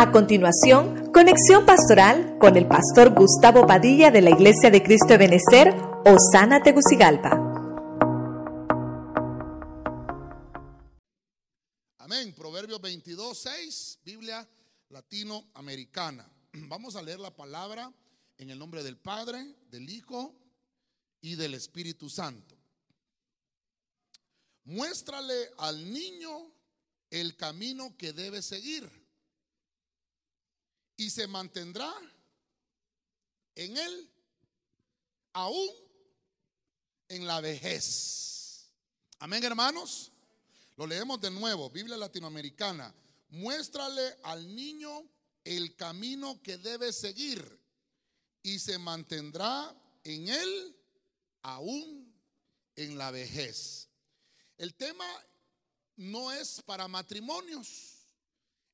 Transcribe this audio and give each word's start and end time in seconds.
A 0.00 0.12
continuación, 0.12 1.12
conexión 1.12 1.66
pastoral 1.66 2.38
con 2.40 2.56
el 2.56 2.66
pastor 2.66 3.12
Gustavo 3.14 3.66
Padilla 3.66 4.10
de 4.10 4.22
la 4.22 4.30
Iglesia 4.30 4.70
de 4.70 4.82
Cristo 4.82 5.08
de 5.08 5.18
Benecer, 5.18 5.74
Osana 6.06 6.62
Tegucigalpa. 6.62 7.32
Amén. 11.98 12.32
Proverbios 12.34 12.80
22, 12.80 13.42
6, 13.42 13.98
Biblia 14.02 14.48
latinoamericana. 14.88 16.26
Vamos 16.54 16.96
a 16.96 17.02
leer 17.02 17.20
la 17.20 17.36
palabra 17.36 17.92
en 18.38 18.48
el 18.48 18.58
nombre 18.58 18.82
del 18.82 18.96
Padre, 18.96 19.54
del 19.70 19.90
Hijo 19.90 20.34
y 21.20 21.34
del 21.34 21.52
Espíritu 21.52 22.08
Santo. 22.08 22.56
Muéstrale 24.64 25.50
al 25.58 25.92
niño 25.92 26.54
el 27.10 27.36
camino 27.36 27.94
que 27.98 28.14
debe 28.14 28.40
seguir 28.40 28.99
y 31.00 31.08
se 31.08 31.26
mantendrá 31.26 31.90
en 33.54 33.74
él 33.74 34.10
aún 35.32 35.66
en 37.08 37.26
la 37.26 37.40
vejez. 37.40 38.70
Amén, 39.18 39.42
hermanos. 39.42 40.12
Lo 40.76 40.86
leemos 40.86 41.18
de 41.18 41.30
nuevo, 41.30 41.70
Biblia 41.70 41.96
latinoamericana. 41.96 42.94
Muéstrale 43.30 44.18
al 44.24 44.54
niño 44.54 45.08
el 45.42 45.74
camino 45.74 46.42
que 46.42 46.58
debe 46.58 46.92
seguir 46.92 47.58
y 48.42 48.58
se 48.58 48.76
mantendrá 48.76 49.74
en 50.04 50.28
él 50.28 50.76
aún 51.40 52.14
en 52.76 52.98
la 52.98 53.10
vejez. 53.10 53.88
El 54.58 54.74
tema 54.74 55.06
no 55.96 56.30
es 56.30 56.60
para 56.60 56.88
matrimonios. 56.88 57.99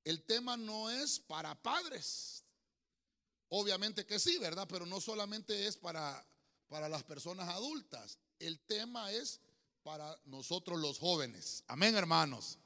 El 0.06 0.22
tema 0.22 0.56
no 0.56 0.88
es 0.88 1.18
para 1.18 1.60
padres. 1.60 2.44
Obviamente 3.48 4.06
que 4.06 4.20
sí, 4.20 4.38
¿verdad? 4.38 4.68
Pero 4.70 4.86
no 4.86 5.00
solamente 5.00 5.66
es 5.66 5.76
para, 5.76 6.24
para 6.68 6.88
las 6.88 7.02
personas 7.02 7.48
adultas. 7.48 8.16
El 8.38 8.60
tema 8.60 9.10
es 9.10 9.40
para 9.82 10.16
nosotros 10.26 10.78
los 10.78 11.00
jóvenes. 11.00 11.64
Amén, 11.66 11.96
hermanos. 11.96 12.56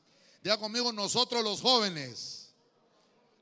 Diga 0.43 0.59
conmigo, 0.59 0.93
nosotros 0.93 1.43
los 1.43 1.63
jóvenes. 1.63 2.53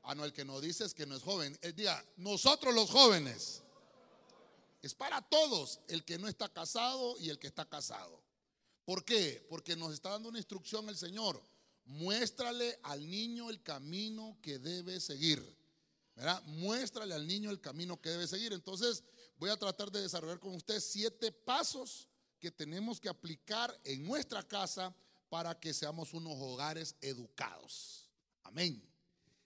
Ah, 0.03 0.15
no, 0.15 0.23
el 0.23 0.31
que 0.31 0.45
no 0.45 0.61
dice 0.61 0.85
es 0.85 0.93
que 0.93 1.05
no 1.05 1.17
es 1.17 1.21
joven. 1.21 1.59
El 1.61 1.75
diga, 1.75 2.01
nosotros 2.15 2.73
los 2.73 2.89
jóvenes. 2.89 3.63
Es 4.81 4.95
para 4.95 5.21
todos, 5.23 5.81
el 5.89 6.05
que 6.05 6.17
no 6.17 6.29
está 6.29 6.47
casado 6.47 7.19
y 7.19 7.29
el 7.29 7.37
que 7.37 7.47
está 7.47 7.67
casado. 7.67 8.23
¿Por 8.85 9.03
qué? 9.03 9.45
Porque 9.49 9.75
nos 9.75 9.91
está 9.91 10.11
dando 10.11 10.29
una 10.29 10.37
instrucción 10.37 10.87
el 10.87 10.95
Señor 10.95 11.48
muéstrale 11.89 12.79
al 12.83 13.09
niño 13.09 13.49
el 13.49 13.61
camino 13.63 14.37
que 14.41 14.59
debe 14.59 14.99
seguir. 14.99 15.43
¿verdad? 16.15 16.41
Muéstrale 16.45 17.15
al 17.15 17.25
niño 17.25 17.49
el 17.49 17.59
camino 17.59 17.99
que 17.99 18.09
debe 18.09 18.27
seguir. 18.27 18.53
Entonces, 18.53 19.03
voy 19.37 19.49
a 19.49 19.57
tratar 19.57 19.91
de 19.91 20.01
desarrollar 20.01 20.39
con 20.39 20.53
usted 20.53 20.79
siete 20.79 21.31
pasos 21.31 22.07
que 22.39 22.51
tenemos 22.51 22.99
que 22.99 23.09
aplicar 23.09 23.77
en 23.83 24.05
nuestra 24.05 24.43
casa 24.43 24.95
para 25.29 25.59
que 25.59 25.73
seamos 25.73 26.13
unos 26.13 26.35
hogares 26.37 26.95
educados. 27.01 28.07
Amén. 28.43 28.83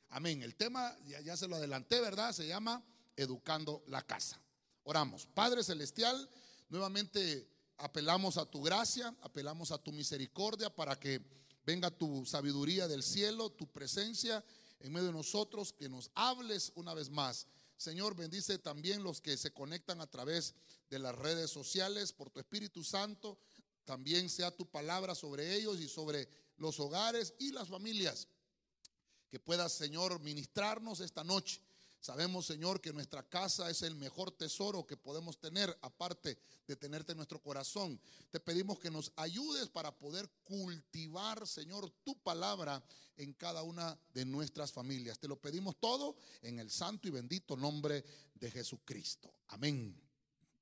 Amén. 0.10 0.44
El 0.44 0.56
tema, 0.56 0.98
ya, 1.06 1.22
ya 1.22 1.38
se 1.38 1.48
lo 1.48 1.56
adelanté, 1.56 2.02
¿verdad? 2.02 2.34
Se 2.34 2.48
llama 2.48 2.84
Educando 3.16 3.84
la 3.88 4.02
casa. 4.02 4.42
Oramos. 4.84 5.28
Padre 5.28 5.64
Celestial, 5.64 6.30
nuevamente 6.70 7.48
apelamos 7.78 8.38
a 8.38 8.46
tu 8.46 8.62
gracia, 8.62 9.16
apelamos 9.22 9.72
a 9.72 9.78
tu 9.78 9.92
misericordia 9.94 10.70
para 10.70 11.00
que 11.00 11.22
venga 11.66 11.92
tu 11.92 12.26
sabiduría 12.26 12.88
del 12.88 13.04
cielo, 13.04 13.50
tu 13.50 13.68
presencia 13.68 14.44
en 14.80 14.92
medio 14.92 15.08
de 15.08 15.14
nosotros, 15.14 15.74
que 15.74 15.90
nos 15.90 16.12
hables 16.14 16.72
una 16.76 16.94
vez 16.94 17.10
más. 17.10 17.48
Señor, 17.78 18.16
bendice 18.16 18.58
también 18.58 19.04
los 19.04 19.22
que 19.22 19.38
se 19.38 19.52
conectan 19.52 20.02
a 20.02 20.08
través 20.08 20.54
de 20.90 21.00
las 21.00 21.16
redes 21.16 21.50
sociales 21.50 22.12
por 22.12 22.30
tu 22.30 22.40
Espíritu 22.40 22.84
Santo. 22.84 23.38
También 23.86 24.30
sea 24.30 24.52
tu 24.52 24.66
palabra 24.66 25.16
sobre 25.16 25.56
ellos 25.56 25.80
y 25.80 25.88
sobre 25.88 26.28
los 26.58 26.80
hogares 26.80 27.34
y 27.40 27.52
las 27.52 27.68
familias. 27.68 28.28
Que 29.30 29.40
puedas, 29.40 29.74
Señor, 29.74 30.20
ministrarnos 30.20 31.00
esta 31.00 31.24
noche 31.24 31.60
Sabemos, 32.04 32.46
Señor, 32.46 32.82
que 32.82 32.92
nuestra 32.92 33.24
casa 33.24 33.70
es 33.70 33.82
el 33.82 33.96
mejor 33.96 34.30
tesoro 34.30 34.86
que 34.86 34.98
podemos 34.98 35.40
tener, 35.40 35.74
aparte 35.82 36.38
de 36.68 36.76
tenerte 36.76 37.14
en 37.14 37.18
nuestro 37.18 37.42
corazón. 37.42 37.98
Te 38.30 38.42
pedimos 38.42 38.78
que 38.78 38.92
nos 38.92 39.14
ayudes 39.16 39.70
para 39.70 39.90
poder 39.98 40.30
cultivar, 40.44 41.48
Señor, 41.48 41.90
tu 42.04 42.22
palabra 42.22 42.84
en 43.16 43.32
cada 43.32 43.64
una 43.64 43.98
de 44.14 44.26
nuestras 44.26 44.74
familias. 44.74 45.18
Te 45.18 45.30
lo 45.30 45.40
pedimos 45.40 45.78
todo 45.80 46.18
en 46.42 46.60
el 46.60 46.70
santo 46.72 47.08
y 47.08 47.12
bendito 47.12 47.56
nombre 47.56 48.04
de 48.34 48.52
Jesucristo. 48.52 49.34
Amén. 49.48 49.98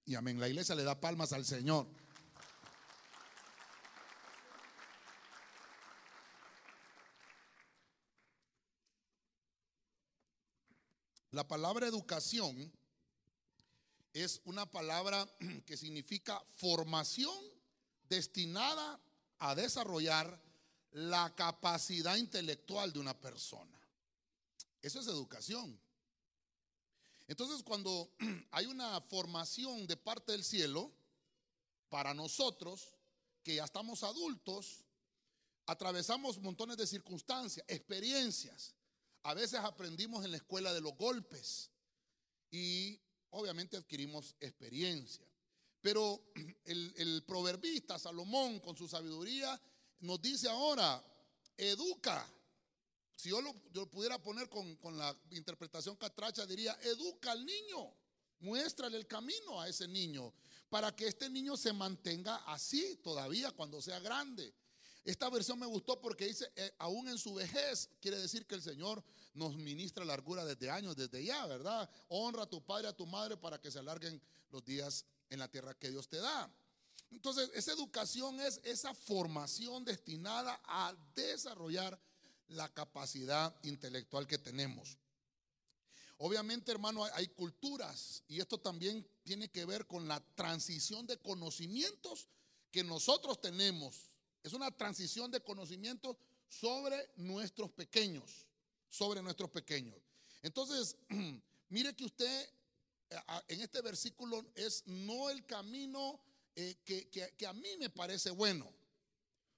Y 0.05 0.13
amén. 0.13 0.39
La 0.39 0.47
iglesia 0.47 0.75
le 0.75 0.83
da 0.83 1.01
palmas 1.01 1.33
al 1.33 1.43
Señor. 1.43 1.87
La 11.31 11.47
palabra 11.47 11.87
educación 11.87 12.71
es 14.13 14.41
una 14.45 14.69
palabra 14.69 15.27
que 15.65 15.77
significa 15.77 16.43
formación 16.55 17.33
destinada 18.09 18.99
a 19.39 19.55
desarrollar 19.55 20.41
la 20.91 21.33
capacidad 21.35 22.17
intelectual 22.17 22.91
de 22.91 22.99
una 22.99 23.17
persona. 23.17 23.79
Eso 24.81 24.99
es 24.99 25.07
educación. 25.07 25.79
Entonces, 27.27 27.63
cuando 27.63 28.11
hay 28.51 28.65
una 28.65 28.99
formación 29.01 29.87
de 29.87 29.95
parte 29.95 30.33
del 30.33 30.43
cielo, 30.43 30.91
para 31.91 32.13
nosotros, 32.13 32.87
que 33.43 33.55
ya 33.55 33.65
estamos 33.65 34.03
adultos, 34.03 34.85
atravesamos 35.65 36.39
montones 36.39 36.77
de 36.77 36.87
circunstancias, 36.87 37.65
experiencias, 37.67 38.73
a 39.23 39.33
veces 39.33 39.59
aprendimos 39.59 40.25
en 40.25 40.31
la 40.31 40.37
escuela 40.37 40.73
de 40.73 40.81
los 40.81 40.95
golpes 40.95 41.69
y 42.49 42.99
obviamente 43.31 43.77
adquirimos 43.77 44.35
experiencia. 44.39 45.25
Pero 45.81 46.31
el, 46.65 47.23
proverbista 47.25 47.99
Salomón 47.99 48.59
con 48.59 48.75
su 48.75 48.87
sabiduría 48.87 49.59
nos 49.99 50.21
dice 50.21 50.49
ahora, 50.49 51.03
educa. 51.57 52.27
Si 53.15 53.29
yo 53.29 53.41
lo, 53.41 53.53
pudiera 53.89 54.17
poner 54.19 54.49
con, 54.49 54.75
con, 54.77 54.97
la 54.97 55.15
interpretación 55.29 55.95
catracha, 55.95 56.45
diría, 56.47 56.77
educa 56.81 57.31
al 57.31 57.45
niño, 57.45 57.93
muéstrale 58.39 58.97
el 58.97 59.05
camino 59.05 59.61
a 59.61 59.69
ese 59.69 59.87
niño, 59.87 60.33
para 60.69 60.95
que 60.95 61.07
este 61.07 61.29
niño 61.29 61.55
se 61.55 61.71
mantenga 61.71 62.37
así 62.47 62.95
todavía 63.03 63.51
cuando 63.51 63.79
sea 63.79 63.99
grande. 63.99 64.55
Esta 65.03 65.29
versión 65.29 65.57
me 65.57 65.65
gustó 65.65 65.99
porque 65.99 66.27
dice, 66.27 66.51
eh, 66.55 66.73
aún 66.77 67.07
en 67.07 67.17
su 67.17 67.33
vejez, 67.33 67.89
quiere 67.99 68.17
decir 68.17 68.45
que 68.45 68.55
el 68.55 68.61
Señor 68.61 69.03
nos 69.33 69.55
ministra 69.55 70.05
largura 70.05 70.45
desde 70.45 70.69
años, 70.69 70.95
desde 70.95 71.23
ya, 71.23 71.45
¿verdad? 71.47 71.89
Honra 72.09 72.43
a 72.43 72.49
tu 72.49 72.63
padre, 72.63 72.87
a 72.87 72.95
tu 72.95 73.07
madre 73.07 73.35
para 73.37 73.59
que 73.59 73.71
se 73.71 73.79
alarguen 73.79 74.21
los 74.51 74.63
días 74.63 75.05
en 75.29 75.39
la 75.39 75.47
tierra 75.47 75.73
que 75.73 75.89
Dios 75.89 76.07
te 76.07 76.17
da. 76.17 76.53
Entonces, 77.09 77.49
esa 77.55 77.71
educación 77.71 78.39
es 78.39 78.61
esa 78.63 78.93
formación 78.93 79.83
destinada 79.83 80.61
a 80.63 80.95
desarrollar 81.15 81.99
la 82.49 82.71
capacidad 82.73 83.55
intelectual 83.63 84.27
que 84.27 84.37
tenemos. 84.37 84.97
Obviamente, 86.17 86.71
hermano, 86.71 87.03
hay 87.15 87.27
culturas 87.29 88.23
y 88.27 88.39
esto 88.39 88.59
también 88.59 89.05
tiene 89.23 89.49
que 89.49 89.65
ver 89.65 89.87
con 89.87 90.07
la 90.07 90.19
transición 90.35 91.07
de 91.07 91.17
conocimientos 91.17 92.27
que 92.69 92.83
nosotros 92.83 93.41
tenemos 93.41 94.10
es 94.43 94.53
una 94.53 94.71
transición 94.71 95.31
de 95.31 95.41
conocimiento 95.41 96.17
sobre 96.47 97.09
nuestros 97.17 97.71
pequeños, 97.71 98.47
sobre 98.89 99.21
nuestros 99.21 99.49
pequeños. 99.49 99.97
Entonces, 100.41 100.97
mire 101.69 101.95
que 101.95 102.05
usted 102.05 102.49
eh, 103.09 103.17
en 103.47 103.61
este 103.61 103.81
versículo 103.81 104.45
es 104.55 104.83
no 104.87 105.29
el 105.29 105.45
camino 105.45 106.19
eh, 106.55 106.75
que, 106.83 107.09
que 107.09 107.47
a 107.47 107.53
mí 107.53 107.77
me 107.77 107.89
parece 107.89 108.31
bueno. 108.31 108.71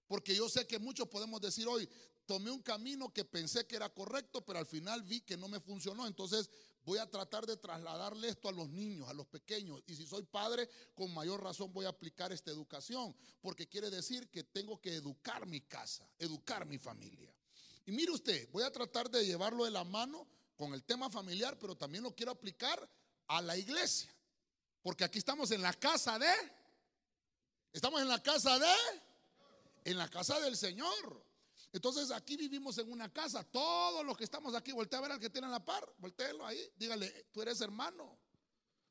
Porque 0.07 0.35
yo 0.35 0.49
sé 0.49 0.67
que 0.67 0.79
muchos 0.79 1.07
podemos 1.07 1.41
decir 1.41 1.67
hoy, 1.67 1.89
tomé 2.25 2.51
un 2.51 2.61
camino 2.61 3.11
que 3.11 3.25
pensé 3.25 3.65
que 3.65 3.75
era 3.75 3.89
correcto, 3.89 4.45
pero 4.45 4.59
al 4.59 4.65
final 4.65 5.01
vi 5.03 5.21
que 5.21 5.37
no 5.37 5.47
me 5.47 5.59
funcionó. 5.59 6.05
Entonces 6.05 6.49
voy 6.85 6.99
a 6.99 7.09
tratar 7.09 7.45
de 7.45 7.57
trasladarle 7.57 8.29
esto 8.29 8.49
a 8.49 8.51
los 8.51 8.69
niños, 8.69 9.07
a 9.09 9.13
los 9.13 9.27
pequeños. 9.27 9.81
Y 9.87 9.95
si 9.95 10.05
soy 10.05 10.23
padre, 10.23 10.69
con 10.93 11.13
mayor 11.13 11.41
razón 11.41 11.71
voy 11.73 11.85
a 11.85 11.89
aplicar 11.89 12.31
esta 12.31 12.51
educación, 12.51 13.15
porque 13.41 13.67
quiere 13.67 13.89
decir 13.89 14.29
que 14.29 14.43
tengo 14.43 14.79
que 14.81 14.95
educar 14.95 15.45
mi 15.45 15.61
casa, 15.61 16.07
educar 16.19 16.65
mi 16.65 16.77
familia. 16.77 17.33
Y 17.85 17.91
mire 17.91 18.11
usted, 18.11 18.49
voy 18.51 18.63
a 18.63 18.71
tratar 18.71 19.09
de 19.09 19.25
llevarlo 19.25 19.65
de 19.65 19.71
la 19.71 19.83
mano 19.83 20.27
con 20.55 20.73
el 20.73 20.83
tema 20.83 21.09
familiar, 21.09 21.57
pero 21.59 21.75
también 21.75 22.03
lo 22.03 22.15
quiero 22.15 22.31
aplicar 22.31 22.89
a 23.27 23.41
la 23.41 23.57
iglesia. 23.57 24.13
Porque 24.81 25.03
aquí 25.03 25.19
estamos 25.19 25.51
en 25.51 25.61
la 25.61 25.73
casa 25.73 26.19
de... 26.19 26.31
Estamos 27.71 28.01
en 28.01 28.07
la 28.07 28.21
casa 28.21 28.59
de... 28.59 28.73
En 29.85 29.97
la 29.97 30.09
casa 30.09 30.39
del 30.39 30.55
Señor. 30.55 31.22
Entonces 31.73 32.11
aquí 32.11 32.37
vivimos 32.37 32.77
en 32.77 32.89
una 32.91 33.11
casa. 33.11 33.43
Todos 33.43 34.05
los 34.05 34.15
que 34.15 34.23
estamos 34.23 34.53
aquí, 34.53 34.71
voltea 34.71 34.99
a 34.99 35.01
ver 35.01 35.11
al 35.13 35.19
que 35.19 35.31
tiene 35.31 35.47
la 35.47 35.65
par, 35.65 35.83
volteelo 35.97 36.45
ahí, 36.45 36.71
dígale, 36.77 37.27
tú 37.31 37.41
eres 37.41 37.59
hermano. 37.61 38.19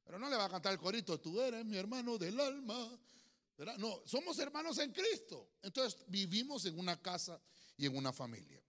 Pero 0.02 0.18
no 0.18 0.28
le 0.28 0.36
va 0.36 0.46
a 0.46 0.50
cantar 0.50 0.72
el 0.72 0.80
corito, 0.80 1.20
tú 1.20 1.40
eres 1.40 1.64
mi 1.64 1.76
hermano 1.76 2.18
del 2.18 2.38
alma. 2.40 2.98
No, 3.78 4.02
somos 4.04 4.36
hermanos 4.40 4.78
en 4.78 4.92
Cristo. 4.92 5.52
Entonces 5.62 6.00
vivimos 6.08 6.64
en 6.66 6.76
una 6.76 7.00
casa 7.00 7.40
y 7.76 7.86
en 7.86 7.96
una 7.96 8.12
familia. 8.12 8.60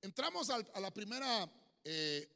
Entramos 0.00 0.50
a 0.50 0.80
la 0.80 0.92
primera, 0.92 1.48
eh, 1.84 2.28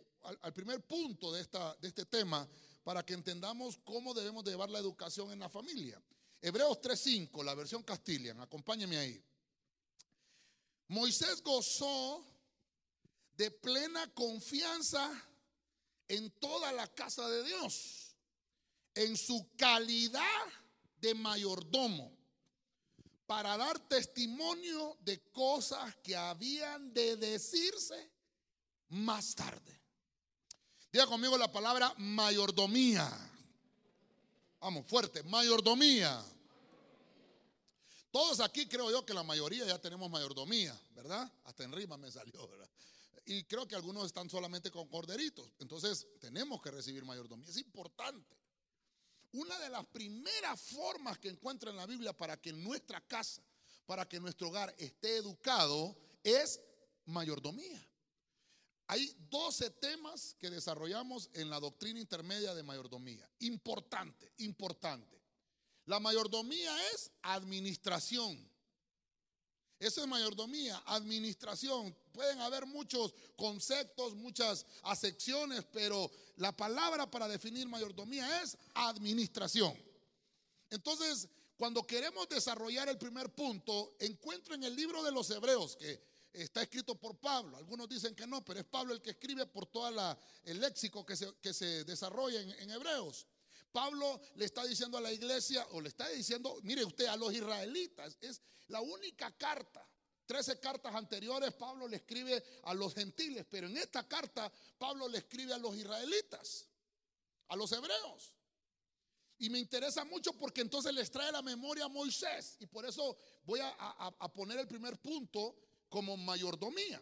al, 0.43 0.52
primer 0.52 0.87
punto 0.87 1.32
de, 1.32 1.40
esta, 1.40 1.75
de 1.81 1.88
este 1.88 2.06
tema 2.06 2.49
para 2.84 3.05
que 3.05 3.14
entendamos 3.14 3.81
cómo 3.82 4.14
debemos 4.14 4.44
llevar 4.44 4.70
la 4.70 4.78
educación 4.78 5.32
en 5.32 5.40
la 5.40 5.49
familia. 5.49 6.00
Hebreos 6.40 6.81
3.5, 6.81 7.43
la 7.43 7.55
versión 7.55 7.82
Castilian, 7.82 8.40
acompáñeme 8.40 8.96
ahí. 8.96 9.20
Moisés 10.88 11.42
gozó 11.42 12.24
de 13.36 13.50
plena 13.50 14.12
confianza 14.14 15.10
en 16.08 16.30
toda 16.38 16.72
la 16.72 16.86
casa 16.94 17.28
de 17.28 17.44
Dios, 17.44 18.14
en 18.94 19.16
su 19.16 19.48
calidad 19.56 20.46
de 21.00 21.14
mayordomo, 21.14 22.16
para 23.26 23.56
dar 23.56 23.78
testimonio 23.88 24.96
de 25.00 25.20
cosas 25.32 25.96
que 25.96 26.16
habían 26.16 26.94
de 26.94 27.16
decirse 27.16 28.10
más 28.88 29.34
tarde. 29.34 29.80
Diga 30.92 31.06
conmigo 31.06 31.36
la 31.36 31.50
palabra 31.50 31.92
mayordomía. 31.98 33.10
Vamos, 34.60 34.86
fuerte, 34.86 35.22
mayordomía. 35.24 36.24
Todos 38.16 38.40
aquí 38.40 38.66
creo 38.66 38.90
yo 38.90 39.04
que 39.04 39.12
la 39.12 39.22
mayoría 39.22 39.66
ya 39.66 39.78
tenemos 39.78 40.10
mayordomía, 40.10 40.74
¿verdad? 40.94 41.30
Hasta 41.44 41.64
en 41.64 41.72
rima 41.72 41.98
me 41.98 42.10
salió, 42.10 42.48
¿verdad? 42.48 42.66
Y 43.26 43.44
creo 43.44 43.68
que 43.68 43.74
algunos 43.74 44.06
están 44.06 44.30
solamente 44.30 44.70
con 44.70 44.88
corderitos. 44.88 45.52
Entonces 45.58 46.06
tenemos 46.18 46.62
que 46.62 46.70
recibir 46.70 47.04
mayordomía. 47.04 47.46
Es 47.46 47.58
importante. 47.58 48.34
Una 49.32 49.58
de 49.58 49.68
las 49.68 49.84
primeras 49.88 50.58
formas 50.62 51.18
que 51.18 51.28
encuentra 51.28 51.68
en 51.70 51.76
la 51.76 51.84
Biblia 51.84 52.14
para 52.14 52.40
que 52.40 52.54
nuestra 52.54 53.06
casa, 53.06 53.42
para 53.84 54.08
que 54.08 54.18
nuestro 54.18 54.48
hogar 54.48 54.74
esté 54.78 55.18
educado, 55.18 55.94
es 56.24 56.58
mayordomía. 57.04 57.86
Hay 58.86 59.14
12 59.28 59.68
temas 59.72 60.34
que 60.38 60.48
desarrollamos 60.48 61.28
en 61.34 61.50
la 61.50 61.60
doctrina 61.60 62.00
intermedia 62.00 62.54
de 62.54 62.62
mayordomía. 62.62 63.28
Importante, 63.40 64.32
importante. 64.38 65.15
La 65.86 66.00
mayordomía 66.00 66.76
es 66.92 67.10
administración. 67.22 68.48
Eso 69.78 70.00
es 70.00 70.08
mayordomía, 70.08 70.82
administración. 70.86 71.94
Pueden 72.12 72.40
haber 72.40 72.66
muchos 72.66 73.14
conceptos, 73.36 74.14
muchas 74.14 74.64
acepciones, 74.82 75.64
pero 75.72 76.10
la 76.36 76.56
palabra 76.56 77.10
para 77.10 77.28
definir 77.28 77.68
mayordomía 77.68 78.42
es 78.42 78.56
administración. 78.74 79.76
Entonces, 80.70 81.28
cuando 81.56 81.86
queremos 81.86 82.28
desarrollar 82.28 82.88
el 82.88 82.98
primer 82.98 83.32
punto, 83.34 83.96
encuentro 84.00 84.54
en 84.54 84.64
el 84.64 84.74
libro 84.74 85.02
de 85.02 85.12
los 85.12 85.30
Hebreos, 85.30 85.76
que 85.76 86.02
está 86.32 86.62
escrito 86.62 86.94
por 86.96 87.16
Pablo. 87.18 87.56
Algunos 87.56 87.88
dicen 87.88 88.14
que 88.14 88.26
no, 88.26 88.44
pero 88.44 88.60
es 88.60 88.66
Pablo 88.66 88.92
el 88.92 89.00
que 89.00 89.10
escribe 89.10 89.46
por 89.46 89.66
todo 89.66 90.16
el 90.44 90.60
léxico 90.60 91.06
que 91.06 91.16
se, 91.16 91.32
que 91.36 91.54
se 91.54 91.84
desarrolla 91.84 92.40
en 92.40 92.70
Hebreos. 92.70 93.26
Pablo 93.72 94.20
le 94.36 94.44
está 94.44 94.64
diciendo 94.64 94.98
a 94.98 95.00
la 95.00 95.12
iglesia, 95.12 95.66
o 95.72 95.80
le 95.80 95.88
está 95.88 96.08
diciendo, 96.08 96.58
mire 96.62 96.84
usted, 96.84 97.06
a 97.06 97.16
los 97.16 97.32
israelitas, 97.32 98.16
es 98.20 98.40
la 98.68 98.80
única 98.80 99.36
carta. 99.36 99.86
Trece 100.26 100.58
cartas 100.58 100.94
anteriores 100.94 101.54
Pablo 101.54 101.86
le 101.86 101.98
escribe 101.98 102.42
a 102.64 102.74
los 102.74 102.94
gentiles, 102.94 103.46
pero 103.48 103.68
en 103.68 103.76
esta 103.76 104.08
carta 104.08 104.50
Pablo 104.76 105.08
le 105.08 105.18
escribe 105.18 105.54
a 105.54 105.58
los 105.58 105.76
israelitas, 105.76 106.66
a 107.48 107.56
los 107.56 107.70
hebreos. 107.70 108.32
Y 109.38 109.50
me 109.50 109.58
interesa 109.58 110.04
mucho 110.04 110.32
porque 110.32 110.62
entonces 110.62 110.92
les 110.92 111.10
trae 111.10 111.30
la 111.30 111.42
memoria 111.42 111.84
a 111.84 111.88
Moisés. 111.88 112.56
Y 112.58 112.66
por 112.66 112.86
eso 112.86 113.16
voy 113.44 113.60
a, 113.62 114.32
poner 114.34 114.58
el 114.58 114.66
primer 114.66 114.98
punto 115.00 115.54
como 115.88 116.16
mayordomía. 116.16 117.00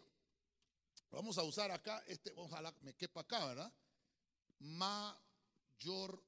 Vamos 1.09 1.37
a 1.37 1.43
usar 1.43 1.71
acá, 1.71 2.03
este, 2.07 2.33
ojalá 2.35 2.75
me 2.81 2.93
quepa 2.93 3.21
acá, 3.21 3.45
¿verdad? 3.45 3.73
Mayordomía 4.59 6.24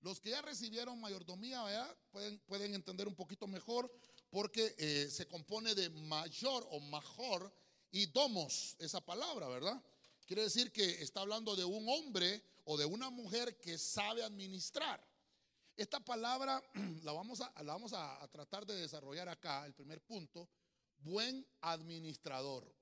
Los 0.00 0.20
que 0.20 0.30
ya 0.30 0.42
recibieron 0.42 1.00
mayordomía 1.00 1.96
Pueden, 2.10 2.38
pueden 2.40 2.74
entender 2.74 3.08
un 3.08 3.14
poquito 3.14 3.46
mejor 3.46 3.92
porque 4.30 4.74
eh, 4.78 5.08
se 5.10 5.26
compone 5.26 5.74
de 5.74 5.90
mayor 5.90 6.66
o 6.70 6.80
mejor 6.80 7.52
y 7.90 8.06
domos, 8.06 8.76
esa 8.78 9.00
palabra, 9.00 9.48
¿verdad? 9.48 9.82
Quiere 10.26 10.42
decir 10.42 10.72
que 10.72 11.02
está 11.02 11.20
hablando 11.20 11.54
de 11.54 11.64
un 11.64 11.88
hombre 11.88 12.42
o 12.64 12.76
de 12.76 12.84
una 12.84 13.10
mujer 13.10 13.58
que 13.58 13.78
sabe 13.78 14.22
administrar. 14.22 15.02
Esta 15.76 16.00
palabra 16.00 16.62
la 17.04 17.12
vamos 17.12 17.40
a, 17.40 17.52
la 17.62 17.72
vamos 17.74 17.92
a 17.92 18.26
tratar 18.32 18.66
de 18.66 18.74
desarrollar 18.74 19.28
acá, 19.28 19.66
el 19.66 19.74
primer 19.74 20.00
punto, 20.02 20.48
buen 20.98 21.46
administrador. 21.60 22.74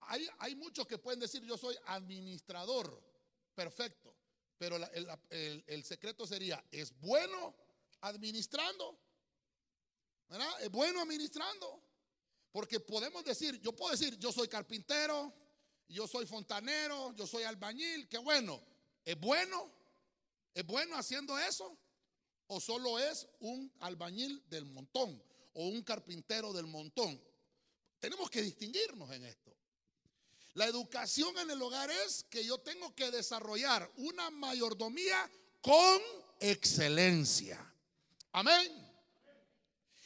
Hay, 0.00 0.26
hay 0.38 0.54
muchos 0.54 0.86
que 0.86 0.98
pueden 0.98 1.20
decir 1.20 1.42
yo 1.44 1.56
soy 1.56 1.76
administrador, 1.86 3.02
perfecto. 3.54 4.15
Pero 4.58 4.76
el, 5.30 5.84
secreto 5.84 6.26
sería, 6.26 6.62
¿es 6.70 6.98
bueno 7.00 7.54
administrando? 8.00 8.98
¿Verdad? 10.28 10.62
¿Es 10.62 10.70
bueno 10.70 11.00
administrando? 11.00 11.82
Porque 12.52 12.80
podemos 12.80 13.24
decir, 13.24 13.60
yo 13.60 13.74
puedo 13.76 13.92
decir, 13.92 14.18
yo 14.18 14.32
soy 14.32 14.48
carpintero, 14.48 15.32
yo 15.88 16.06
soy 16.08 16.26
fontanero, 16.26 17.14
yo 17.14 17.26
soy 17.26 17.44
albañil, 17.44 18.08
qué 18.08 18.18
bueno. 18.18 18.62
¿Es 19.04 19.18
bueno? 19.20 19.70
¿Es 20.54 20.66
bueno 20.66 20.96
haciendo 20.96 21.38
eso? 21.38 21.76
¿O 22.48 22.60
solo 22.60 22.98
es 22.98 23.28
un 23.40 23.70
albañil 23.80 24.42
del 24.48 24.64
montón 24.64 25.22
o 25.54 25.68
un 25.68 25.82
carpintero 25.82 26.52
del 26.52 26.66
montón? 26.66 27.20
Tenemos 27.98 28.30
que 28.30 28.42
distinguirnos 28.42 29.10
en 29.10 29.24
esto. 29.24 29.55
La 30.56 30.64
educación 30.64 31.36
en 31.36 31.50
el 31.50 31.60
hogar 31.60 31.90
es 31.90 32.24
que 32.30 32.42
yo 32.42 32.56
tengo 32.56 32.94
que 32.94 33.10
desarrollar 33.10 33.92
una 33.96 34.30
mayordomía 34.30 35.30
con 35.60 36.00
excelencia. 36.40 37.60
Amén. 38.32 38.72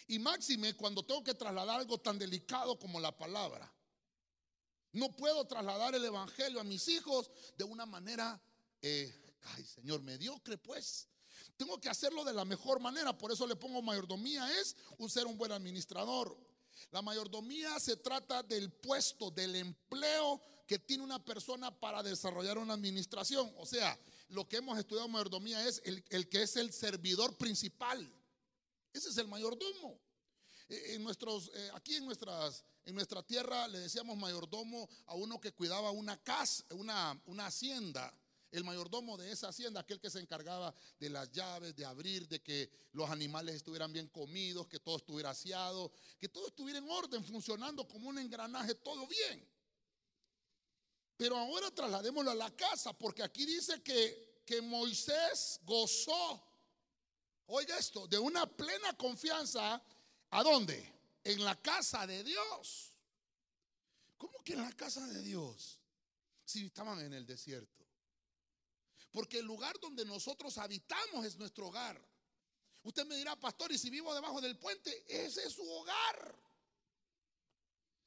Y 0.08 0.18
máxime 0.18 0.74
cuando 0.74 1.04
tengo 1.04 1.22
que 1.22 1.34
trasladar 1.34 1.78
algo 1.78 1.98
tan 1.98 2.18
delicado 2.18 2.76
como 2.80 2.98
la 2.98 3.16
palabra. 3.16 3.72
No 4.90 5.14
puedo 5.14 5.46
trasladar 5.46 5.94
el 5.94 6.04
evangelio 6.04 6.58
a 6.58 6.64
mis 6.64 6.88
hijos 6.88 7.30
de 7.56 7.62
una 7.62 7.86
manera, 7.86 8.42
eh, 8.82 9.36
ay 9.54 9.64
Señor, 9.64 10.02
mediocre 10.02 10.58
pues. 10.58 11.06
Tengo 11.56 11.80
que 11.80 11.88
hacerlo 11.88 12.24
de 12.24 12.32
la 12.32 12.44
mejor 12.44 12.80
manera, 12.80 13.16
por 13.16 13.30
eso 13.30 13.46
le 13.46 13.54
pongo 13.54 13.82
mayordomía, 13.82 14.50
es 14.58 14.74
un 14.98 15.08
ser 15.08 15.28
un 15.28 15.38
buen 15.38 15.52
administrador, 15.52 16.36
la 16.90 17.02
mayordomía 17.02 17.78
se 17.78 17.96
trata 17.96 18.42
del 18.42 18.72
puesto, 18.72 19.30
del 19.30 19.56
empleo 19.56 20.40
que 20.66 20.78
tiene 20.78 21.02
una 21.02 21.24
persona 21.24 21.70
para 21.78 22.02
desarrollar 22.02 22.58
una 22.58 22.74
administración. 22.74 23.52
O 23.58 23.66
sea, 23.66 23.98
lo 24.28 24.48
que 24.48 24.58
hemos 24.58 24.78
estudiado 24.78 25.06
en 25.06 25.12
mayordomía 25.12 25.66
es 25.66 25.82
el, 25.84 26.02
que 26.28 26.42
es 26.42 26.56
el 26.56 26.72
servidor 26.72 27.36
principal. 27.36 28.00
Ese 28.92 29.08
es 29.08 29.16
el 29.18 29.28
mayordomo. 29.28 30.00
Eh, 30.68 30.94
en 30.94 31.02
nuestros, 31.02 31.50
eh, 31.54 31.70
aquí 31.74 31.96
en, 31.96 32.04
nuestras, 32.04 32.64
en 32.84 32.94
nuestra 32.94 33.22
tierra 33.22 33.66
le 33.68 33.80
decíamos 33.80 34.16
mayordomo 34.16 34.88
a 35.06 35.14
uno 35.14 35.40
que 35.40 35.52
cuidaba 35.52 35.90
una 35.90 36.16
casa, 36.22 36.64
una, 36.70 37.20
una 37.26 37.46
hacienda 37.46 38.12
el 38.50 38.64
mayordomo 38.64 39.16
de 39.16 39.30
esa 39.30 39.48
hacienda, 39.48 39.80
aquel 39.80 40.00
que 40.00 40.10
se 40.10 40.20
encargaba 40.20 40.74
de 40.98 41.10
las 41.10 41.30
llaves, 41.30 41.74
de 41.76 41.84
abrir, 41.84 42.28
de 42.28 42.42
que 42.42 42.70
los 42.92 43.08
animales 43.10 43.56
estuvieran 43.56 43.92
bien 43.92 44.08
comidos, 44.08 44.66
que 44.66 44.80
todo 44.80 44.96
estuviera 44.96 45.30
aseado, 45.30 45.92
que 46.18 46.28
todo 46.28 46.48
estuviera 46.48 46.78
en 46.78 46.90
orden, 46.90 47.24
funcionando 47.24 47.86
como 47.86 48.08
un 48.08 48.18
engranaje, 48.18 48.74
todo 48.74 49.06
bien. 49.06 49.48
Pero 51.16 51.36
ahora 51.36 51.70
trasladémoslo 51.70 52.30
a 52.30 52.34
la 52.34 52.50
casa, 52.56 52.92
porque 52.92 53.22
aquí 53.22 53.44
dice 53.44 53.82
que, 53.82 54.42
que 54.44 54.62
Moisés 54.62 55.60
gozó, 55.64 56.42
oiga 57.46 57.78
esto, 57.78 58.06
de 58.08 58.18
una 58.18 58.46
plena 58.46 58.96
confianza, 58.96 59.82
¿a 60.30 60.42
dónde? 60.42 60.98
En 61.22 61.44
la 61.44 61.60
casa 61.60 62.06
de 62.06 62.24
Dios. 62.24 62.94
¿Cómo 64.16 64.42
que 64.42 64.54
en 64.54 64.62
la 64.62 64.72
casa 64.72 65.06
de 65.06 65.22
Dios? 65.22 65.78
Si 66.44 66.66
estaban 66.66 66.98
en 67.00 67.12
el 67.12 67.26
desierto. 67.26 67.89
Porque 69.10 69.38
el 69.38 69.46
lugar 69.46 69.78
donde 69.80 70.04
nosotros 70.04 70.56
habitamos 70.58 71.24
es 71.24 71.36
nuestro 71.36 71.68
hogar. 71.68 72.00
Usted 72.82 73.04
me 73.06 73.16
dirá, 73.16 73.36
pastor, 73.36 73.72
y 73.72 73.78
si 73.78 73.90
vivo 73.90 74.14
debajo 74.14 74.40
del 74.40 74.56
puente, 74.56 75.04
ese 75.08 75.44
es 75.44 75.52
su 75.52 75.68
hogar. 75.68 76.34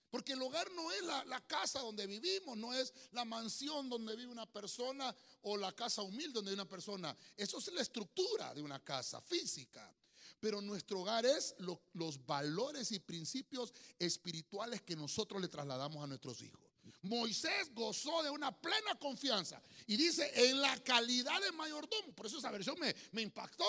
Porque 0.09 0.33
el 0.33 0.41
hogar 0.41 0.71
no 0.73 0.91
es 0.91 1.01
la, 1.03 1.43
casa 1.47 1.79
donde 1.79 2.05
vivimos, 2.05 2.55
no 2.55 2.73
es 2.73 2.93
la 3.11 3.25
mansión 3.25 3.89
donde 3.89 4.15
vive 4.15 4.31
una 4.31 4.45
persona 4.45 5.13
o 5.41 5.57
la 5.57 5.71
casa 5.71 6.03
humilde 6.03 6.33
donde 6.33 6.51
vive 6.51 6.61
una 6.61 6.69
persona. 6.69 7.17
Eso 7.35 7.57
es 7.57 7.73
la 7.73 7.81
estructura 7.81 8.53
de 8.53 8.61
una 8.61 8.79
casa 8.83 9.19
física. 9.21 9.91
pero 10.39 10.61
nuestro 10.61 11.01
hogar 11.01 11.25
es 11.25 11.55
los 11.93 12.25
valores 12.25 12.91
y 12.91 12.99
principios 12.99 13.73
espirituales 13.97 14.81
que 14.81 14.95
nosotros 14.95 15.41
le 15.41 15.47
trasladamos 15.47 16.03
a 16.03 16.07
nuestros 16.07 16.41
hijos. 16.41 16.72
Moisés 17.03 17.73
gozó 17.73 18.23
de 18.23 18.29
una 18.29 18.51
plena 18.51 18.95
confianza 18.95 19.61
y 19.87 19.97
dice 19.97 20.31
en 20.35 20.61
la 20.61 20.81
calidad 20.83 21.39
de 21.41 21.51
mayordomo. 21.51 22.13
Por 22.13 22.25
eso 22.25 22.37
esa 22.37 22.51
versión 22.51 22.79
me, 22.79 22.95
me 23.11 23.21
impactó. 23.21 23.65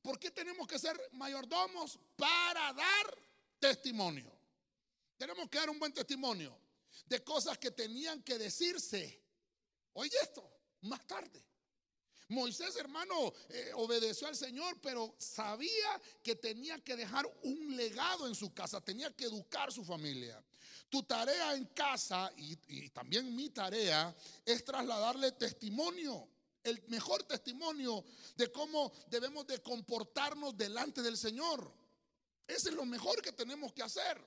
¿Por 0.00 0.18
qué 0.18 0.30
tenemos 0.30 0.66
que 0.66 0.78
ser 0.78 0.98
mayordomos? 1.12 1.98
Para 2.16 2.72
dar 2.72 3.18
testimonio. 3.58 4.32
Tenemos 5.16 5.48
que 5.48 5.58
dar 5.58 5.70
un 5.70 5.78
buen 5.78 5.92
testimonio 5.92 6.58
de 7.06 7.22
cosas 7.22 7.58
que 7.58 7.70
tenían 7.70 8.22
que 8.22 8.38
decirse. 8.38 9.22
Oye 9.92 10.16
esto, 10.22 10.50
más 10.82 11.06
tarde. 11.06 11.44
Moisés, 12.28 12.76
hermano, 12.76 13.32
eh, 13.50 13.72
obedeció 13.74 14.26
al 14.26 14.36
Señor, 14.36 14.80
pero 14.80 15.14
sabía 15.18 16.00
que 16.22 16.34
tenía 16.34 16.78
que 16.82 16.96
dejar 16.96 17.26
un 17.42 17.76
legado 17.76 18.26
en 18.26 18.34
su 18.34 18.54
casa, 18.54 18.80
tenía 18.80 19.14
que 19.14 19.24
educar 19.24 19.70
su 19.70 19.84
familia. 19.84 20.42
Tu 20.92 21.02
tarea 21.04 21.54
en 21.54 21.64
casa 21.68 22.30
y, 22.36 22.90
también 22.90 23.34
mi 23.34 23.48
tarea 23.48 24.14
es 24.44 24.62
trasladarle 24.62 25.32
testimonio 25.32 26.28
el 26.62 26.84
mejor 26.88 27.22
testimonio 27.22 28.04
de 28.36 28.52
cómo 28.52 28.92
debemos 29.08 29.46
de 29.46 29.62
comportarnos 29.62 30.54
delante 30.54 31.00
del 31.00 31.16
Señor. 31.16 31.72
Ese 32.46 32.68
es 32.68 32.74
lo 32.74 32.84
mejor 32.84 33.22
que 33.22 33.32
tenemos 33.32 33.72
que 33.72 33.82
hacer. 33.82 34.22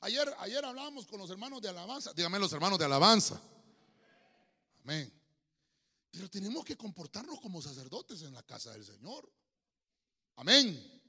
Ayer, 0.00 0.34
ayer 0.38 0.64
hablábamos 0.64 1.06
con 1.06 1.20
los 1.20 1.28
hermanos 1.28 1.60
de 1.60 1.68
alabanza. 1.68 2.14
Dígame 2.14 2.38
los 2.38 2.52
hermanos 2.54 2.78
de 2.78 2.86
alabanza. 2.86 3.38
Amén. 4.84 5.12
Pero 6.12 6.30
tenemos 6.30 6.64
que 6.64 6.78
comportarnos 6.78 7.42
como 7.42 7.60
sacerdotes 7.60 8.22
en 8.22 8.32
la 8.32 8.42
casa 8.42 8.72
del 8.72 8.86
Señor. 8.86 9.30
Amén. 10.36 11.02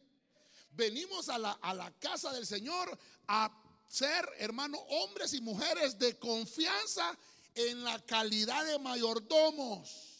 Venimos 0.71 1.29
a 1.29 1.37
la, 1.37 1.51
a 1.53 1.73
la 1.73 1.91
casa 1.97 2.33
del 2.33 2.45
Señor 2.45 2.99
a 3.27 3.62
ser, 3.87 4.27
hermano, 4.37 4.77
hombres 4.77 5.33
y 5.33 5.41
mujeres 5.41 5.97
de 5.99 6.17
confianza 6.17 7.17
en 7.55 7.83
la 7.83 7.99
calidad 8.05 8.65
de 8.65 8.79
mayordomos. 8.79 10.13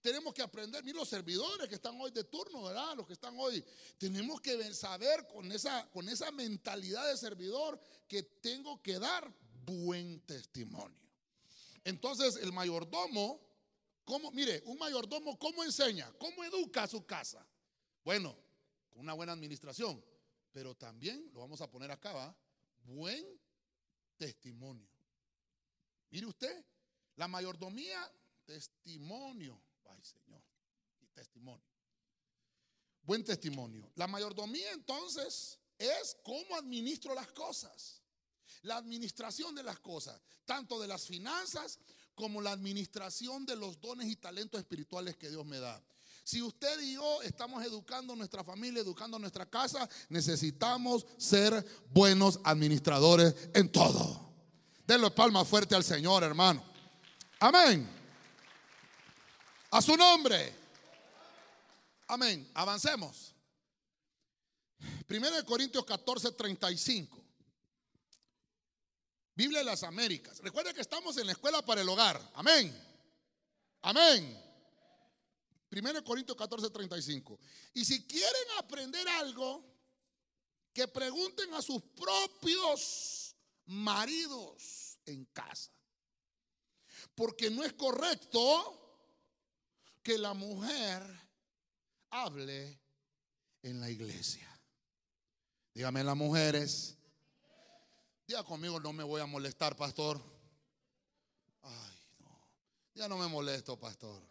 Tenemos 0.00 0.32
que 0.32 0.40
aprender, 0.40 0.82
mira 0.82 0.98
los 0.98 1.08
servidores 1.08 1.68
que 1.68 1.74
están 1.74 2.00
hoy 2.00 2.10
de 2.10 2.24
turno, 2.24 2.62
¿verdad? 2.62 2.96
Los 2.96 3.06
que 3.06 3.12
están 3.12 3.34
hoy, 3.38 3.62
tenemos 3.98 4.40
que 4.40 4.72
saber 4.72 5.26
con 5.26 5.52
esa, 5.52 5.90
con 5.90 6.08
esa 6.08 6.30
mentalidad 6.30 7.06
de 7.06 7.18
servidor 7.18 7.78
que 8.08 8.22
tengo 8.22 8.80
que 8.80 8.98
dar 8.98 9.30
buen 9.66 10.20
testimonio. 10.20 10.98
Entonces 11.84 12.36
el 12.36 12.52
mayordomo, 12.52 13.40
¿cómo? 14.04 14.30
Mire, 14.30 14.62
un 14.66 14.78
mayordomo, 14.78 15.38
¿cómo 15.38 15.64
enseña? 15.64 16.10
¿Cómo 16.18 16.44
educa 16.44 16.84
a 16.84 16.88
su 16.88 17.04
casa? 17.04 17.46
Bueno, 18.02 18.34
con 18.88 19.00
una 19.00 19.12
buena 19.12 19.32
administración, 19.32 20.02
pero 20.52 20.74
también, 20.74 21.30
lo 21.32 21.40
vamos 21.40 21.60
a 21.60 21.70
poner 21.70 21.90
acá, 21.90 22.12
¿va? 22.12 22.36
Buen 22.84 23.24
testimonio. 24.16 24.88
Mire 26.10 26.26
usted, 26.26 26.64
la 27.16 27.28
mayordomía, 27.28 28.10
testimonio. 28.44 29.62
Ay, 29.86 30.02
Señor, 30.02 30.42
y 31.00 31.06
testimonio. 31.08 31.64
Buen 33.02 33.24
testimonio. 33.24 33.90
La 33.94 34.06
mayordomía 34.06 34.72
entonces 34.72 35.58
es 35.78 36.16
cómo 36.22 36.56
administro 36.56 37.14
las 37.14 37.32
cosas 37.32 38.00
la 38.62 38.76
administración 38.76 39.54
de 39.54 39.62
las 39.62 39.78
cosas, 39.80 40.20
tanto 40.44 40.80
de 40.80 40.88
las 40.88 41.06
finanzas 41.06 41.78
como 42.14 42.40
la 42.40 42.52
administración 42.52 43.46
de 43.46 43.56
los 43.56 43.80
dones 43.80 44.08
y 44.08 44.16
talentos 44.16 44.60
espirituales 44.60 45.16
que 45.16 45.30
Dios 45.30 45.46
me 45.46 45.58
da. 45.58 45.82
Si 46.30 46.40
usted 46.40 46.80
y 46.82 46.94
yo 46.94 47.22
estamos 47.22 47.60
educando 47.64 48.14
nuestra 48.14 48.44
familia, 48.44 48.82
educando 48.82 49.18
nuestra 49.18 49.46
casa, 49.46 49.88
necesitamos 50.08 51.04
ser 51.18 51.66
buenos 51.88 52.38
administradores 52.44 53.34
en 53.52 53.68
todo. 53.72 54.32
Denle 54.86 55.10
palmas 55.10 55.48
fuerte 55.48 55.74
al 55.74 55.82
Señor, 55.82 56.22
hermano. 56.22 56.62
Amén. 57.40 57.90
A 59.72 59.82
su 59.82 59.96
nombre. 59.96 60.54
Amén. 62.06 62.48
Avancemos. 62.54 63.34
Primero 65.08 65.34
de 65.34 65.44
Corintios 65.44 65.84
14, 65.84 66.30
35. 66.30 67.24
Biblia 69.34 69.58
de 69.58 69.64
las 69.64 69.82
Américas. 69.82 70.38
Recuerda 70.38 70.72
que 70.72 70.80
estamos 70.80 71.16
en 71.16 71.26
la 71.26 71.32
escuela 71.32 71.60
para 71.62 71.80
el 71.80 71.88
hogar. 71.88 72.22
Amén. 72.34 72.72
Amén. 73.82 74.49
1 75.70 76.04
Corintios 76.04 76.36
14, 76.36 76.70
35. 76.70 77.38
Y 77.74 77.84
si 77.84 78.06
quieren 78.06 78.42
aprender 78.58 79.06
algo, 79.08 79.64
que 80.72 80.86
pregunten 80.88 81.52
a 81.54 81.62
sus 81.62 81.82
propios 81.82 83.34
maridos 83.66 84.98
en 85.06 85.24
casa. 85.26 85.70
Porque 87.14 87.50
no 87.50 87.64
es 87.64 87.72
correcto 87.72 88.76
que 90.02 90.16
la 90.16 90.32
mujer 90.34 91.02
hable 92.10 92.80
en 93.62 93.80
la 93.80 93.90
iglesia. 93.90 94.48
Dígame 95.74 96.02
las 96.02 96.16
mujeres, 96.16 96.96
Diga 98.30 98.44
conmigo, 98.44 98.78
no 98.78 98.92
me 98.92 99.02
voy 99.02 99.20
a 99.20 99.26
molestar, 99.26 99.74
pastor. 99.74 100.20
Ay, 101.62 101.98
no. 102.20 102.46
Ya 102.94 103.08
no 103.08 103.18
me 103.18 103.26
molesto, 103.26 103.76
pastor. 103.76 104.22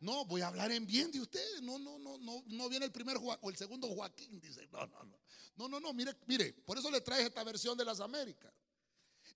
No, 0.00 0.24
voy 0.26 0.42
a 0.42 0.48
hablar 0.48 0.70
en 0.72 0.86
bien 0.86 1.10
de 1.10 1.20
ustedes. 1.20 1.62
No, 1.62 1.78
no, 1.78 1.98
no, 1.98 2.18
no, 2.18 2.42
no 2.46 2.68
viene 2.68 2.86
el 2.86 2.92
primer 2.92 3.16
o 3.18 3.50
el 3.50 3.56
segundo 3.56 3.88
Joaquín, 3.88 4.40
dice. 4.42 4.68
No, 4.72 4.86
no, 4.86 5.04
no. 5.04 5.18
No, 5.56 5.68
no, 5.68 5.80
no, 5.80 5.92
mire, 5.94 6.14
mire, 6.26 6.52
por 6.52 6.76
eso 6.76 6.90
le 6.90 7.00
traje 7.00 7.22
esta 7.22 7.42
versión 7.42 7.78
de 7.78 7.84
las 7.84 8.00
Américas. 8.00 8.52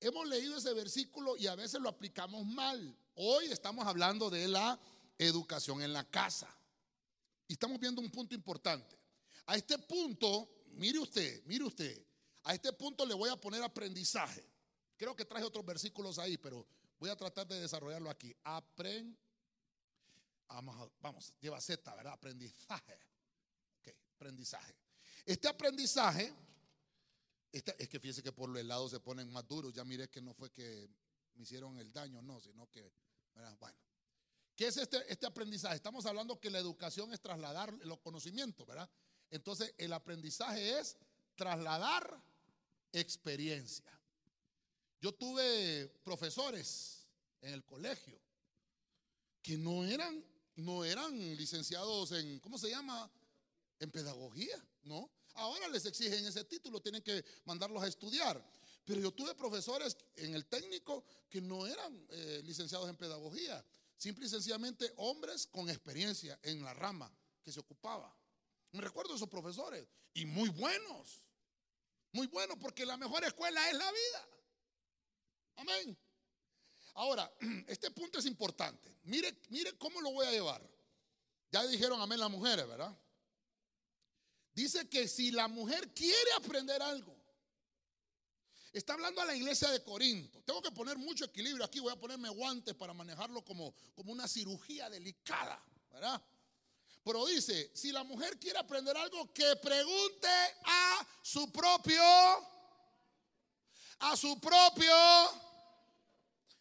Hemos 0.01 0.29
leído 0.29 0.57
ese 0.57 0.73
versículo 0.75 1.37
y 1.37 1.47
a 1.47 1.55
veces 1.55 1.81
lo 1.81 1.89
aplicamos 1.89 2.47
mal. 2.47 2.97
Hoy 3.15 3.47
estamos 3.47 3.87
hablando 3.87 4.29
de 4.29 4.49
la 4.49 4.79
educación 5.19 5.83
en 5.83 5.93
la 5.93 6.05
casa. 6.09 6.49
Y 7.49 7.55
estamos 7.55 7.81
viendo 7.81 8.01
un 8.01 8.11
punto 8.11 8.35
importante. 8.35 8.99
A 9.47 9.57
este 9.57 9.79
punto, 9.79 10.49
mire 10.73 10.99
usted, 10.99 11.43
mire 11.47 11.65
usted, 11.65 12.03
a 12.45 12.55
este 12.55 12.73
punto 12.73 13.05
le 13.05 13.15
voy 13.15 13.29
a 13.29 13.37
poner 13.37 13.63
aprendizaje. 13.63 14.45
Creo 14.97 15.17
que 15.17 15.25
traje 15.25 15.45
otros 15.45 15.65
versículos 15.65 16.19
ahí, 16.19 16.37
pero 16.37 16.67
voy 16.99 17.11
a 17.11 17.17
tratar 17.17 17.47
de 17.47 17.61
desarrollarlo 17.61 18.11
aquí. 18.11 18.35
Aprend. 18.45 19.17
Vamos, 20.51 21.33
lleva 21.41 21.61
Z, 21.61 21.95
¿verdad? 21.95 22.13
Aprendizaje. 22.13 22.99
Ok, 23.79 23.89
aprendizaje. 24.15 24.75
Este 25.25 25.49
aprendizaje, 25.49 26.33
este, 27.53 27.75
es 27.83 27.89
que 27.89 28.01
fíjese 28.01 28.23
que 28.23 28.33
por 28.33 28.49
los 28.49 28.65
lados 28.65 28.91
se 28.91 29.01
ponen 29.01 29.31
más 29.31 29.47
duros. 29.47 29.73
Ya 29.73 29.85
miré 29.85 30.09
que 30.09 30.21
no 30.21 30.35
fue 30.35 30.51
que 30.51 30.89
me 31.35 31.43
hicieron 31.45 31.79
el 31.79 31.93
daño, 31.93 32.21
no, 32.23 32.41
sino 32.41 32.69
que, 32.69 32.93
bueno. 33.59 33.79
¿Qué 34.57 34.67
es 34.67 34.77
este, 34.77 35.11
este 35.11 35.27
aprendizaje? 35.27 35.77
Estamos 35.77 36.05
hablando 36.05 36.39
que 36.39 36.51
la 36.51 36.59
educación 36.59 37.13
es 37.15 37.21
trasladar 37.21 37.73
los 37.87 38.01
conocimientos, 38.01 38.67
¿verdad? 38.67 38.91
Entonces, 39.31 39.75
el 39.79 39.93
aprendizaje 39.93 40.79
es 40.79 40.99
trasladar 41.35 42.23
experiencia. 42.93 43.91
Yo 45.01 45.15
tuve 45.15 45.89
profesores 46.05 47.07
en 47.41 47.55
el 47.55 47.65
colegio 47.65 48.21
que 49.41 49.57
no 49.57 49.85
eran, 49.85 50.23
no 50.57 50.85
eran 50.85 51.19
licenciados 51.37 52.13
en, 52.13 52.39
¿cómo 52.41 52.59
se 52.59 52.71
llama? 52.71 53.11
En 53.79 53.91
pedagogía, 53.91 54.63
¿no? 54.83 55.11
Ahora 55.35 55.69
les 55.69 55.87
exigen 55.87 56.27
ese 56.27 56.45
título, 56.45 56.81
tienen 56.81 57.03
que 57.03 57.25
mandarlos 57.45 57.83
a 57.83 57.87
estudiar. 57.87 58.45
Pero 58.85 59.01
yo 59.01 59.13
tuve 59.13 59.35
profesores 59.35 59.97
en 60.17 60.35
el 60.35 60.47
técnico 60.47 61.05
que 61.29 61.41
no 61.41 61.67
eran 61.67 62.07
eh, 62.11 62.43
licenciados 62.45 62.89
en 62.89 62.97
pedagogía, 62.97 63.65
simple 63.97 64.27
y 64.27 64.29
sencillamente 64.29 64.93
hombres 64.97 65.47
con 65.47 65.69
experiencia 65.69 66.39
en 66.43 66.63
la 66.65 66.75
rama 66.75 67.13
que 67.43 67.53
se 67.53 67.61
ocupaba. 67.61 68.15
Me 68.73 68.81
recuerdo 68.81 69.15
esos 69.15 69.29
profesores 69.29 69.87
y 70.15 70.27
muy 70.27 70.49
buenos. 70.49 71.25
Muy 72.13 72.27
bueno, 72.27 72.59
porque 72.59 72.85
la 72.85 72.97
mejor 72.97 73.25
escuela 73.25 73.69
es 73.71 73.77
la 73.77 73.93
vida. 73.93 74.29
Amén. 75.57 75.99
Ahora, 76.95 77.31
este 77.69 77.91
punto 77.91 78.19
es 78.19 78.27
importante. 78.27 78.99
Mire, 79.05 79.37
mire 79.49 79.77
cómo 79.79 80.01
lo 80.01 80.13
voy 80.13 80.27
a 80.27 80.31
llevar. 80.33 80.63
Ya 81.53 81.67
dijeron 81.67 82.01
amén 82.01 82.21
las 82.21 82.31
mujeres, 82.31 82.67
¿verdad? 82.67 82.97
Dice 84.53 84.89
que 84.89 85.09
si 85.09 85.31
la 85.31 85.49
mujer 85.49 85.93
quiere 85.95 86.33
aprender 86.37 86.81
algo, 86.83 87.17
está 88.73 88.95
hablando 88.95 89.21
a 89.21 89.25
la 89.25 89.35
iglesia 89.35 89.71
de 89.71 89.83
Corinto. 89.83 90.43
Tengo 90.43 90.63
que 90.63 90.71
poner 90.71 90.99
mucho 90.99 91.25
equilibrio 91.25 91.65
aquí, 91.65 91.81
voy 91.81 91.93
a 91.93 91.99
ponerme 91.99 92.29
guantes 92.29 92.75
para 92.75 92.93
manejarlo 92.93 93.45
como, 93.45 93.75
como 93.95 94.13
una 94.13 94.29
cirugía 94.29 94.89
delicada, 94.91 95.63
¿verdad? 95.91 96.23
Pero 97.03 97.27
dice, 97.27 97.71
si 97.75 97.93
la 97.93 98.05
mujer 98.05 98.39
quiere 98.39 98.59
aprender 98.59 98.97
algo, 98.97 99.33
que 99.33 99.57
pregunte 99.57 100.29
a 100.65 101.07
su 101.23 101.51
propio, 101.51 102.03
a 104.01 104.17
su 104.17 104.39
propio. 104.39 105.50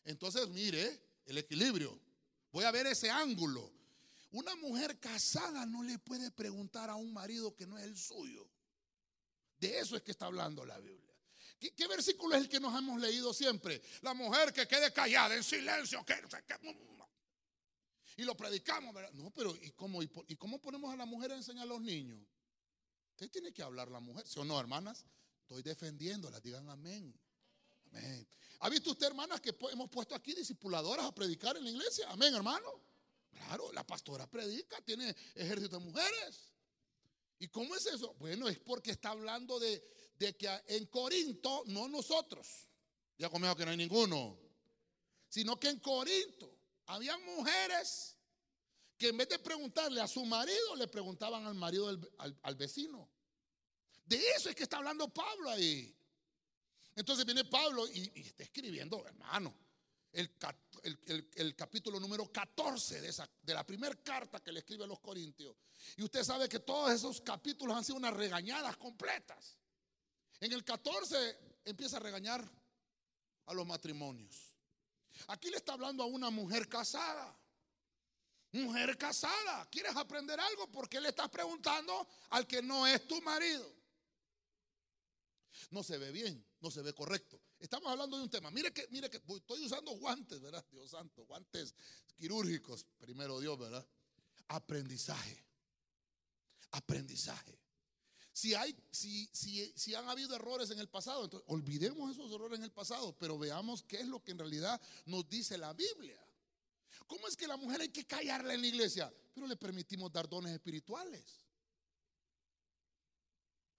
Entonces, 0.06 0.48
mire 0.50 1.02
el 1.26 1.38
equilibrio. 1.38 2.00
Voy 2.52 2.66
a 2.66 2.72
ver 2.72 2.88
ese 2.88 3.10
ángulo. 3.10 3.72
Una 4.32 4.56
mujer 4.56 5.00
casada 5.00 5.66
no 5.66 5.84
le 5.84 5.98
puede 6.00 6.32
preguntar 6.32 6.90
a 6.90 6.96
un 6.96 7.14
marido 7.14 7.56
que 7.56 7.66
no 7.66 7.78
es 7.78 7.84
el 7.86 7.98
suyo. 7.98 8.48
De 9.58 9.80
eso 9.80 9.96
es 9.96 10.04
que 10.04 10.12
está 10.12 10.28
hablando 10.28 10.66
la 10.66 10.80
Biblia. 10.80 11.10
¿Qué, 11.60 11.88
versículo 11.88 12.36
es 12.36 12.44
el 12.44 12.50
que 12.50 12.60
nos 12.60 12.78
hemos 12.78 13.02
leído 13.02 13.34
siempre? 13.34 13.82
La 14.02 14.14
mujer 14.14 14.54
que 14.54 14.66
quede 14.68 14.94
callada 14.94 15.36
en 15.36 15.44
silencio. 15.44 16.06
Que, 16.06 16.16
y 18.16 18.24
lo 18.24 18.36
predicamos, 18.36 18.94
¿verdad? 18.94 19.12
No, 19.14 19.32
pero 19.32 19.56
¿y 19.62 19.72
cómo, 19.72 20.02
¿y 20.02 20.36
cómo 20.36 20.62
ponemos 20.62 20.94
a 20.94 20.98
la 20.98 21.06
mujer 21.06 21.32
a 21.32 21.36
enseñar 21.36 21.64
a 21.64 21.68
los 21.68 21.82
niños? 21.82 22.22
Usted 23.12 23.30
tiene 23.30 23.54
que 23.54 23.62
hablar 23.62 23.90
la 23.90 24.00
mujer, 24.00 24.26
¿sí 24.26 24.40
o 24.40 24.46
no, 24.46 24.58
hermanas? 24.60 25.06
Estoy 25.42 25.62
defendiéndolas, 25.62 26.42
digan 26.42 26.70
amén. 26.70 27.14
¿Ha 28.62 28.70
visto 28.70 28.92
usted, 28.92 29.08
hermanas, 29.08 29.40
que 29.40 29.56
hemos 29.72 29.90
puesto 29.90 30.16
aquí 30.16 30.34
discipuladoras 30.34 31.06
a 31.06 31.16
predicar 31.16 31.56
en 31.58 31.64
la 31.64 31.70
iglesia? 31.70 32.10
Amén, 32.10 32.34
hermano. 32.36 32.82
Claro, 33.32 33.72
la 33.72 33.86
pastora 33.86 34.30
predica, 34.30 34.82
tiene 34.82 35.16
ejército 35.36 35.80
de 35.80 35.86
mujeres. 35.86 36.54
¿Y 37.40 37.48
cómo 37.48 37.76
es 37.76 37.86
eso? 37.86 38.14
Bueno, 38.20 38.50
es 38.50 38.60
porque 38.60 38.92
está 38.92 39.12
hablando 39.12 39.60
de, 39.60 39.82
que 40.38 40.62
en 40.68 40.86
Corinto, 40.88 41.64
no 41.68 41.88
nosotros, 41.88 42.68
ya 43.18 43.30
conmigo 43.30 43.56
que 43.56 43.64
no 43.64 43.72
hay 43.72 43.78
ninguno, 43.78 44.38
sino 45.30 45.58
que 45.58 45.70
en 45.70 45.80
Corinto 45.80 46.54
había 46.88 47.18
mujeres 47.20 48.18
que 48.98 49.08
en 49.08 49.18
vez 49.18 49.30
de 49.30 49.40
preguntarle 49.40 50.02
a 50.02 50.08
su 50.08 50.26
marido, 50.26 50.76
le 50.76 50.88
preguntaban 50.90 51.46
al 51.46 51.56
marido 51.56 51.88
al, 51.88 52.56
vecino. 52.56 53.10
De 54.06 54.18
eso 54.32 54.50
es 54.50 54.56
que 54.56 54.64
está 54.64 54.78
hablando 54.78 55.08
Pablo 55.08 55.50
ahí. 55.50 55.96
Entonces 57.00 57.26
viene 57.26 57.46
Pablo 57.46 57.88
y, 57.88 58.12
está 58.20 58.44
escribiendo, 58.44 59.06
hermano, 59.06 59.56
el, 60.12 60.30
el, 61.34 61.56
capítulo 61.56 61.98
número 61.98 62.30
14 62.30 63.00
de, 63.00 63.08
esa, 63.08 63.30
de 63.42 63.54
la 63.54 63.66
primera 63.66 63.96
carta 64.04 64.42
que 64.42 64.52
le 64.52 64.60
escribe 64.60 64.84
a 64.84 64.88
los 64.88 65.00
Corintios. 65.00 65.56
Y 65.96 66.04
usted 66.04 66.26
sabe 66.26 66.50
que 66.50 66.60
todos 66.60 66.92
esos 66.92 67.22
capítulos 67.22 67.78
han 67.78 67.86
sido 67.86 67.98
unas 68.00 68.14
regañadas 68.14 68.76
completas. 68.76 69.58
En 70.42 70.52
el 70.52 70.66
14 70.66 71.62
empieza 71.64 71.98
a 71.98 72.00
regañar 72.02 72.44
a 73.46 73.54
los 73.54 73.66
matrimonios. 73.66 74.36
Aquí 75.28 75.50
le 75.50 75.56
está 75.56 75.74
hablando 75.74 76.04
a 76.04 76.08
una 76.08 76.30
mujer 76.30 76.68
casada. 76.68 77.34
Mujer 78.52 78.98
casada, 78.98 79.66
¿quieres 79.70 79.96
aprender 79.96 80.38
algo? 80.38 80.70
¿Por 80.70 80.90
qué 80.90 81.00
le 81.00 81.10
estás 81.10 81.30
preguntando 81.30 82.06
al 82.32 82.46
que 82.46 82.62
no 82.62 82.86
es 82.86 83.08
tu 83.08 83.22
marido? 83.22 83.79
No 85.72 85.84
se 85.84 85.98
ve 85.98 86.12
bien, 86.12 86.44
no 86.62 86.72
se 86.72 86.82
ve 86.82 86.94
correcto. 86.94 87.42
Estamos 87.60 87.92
hablando 87.92 88.18
de 88.18 88.24
un 88.24 88.30
tema. 88.30 88.52
Mire 88.52 88.72
que, 88.72 88.88
mire 88.90 89.10
que 89.10 89.18
estoy 89.18 89.66
usando 89.66 89.92
guantes, 89.92 90.40
¿verdad? 90.42 90.66
Dios 90.72 90.92
santo, 90.92 91.26
guantes 91.26 91.76
quirúrgicos, 92.16 92.86
primero 93.00 93.40
Dios, 93.40 93.58
¿verdad? 93.58 93.86
Aprendizaje. 94.48 95.46
Aprendizaje. 96.72 97.60
Si 98.32 98.54
hay, 98.56 98.76
si, 98.92 99.30
si, 99.34 99.74
si 99.76 99.96
han 99.96 100.08
habido 100.08 100.36
errores 100.36 100.70
en 100.72 100.80
el 100.80 100.88
pasado, 100.88 101.26
entonces 101.26 101.46
olvidemos 101.50 102.12
esos 102.12 102.32
errores 102.32 102.60
en 102.60 102.64
el 102.64 102.72
pasado, 102.72 103.18
pero 103.18 103.38
veamos 103.38 103.84
qué 103.84 104.00
es 104.00 104.08
lo 104.08 104.24
que 104.24 104.32
en 104.32 104.40
realidad 104.40 104.80
nos 105.06 105.28
dice 105.28 105.58
la 105.58 105.74
Biblia. 105.74 106.20
¿Cómo 107.06 107.28
es 107.28 107.36
que 107.36 107.48
la 107.48 107.58
mujer 107.58 107.82
hay 107.82 107.90
que 107.90 108.06
callarla 108.06 108.54
en 108.54 108.62
la 108.62 108.68
iglesia? 108.68 109.12
Pero 109.34 109.48
le 109.48 109.56
permitimos 109.56 110.12
dar 110.12 110.30
dones 110.30 110.54
espirituales. 110.54 111.49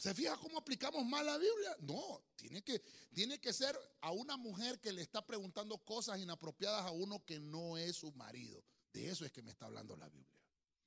¿Se 0.00 0.14
fija 0.14 0.35
cómo 0.38 0.57
aplicamos 0.57 1.04
mal 1.04 1.26
la 1.26 1.37
Biblia? 1.37 1.76
No, 1.80 2.25
tiene 2.35 2.62
que, 2.62 2.83
tiene 3.12 3.38
que 3.38 3.52
ser 3.52 3.78
a 4.00 4.12
una 4.12 4.38
mujer 4.38 4.80
que 4.80 4.95
le 4.95 5.02
está 5.02 5.21
preguntando 5.26 5.76
cosas 5.76 6.19
inapropiadas 6.19 6.87
a 6.87 6.90
uno 6.90 7.23
que 7.26 7.38
no 7.38 7.76
es 7.76 7.97
su 7.97 8.11
marido. 8.12 8.64
De 8.95 9.11
eso 9.11 9.26
es 9.26 9.30
que 9.30 9.42
me 9.42 9.50
está 9.50 9.66
hablando 9.66 9.95
la 9.99 10.09
Biblia. 10.09 10.35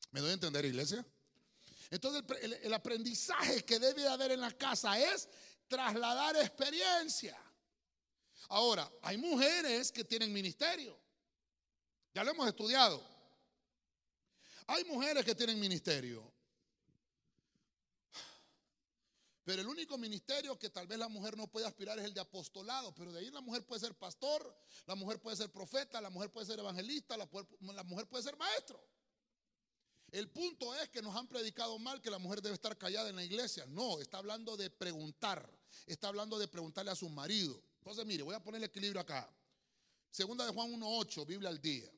¿Me 0.10 0.20
doy 0.20 0.32
a 0.32 0.34
entender, 0.34 0.66
iglesia? 0.66 1.06
Entonces 1.92 2.24
el, 2.42 2.54
el 2.54 2.74
aprendizaje 2.74 3.64
que 3.64 3.78
debe 3.78 4.08
haber 4.08 4.32
en 4.32 4.42
la 4.42 4.50
casa 4.50 5.00
es 5.00 5.30
trasladar 5.68 6.36
experiencia. 6.38 7.38
Ahora, 8.50 8.92
hay 9.04 9.18
mujeres 9.18 9.92
que 9.92 10.04
tienen 10.04 10.34
ministerio. 10.34 11.00
Ya 12.16 12.24
lo 12.24 12.32
hemos 12.32 12.48
estudiado. 12.48 13.00
Hay 14.66 14.84
mujeres 14.86 15.24
que 15.24 15.36
tienen 15.36 15.60
ministerio. 15.60 16.33
Pero 19.44 19.62
el 19.62 19.68
único 19.68 19.98
ministerio 19.98 20.58
que 20.58 20.70
tal 20.70 20.88
vez 20.88 20.98
la 20.98 21.10
mujer 21.10 21.36
no 21.36 21.48
puede 21.48 21.66
aspirar 21.66 22.00
es 22.00 22.06
el 22.06 22.14
de 22.14 22.22
apostolado. 22.22 22.96
Pero 22.96 23.12
de 23.12 23.20
ahí 23.20 23.30
la 23.30 23.42
mujer 23.42 23.66
puede 23.66 23.82
ser 23.82 23.94
pastor, 23.96 24.56
la 24.86 24.96
mujer 24.96 25.20
puede 25.20 25.36
ser 25.36 25.52
profeta, 25.52 26.00
la 26.00 26.10
mujer 26.10 26.32
puede 26.32 26.46
ser 26.46 26.60
evangelista, 26.60 27.18
la, 27.18 27.28
mujer 27.84 28.08
puede 28.08 28.24
ser 28.24 28.38
maestro. 28.38 28.82
El 30.12 30.30
punto 30.30 30.74
es 30.76 30.90
que 30.90 31.02
nos 31.02 31.16
han 31.16 31.28
predicado 31.28 31.78
mal 31.78 32.02
que 32.02 32.10
la 32.10 32.20
mujer 32.20 32.42
debe 32.42 32.56
estar 32.56 32.78
callada 32.78 33.10
en 33.10 33.18
la 33.18 33.24
iglesia. 33.24 33.66
No, 33.66 34.00
está 34.00 34.20
hablando 34.20 34.56
de 34.56 34.70
preguntar. 34.70 35.50
Está 35.88 36.08
hablando 36.08 36.40
de 36.40 36.48
preguntarle 36.48 36.92
a 36.92 36.96
su 36.96 37.10
marido. 37.10 37.62
Entonces, 37.80 38.06
mire, 38.06 38.24
voy 38.24 38.36
a 38.36 38.42
poner 38.42 38.60
el 38.60 38.66
equilibrio 38.66 39.02
acá. 39.02 39.30
Segunda 40.10 40.46
de 40.46 40.54
Juan 40.54 40.72
1.8, 40.72 41.26
Biblia 41.26 41.50
al 41.50 41.60
día. 41.60 41.92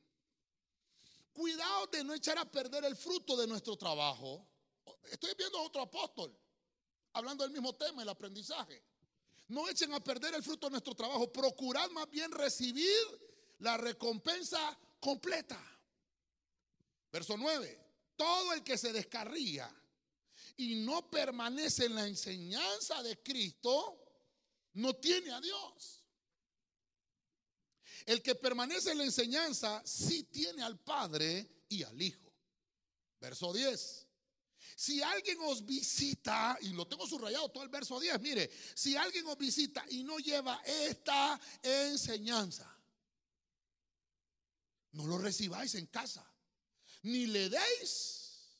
Cuidado 1.31 1.87
de 1.87 2.03
no 2.05 2.13
echar 2.13 2.39
a 2.39 2.49
perder 2.49 2.85
el 2.85 2.95
fruto 2.95 3.35
de 3.35 3.45
nuestro 3.45 3.75
trabajo. 3.75 4.47
Estoy 5.11 5.33
viendo 5.37 5.59
a 5.59 5.63
otro 5.63 5.81
apóstol 5.81 6.35
hablando 7.15 7.43
del 7.43 7.53
mismo 7.53 7.73
tema, 7.73 8.03
el 8.03 8.09
aprendizaje. 8.09 8.83
No 9.47 9.67
echen 9.69 9.93
a 9.93 10.03
perder 10.03 10.35
el 10.35 10.43
fruto 10.43 10.67
de 10.67 10.71
nuestro 10.71 10.93
trabajo. 10.93 11.31
Procurad 11.31 11.89
más 11.91 12.09
bien 12.09 12.31
recibir 12.31 12.99
la 13.59 13.77
recompensa 13.77 14.77
completa. 14.99 15.59
Verso 17.11 17.37
9. 17.37 17.79
Todo 18.15 18.53
el 18.53 18.63
que 18.63 18.77
se 18.77 18.91
descarría 18.91 19.73
y 20.57 20.75
no 20.75 21.09
permanece 21.09 21.85
en 21.85 21.95
la 21.95 22.07
enseñanza 22.07 23.01
de 23.03 23.21
Cristo, 23.21 23.97
no 24.73 24.93
tiene 24.95 25.31
a 25.31 25.39
Dios. 25.39 26.03
El 28.05 28.21
que 28.21 28.35
permanece 28.35 28.91
en 28.91 28.99
la 28.99 29.03
enseñanza 29.05 29.81
sí 29.85 30.23
tiene 30.23 30.63
al 30.63 30.79
Padre 30.79 31.63
y 31.69 31.83
al 31.83 32.01
Hijo. 32.01 32.33
Verso 33.19 33.53
10. 33.53 34.04
Si 34.75 35.01
alguien 35.01 35.37
os 35.39 35.65
visita, 35.65 36.57
y 36.61 36.69
lo 36.73 36.85
tengo 36.85 37.07
subrayado 37.07 37.49
todo 37.49 37.63
el 37.63 37.69
verso 37.69 37.97
10, 37.97 38.19
mire, 38.19 38.51
si 38.75 38.97
alguien 38.97 39.25
os 39.27 39.37
visita 39.37 39.85
y 39.89 40.03
no 40.03 40.19
lleva 40.19 40.61
esta 40.65 41.39
enseñanza, 41.63 42.69
no 44.91 45.07
lo 45.07 45.17
recibáis 45.17 45.75
en 45.75 45.87
casa, 45.87 46.29
ni 47.03 47.25
le 47.25 47.49
deis 47.49 48.59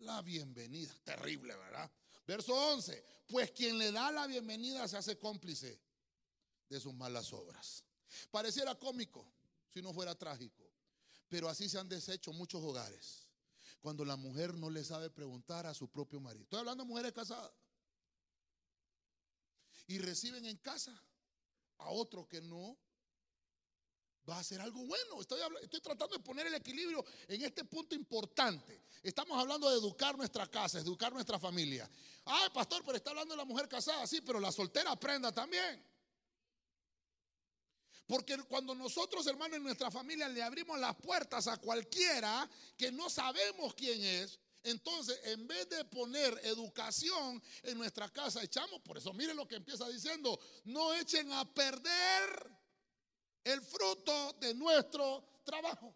la 0.00 0.20
bienvenida. 0.22 0.92
Terrible, 1.04 1.54
¿verdad? 1.54 1.88
Verso 2.26 2.52
11, 2.52 3.04
pues 3.28 3.52
quien 3.52 3.78
le 3.78 3.92
da 3.92 4.10
la 4.10 4.26
bienvenida 4.26 4.88
se 4.88 4.96
hace 4.96 5.16
cómplice 5.16 5.80
de 6.68 6.80
sus 6.80 6.92
malas 6.92 7.32
obras. 7.32 7.84
Pareciera 8.32 8.74
cómico 8.76 9.32
si 9.72 9.80
no 9.80 9.92
fuera 9.92 10.16
trágico, 10.16 10.68
pero 11.28 11.48
así 11.48 11.68
se 11.68 11.78
han 11.78 11.88
deshecho 11.88 12.32
muchos 12.32 12.60
hogares 12.64 13.29
cuando 13.80 14.04
la 14.04 14.16
mujer 14.16 14.54
no 14.54 14.70
le 14.70 14.84
sabe 14.84 15.10
preguntar 15.10 15.66
a 15.66 15.74
su 15.74 15.88
propio 15.88 16.20
marido. 16.20 16.44
Estoy 16.44 16.60
hablando 16.60 16.84
de 16.84 16.88
mujeres 16.88 17.12
casadas. 17.12 17.52
Y 19.86 19.98
reciben 19.98 20.44
en 20.46 20.56
casa 20.58 21.02
a 21.78 21.90
otro 21.90 22.28
que 22.28 22.40
no 22.40 22.78
va 24.28 24.36
a 24.36 24.40
hacer 24.40 24.60
algo 24.60 24.84
bueno. 24.84 25.20
Estoy, 25.20 25.40
tratando 25.80 26.16
de 26.16 26.22
poner 26.22 26.46
el 26.46 26.54
equilibrio 26.54 27.04
en 27.26 27.42
este 27.42 27.64
punto 27.64 27.94
importante. 27.94 28.84
Estamos 29.02 29.38
hablando 29.38 29.68
de 29.70 29.76
educar 29.76 30.16
nuestra 30.16 30.46
casa, 30.46 30.78
educar 30.78 31.12
nuestra 31.12 31.38
familia. 31.38 31.90
Ah, 32.26 32.48
pastor, 32.52 32.82
pero 32.84 32.96
está 32.96 33.10
hablando 33.10 33.34
de 33.34 33.38
la 33.38 33.44
mujer 33.44 33.68
casada. 33.68 34.06
Sí, 34.06 34.20
pero 34.20 34.38
la 34.38 34.52
soltera 34.52 34.92
aprenda 34.92 35.32
también. 35.32 35.82
Porque 38.10 38.36
cuando 38.38 38.74
nosotros, 38.74 39.24
hermanos, 39.28 39.58
en 39.58 39.62
nuestra 39.62 39.88
familia 39.88 40.28
le 40.28 40.42
abrimos 40.42 40.76
las 40.80 40.96
puertas 40.96 41.46
a 41.46 41.58
cualquiera 41.58 42.50
que 42.76 42.90
no 42.90 43.08
sabemos 43.08 43.72
quién 43.74 44.02
es, 44.02 44.40
entonces 44.64 45.20
en 45.26 45.46
vez 45.46 45.68
de 45.68 45.84
poner 45.84 46.36
educación 46.42 47.40
en 47.62 47.78
nuestra 47.78 48.08
casa, 48.08 48.42
echamos, 48.42 48.80
por 48.80 48.98
eso 48.98 49.12
miren 49.12 49.36
lo 49.36 49.46
que 49.46 49.54
empieza 49.54 49.88
diciendo, 49.88 50.40
no 50.64 50.92
echen 50.92 51.30
a 51.30 51.44
perder 51.54 52.50
el 53.44 53.62
fruto 53.62 54.32
de 54.40 54.54
nuestro 54.54 55.24
trabajo. 55.44 55.94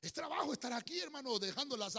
Es 0.00 0.12
trabajo 0.12 0.52
estar 0.52 0.72
aquí, 0.72 1.00
hermano, 1.00 1.38
dejando 1.40 1.76
las 1.76 1.96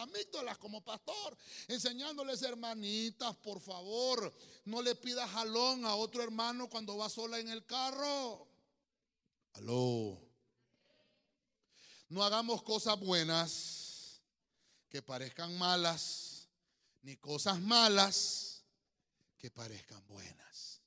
como 0.58 0.82
pastor, 0.84 1.38
enseñándoles, 1.68 2.42
hermanitas, 2.44 3.36
por 3.38 3.60
favor, 3.60 4.34
no 4.66 4.82
le 4.82 4.96
pidas 4.96 5.30
jalón 5.30 5.86
a 5.86 5.96
otro 5.96 6.24
hermano 6.24 6.70
cuando 6.70 6.96
va 6.96 7.10
sola 7.10 7.40
en 7.40 7.50
el 7.50 7.66
carro. 7.66 8.48
Aló. 9.54 10.18
No 12.08 12.24
hagamos 12.24 12.64
cosas 12.64 12.98
buenas 12.98 14.22
que 14.88 15.02
parezcan 15.02 15.58
malas, 15.58 16.48
ni 17.02 17.18
cosas 17.18 17.60
malas 17.60 18.64
que 19.38 19.52
parezcan 19.52 20.06
buenas. 20.08 20.82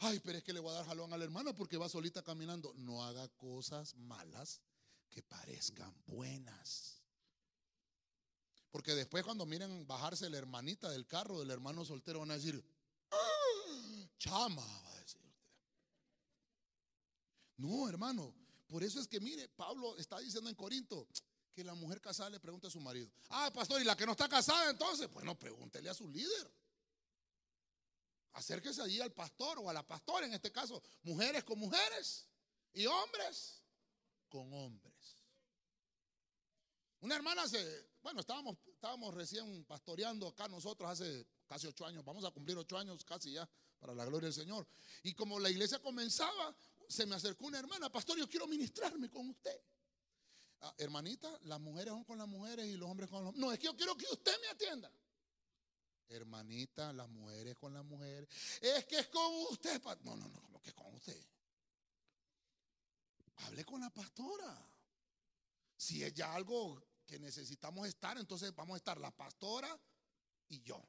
Ay, 0.00 0.20
pero 0.20 0.38
es 0.38 0.44
que 0.44 0.52
le 0.52 0.60
voy 0.60 0.72
a 0.72 0.74
dar 0.74 0.86
jalón 0.86 1.12
a 1.14 1.16
la 1.16 1.24
hermana 1.24 1.54
porque 1.54 1.78
va 1.78 1.88
solita 1.88 2.22
caminando. 2.22 2.74
No 2.76 3.02
haga 3.02 3.28
cosas 3.28 3.94
malas 3.94 4.60
que 5.14 5.22
parezcan 5.22 5.94
buenas. 6.06 7.00
Porque 8.72 8.94
después 8.94 9.22
cuando 9.22 9.46
miren 9.46 9.86
bajarse 9.86 10.28
la 10.28 10.38
hermanita 10.38 10.90
del 10.90 11.06
carro 11.06 11.38
del 11.38 11.52
hermano 11.52 11.84
soltero 11.84 12.18
van 12.18 12.32
a 12.32 12.34
decir, 12.34 12.62
¡Ah! 13.12 14.08
chama, 14.18 14.66
va 14.66 14.92
a 14.92 14.98
decir 14.98 15.24
usted. 15.24 15.48
No, 17.58 17.88
hermano, 17.88 18.34
por 18.66 18.82
eso 18.82 18.98
es 18.98 19.06
que 19.06 19.20
mire, 19.20 19.48
Pablo 19.50 19.96
está 19.96 20.18
diciendo 20.18 20.50
en 20.50 20.56
Corinto 20.56 21.06
que 21.54 21.62
la 21.62 21.74
mujer 21.74 22.00
casada 22.00 22.30
le 22.30 22.40
pregunta 22.40 22.66
a 22.66 22.70
su 22.72 22.80
marido, 22.80 23.08
ah, 23.28 23.52
pastor, 23.54 23.80
¿y 23.80 23.84
la 23.84 23.96
que 23.96 24.06
no 24.06 24.12
está 24.12 24.28
casada 24.28 24.68
entonces? 24.70 25.08
Bueno, 25.12 25.38
pregúntele 25.38 25.88
a 25.88 25.94
su 25.94 26.08
líder. 26.08 26.52
Acérquese 28.32 28.82
allí 28.82 29.00
al 29.00 29.12
pastor 29.12 29.60
o 29.60 29.70
a 29.70 29.72
la 29.72 29.86
pastora, 29.86 30.26
en 30.26 30.34
este 30.34 30.50
caso, 30.50 30.82
mujeres 31.04 31.44
con 31.44 31.60
mujeres 31.60 32.26
y 32.72 32.86
hombres 32.86 33.62
con 34.28 34.52
hombres. 34.52 34.93
Una 37.04 37.16
hermana 37.16 37.46
se, 37.46 37.90
bueno, 38.02 38.20
estábamos, 38.20 38.56
estábamos 38.66 39.12
recién 39.12 39.62
pastoreando 39.66 40.26
acá 40.26 40.48
nosotros 40.48 40.88
hace 40.88 41.26
casi 41.46 41.66
ocho 41.66 41.84
años, 41.84 42.02
vamos 42.02 42.24
a 42.24 42.30
cumplir 42.30 42.56
ocho 42.56 42.78
años 42.78 43.04
casi 43.04 43.32
ya, 43.32 43.46
para 43.78 43.94
la 43.94 44.06
gloria 44.06 44.28
del 44.28 44.32
Señor. 44.32 44.66
Y 45.02 45.12
como 45.12 45.38
la 45.38 45.50
iglesia 45.50 45.80
comenzaba, 45.80 46.56
se 46.88 47.04
me 47.04 47.14
acercó 47.14 47.44
una 47.44 47.58
hermana, 47.58 47.92
pastor, 47.92 48.16
yo 48.16 48.26
quiero 48.26 48.46
ministrarme 48.46 49.10
con 49.10 49.28
usted. 49.28 49.60
Ah, 50.62 50.74
hermanita, 50.78 51.38
las 51.42 51.60
mujeres 51.60 51.92
son 51.92 52.04
con 52.04 52.16
las 52.16 52.26
mujeres 52.26 52.64
y 52.68 52.78
los 52.78 52.88
hombres 52.88 53.10
con 53.10 53.18
los 53.18 53.28
hombres. 53.28 53.44
No, 53.44 53.52
es 53.52 53.58
que 53.58 53.66
yo 53.66 53.76
quiero 53.76 53.94
que 53.98 54.06
usted 54.10 54.32
me 54.40 54.48
atienda. 54.48 54.90
Hermanita, 56.08 56.90
las 56.94 57.10
mujeres 57.10 57.54
con 57.56 57.74
las 57.74 57.84
mujeres. 57.84 58.30
Es 58.62 58.86
que 58.86 59.00
es 59.00 59.08
con 59.08 59.30
usted. 59.50 59.82
No, 60.04 60.16
no, 60.16 60.26
no, 60.26 60.40
como 60.40 60.58
que 60.58 60.70
es 60.70 60.74
con 60.74 60.94
usted. 60.94 61.22
Hable 63.36 63.62
con 63.62 63.82
la 63.82 63.90
pastora. 63.90 64.70
Si 65.76 66.02
es 66.02 66.14
ya 66.14 66.34
algo 66.34 66.93
que 67.06 67.18
necesitamos 67.18 67.86
estar, 67.86 68.18
entonces 68.18 68.54
vamos 68.54 68.74
a 68.74 68.78
estar 68.78 68.98
la 68.98 69.10
pastora 69.10 69.78
y 70.48 70.62
yo. 70.62 70.82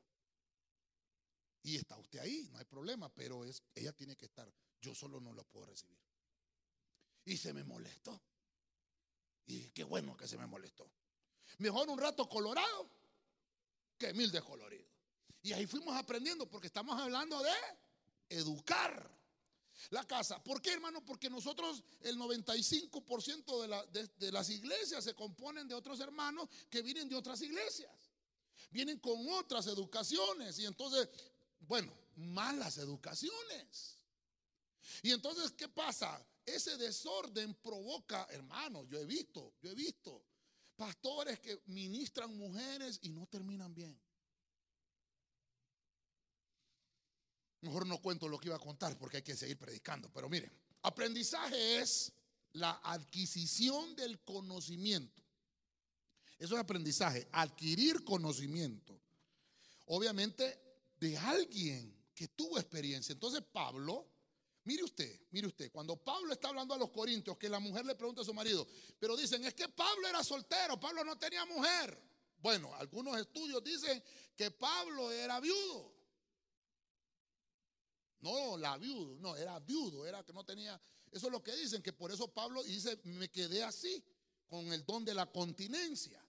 Y 1.63 1.77
está 1.77 1.97
usted 1.97 2.19
ahí, 2.19 2.47
no 2.51 2.59
hay 2.59 2.65
problema, 2.65 3.09
pero 3.09 3.43
es, 3.43 3.63
ella 3.73 3.91
tiene 3.93 4.15
que 4.15 4.25
estar. 4.25 4.51
Yo 4.81 4.93
solo 4.93 5.19
no 5.19 5.33
lo 5.33 5.43
puedo 5.45 5.65
recibir. 5.65 5.97
Y 7.25 7.37
se 7.37 7.53
me 7.53 7.63
molestó. 7.63 8.21
Y 9.47 9.69
qué 9.71 9.83
bueno 9.83 10.15
que 10.15 10.27
se 10.27 10.37
me 10.37 10.45
molestó. 10.45 10.89
Mejor 11.57 11.89
un 11.89 11.97
rato 11.97 12.29
colorado 12.29 12.89
que 13.97 14.13
mil 14.13 14.31
descoloridos. 14.31 14.91
Y 15.41 15.53
ahí 15.53 15.65
fuimos 15.65 15.95
aprendiendo 15.95 16.49
porque 16.49 16.67
estamos 16.67 16.99
hablando 16.99 17.41
de 17.41 17.51
educar 18.29 19.09
la 19.89 20.05
casa. 20.05 20.43
¿Por 20.43 20.61
qué, 20.61 20.73
hermano? 20.73 21.03
Porque 21.05 21.29
nosotros, 21.29 21.83
el 22.01 22.17
95% 22.17 23.61
de, 23.61 23.67
la, 23.67 23.85
de, 23.85 24.31
las 24.31 24.49
iglesias 24.49 25.03
se 25.03 25.13
componen 25.13 25.67
de 25.67 25.75
otros 25.75 25.99
hermanos 25.99 26.49
que 26.69 26.81
vienen 26.81 27.09
de 27.09 27.15
otras 27.15 27.41
iglesias. 27.41 27.91
Vienen 28.71 28.99
con 28.99 29.27
otras 29.29 29.67
educaciones. 29.67 30.59
Y 30.59 30.65
entonces, 30.65 31.09
bueno, 31.59 31.93
malas 32.15 32.77
educaciones. 32.77 33.97
Y 35.01 35.11
entonces, 35.11 35.51
¿qué 35.51 35.67
pasa? 35.67 36.23
Ese 36.45 36.77
desorden 36.77 37.55
provoca, 37.55 38.27
hermano, 38.29 38.85
yo 38.85 38.99
he 38.99 39.05
visto, 39.05 39.53
yo 39.61 39.71
he 39.71 39.75
visto 39.75 40.23
pastores 40.75 41.39
que 41.39 41.61
ministran 41.67 42.35
mujeres 42.37 42.99
y 43.01 43.09
no 43.09 43.25
terminan 43.27 43.73
bien. 43.73 43.99
Mejor 47.65 47.87
no 47.87 47.99
cuento 47.99 48.27
lo 48.27 48.39
que 48.39 48.49
iba 48.49 48.55
a 48.57 48.59
contar 48.59 48.95
porque 48.97 49.17
hay 49.17 49.23
que 49.23 49.35
seguir 49.35 49.57
predicando. 49.57 50.07
Pero 50.13 50.29
miren, 50.29 50.51
aprendizaje 50.83 51.79
es 51.79 52.13
la 52.53 52.79
adquisición 52.83 53.95
del 53.95 54.19
conocimiento. 54.19 55.23
Eso 56.37 56.53
es 56.53 56.61
aprendizaje, 56.61 57.27
adquirir 57.31 58.03
conocimiento. 58.03 59.01
Obviamente 59.87 60.59
de 60.99 61.17
alguien 61.17 61.95
que 62.13 62.27
tuvo 62.27 62.59
experiencia. 62.59 63.13
Entonces 63.13 63.41
Pablo, 63.51 64.07
mire 64.63 64.83
usted, 64.83 65.21
mire 65.31 65.47
usted, 65.47 65.71
cuando 65.71 65.97
Pablo 65.97 66.33
está 66.33 66.49
hablando 66.49 66.75
a 66.75 66.77
los 66.77 66.91
corintios, 66.91 67.35
que 67.35 67.49
la 67.49 67.59
mujer 67.59 67.83
le 67.83 67.95
pregunta 67.95 68.21
a 68.21 68.25
su 68.25 68.33
marido, 68.33 68.67
pero 68.99 69.17
dicen, 69.17 69.43
es 69.43 69.55
que 69.55 69.67
Pablo 69.69 70.07
era 70.07 70.23
soltero, 70.23 70.79
Pablo 70.79 71.03
no 71.03 71.17
tenía 71.17 71.45
mujer. 71.45 71.99
Bueno, 72.37 72.75
algunos 72.75 73.19
estudios 73.19 73.63
dicen 73.63 74.03
que 74.35 74.51
Pablo 74.51 75.11
era 75.11 75.39
viudo. 75.39 75.94
No, 78.25 78.57
la 78.57 78.75
viudo, 78.75 79.15
no, 79.19 79.35
era 79.35 79.59
viudo, 79.59 80.07
era 80.07 80.23
que 80.23 80.33
no 80.33 80.43
tenía. 80.43 80.81
Eso 81.11 81.27
es 81.27 81.31
lo 81.31 81.43
que 81.43 81.55
dicen, 81.55 81.83
que 81.83 81.93
por 81.93 82.11
eso 82.11 82.27
Pablo 82.27 82.63
dice, 82.63 82.99
me 83.03 83.29
quedé 83.29 83.63
así, 83.63 84.03
con 84.47 84.73
el 84.73 84.83
don 84.83 85.05
de 85.05 85.13
la 85.13 85.31
continencia. 85.31 86.19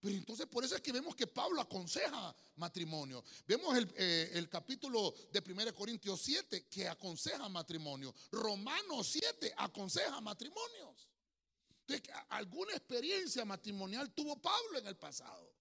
Pero 0.00 0.14
entonces 0.14 0.46
por 0.46 0.64
eso 0.64 0.76
es 0.76 0.80
que 0.80 0.92
vemos 0.92 1.16
que 1.16 1.26
Pablo 1.26 1.60
aconseja 1.60 2.32
matrimonio. 2.54 3.24
Vemos 3.44 3.76
el, 3.76 3.92
eh, 3.96 4.46
capítulo 4.48 5.12
de 5.32 5.42
1 5.44 5.74
Corintios 5.74 6.20
7 6.22 6.68
que 6.68 6.86
aconseja 6.86 7.48
matrimonio. 7.48 8.14
Romanos 8.30 9.08
7 9.08 9.52
aconseja 9.56 10.20
matrimonios. 10.20 11.08
Entonces, 11.80 12.08
alguna 12.28 12.70
experiencia 12.72 13.44
matrimonial 13.44 14.14
tuvo 14.14 14.40
Pablo 14.40 14.78
en 14.78 14.86
el 14.86 14.96
pasado. 14.96 15.52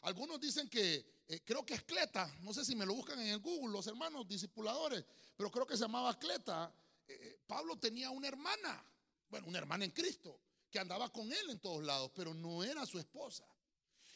Algunos 0.00 0.40
dicen 0.40 0.70
que 0.70 1.19
eh, 1.30 1.42
creo 1.44 1.64
que 1.64 1.74
es 1.74 1.84
Cleta, 1.84 2.28
no 2.40 2.52
sé 2.52 2.64
si 2.64 2.74
me 2.74 2.84
lo 2.84 2.92
buscan 2.92 3.20
en 3.20 3.28
el 3.28 3.38
Google, 3.38 3.72
los 3.72 3.86
hermanos 3.86 4.26
discipuladores, 4.26 5.04
pero 5.36 5.48
creo 5.48 5.64
que 5.64 5.76
se 5.76 5.82
llamaba 5.82 6.18
Cleta. 6.18 6.74
Eh, 7.06 7.16
eh, 7.22 7.40
Pablo 7.46 7.78
tenía 7.78 8.10
una 8.10 8.26
hermana, 8.26 8.84
bueno, 9.28 9.46
una 9.46 9.58
hermana 9.58 9.84
en 9.84 9.92
Cristo, 9.92 10.40
que 10.68 10.80
andaba 10.80 11.08
con 11.12 11.32
él 11.32 11.50
en 11.50 11.60
todos 11.60 11.84
lados, 11.84 12.10
pero 12.16 12.34
no 12.34 12.64
era 12.64 12.84
su 12.84 12.98
esposa. 12.98 13.46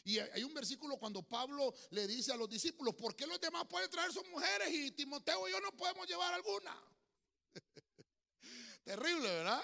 Y 0.03 0.19
hay 0.19 0.43
un 0.43 0.53
versículo 0.53 0.97
cuando 0.97 1.23
Pablo 1.23 1.73
le 1.91 2.05
dice 2.05 2.33
a 2.33 2.35
los 2.35 2.49
discípulos, 2.49 2.93
¿por 2.95 3.15
qué 3.15 3.25
los 3.25 3.39
demás 3.39 3.63
pueden 3.69 3.89
traer 3.89 4.11
sus 4.11 4.27
mujeres 4.27 4.69
y 4.73 4.91
Timoteo 4.91 5.47
y 5.47 5.51
yo 5.53 5.61
no 5.61 5.71
podemos 5.71 6.05
llevar 6.09 6.33
alguna? 6.33 6.77
Terrible, 8.83 9.21
¿verdad? 9.29 9.63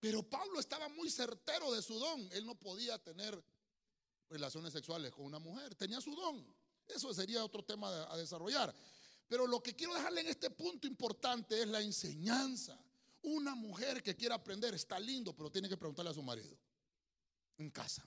Pero 0.00 0.28
Pablo 0.28 0.58
estaba 0.58 0.88
muy 0.88 1.08
certero 1.10 1.72
de 1.72 1.80
su 1.80 1.96
don. 1.96 2.28
Él 2.32 2.44
no 2.44 2.56
podía 2.56 2.98
tener 2.98 3.40
relaciones 4.30 4.72
sexuales 4.72 5.12
con 5.12 5.24
una 5.24 5.38
mujer. 5.38 5.74
Tenía 5.74 6.00
su 6.00 6.14
don. 6.14 6.44
Eso 6.86 7.12
sería 7.14 7.44
otro 7.44 7.64
tema 7.64 8.10
a 8.10 8.16
desarrollar. 8.16 8.74
Pero 9.28 9.46
lo 9.46 9.62
que 9.62 9.74
quiero 9.74 9.94
dejarle 9.94 10.20
en 10.20 10.28
este 10.28 10.50
punto 10.50 10.86
importante 10.86 11.60
es 11.60 11.68
la 11.68 11.80
enseñanza. 11.80 12.78
Una 13.22 13.54
mujer 13.54 14.02
que 14.02 14.14
quiera 14.14 14.34
aprender 14.34 14.74
está 14.74 15.00
lindo, 15.00 15.34
pero 15.34 15.50
tiene 15.50 15.68
que 15.68 15.76
preguntarle 15.76 16.10
a 16.10 16.14
su 16.14 16.22
marido 16.22 16.56
en 17.58 17.70
casa. 17.70 18.06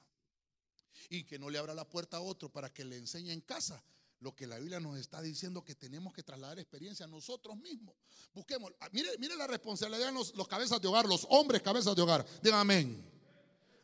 Y 1.10 1.24
que 1.24 1.40
no 1.40 1.50
le 1.50 1.58
abra 1.58 1.74
la 1.74 1.90
puerta 1.90 2.18
a 2.18 2.22
otro 2.22 2.52
para 2.52 2.72
que 2.72 2.86
le 2.86 2.98
enseñe 2.98 3.32
en 3.32 3.42
casa 3.42 3.84
lo 4.20 4.36
que 4.36 4.48
la 4.48 4.58
Biblia 4.58 4.80
nos 4.80 4.98
está 4.98 5.22
diciendo 5.22 5.64
que 5.64 5.76
tenemos 5.76 6.14
que 6.14 6.24
trasladar 6.24 6.60
experiencia 6.60 7.06
a 7.06 7.08
nosotros 7.08 7.56
mismos. 7.58 7.96
Busquemos, 8.34 8.72
ah, 8.80 8.90
mire, 8.92 9.10
mire 9.20 9.36
la 9.36 9.48
responsabilidad 9.48 10.12
los, 10.12 10.36
los 10.36 10.48
cabezas 10.48 10.82
de 10.82 10.88
hogar, 10.88 11.06
los 11.06 11.26
hombres 11.30 11.62
cabezas 11.62 11.96
de 11.96 12.02
hogar. 12.02 12.26
Digan 12.42 12.60
amén. 12.60 13.12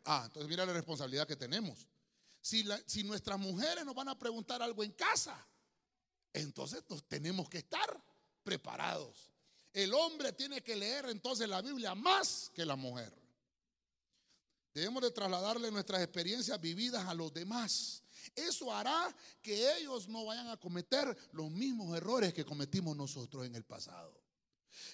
Ah, 0.04 0.22
entonces 0.26 0.48
mira 0.48 0.66
la 0.66 0.72
responsabilidad 0.72 1.26
que 1.26 1.36
tenemos. 1.36 1.86
Si, 2.44 2.62
nuestras 3.04 3.38
mujeres 3.38 3.86
nos 3.86 3.94
van 3.94 4.10
a 4.10 4.18
preguntar 4.18 4.60
algo 4.62 4.84
en 4.84 4.92
casa, 4.92 5.34
entonces 6.30 6.84
tenemos 7.08 7.48
que 7.48 7.56
estar 7.56 7.98
preparados. 8.42 9.32
El 9.72 9.94
hombre 9.94 10.30
tiene 10.34 10.62
que 10.62 10.76
leer 10.76 11.06
entonces 11.06 11.48
la 11.48 11.62
Biblia 11.62 11.94
más 11.94 12.50
que 12.54 12.66
la 12.66 12.76
mujer. 12.76 13.10
Debemos 14.74 15.02
de 15.04 15.10
trasladarle 15.10 15.70
nuestras 15.70 16.02
experiencias 16.02 16.60
vividas 16.60 17.08
a 17.08 17.14
los 17.14 17.32
demás. 17.32 18.02
Eso 18.34 18.70
hará 18.70 19.16
que 19.40 19.78
ellos 19.78 20.06
no 20.06 20.26
vayan 20.26 20.48
a 20.48 20.58
cometer 20.58 21.16
los 21.32 21.50
mismos 21.50 21.96
errores 21.96 22.34
que 22.34 22.44
cometimos 22.44 22.94
nosotros 22.94 23.46
en 23.46 23.54
el 23.54 23.64
pasado. 23.64 24.23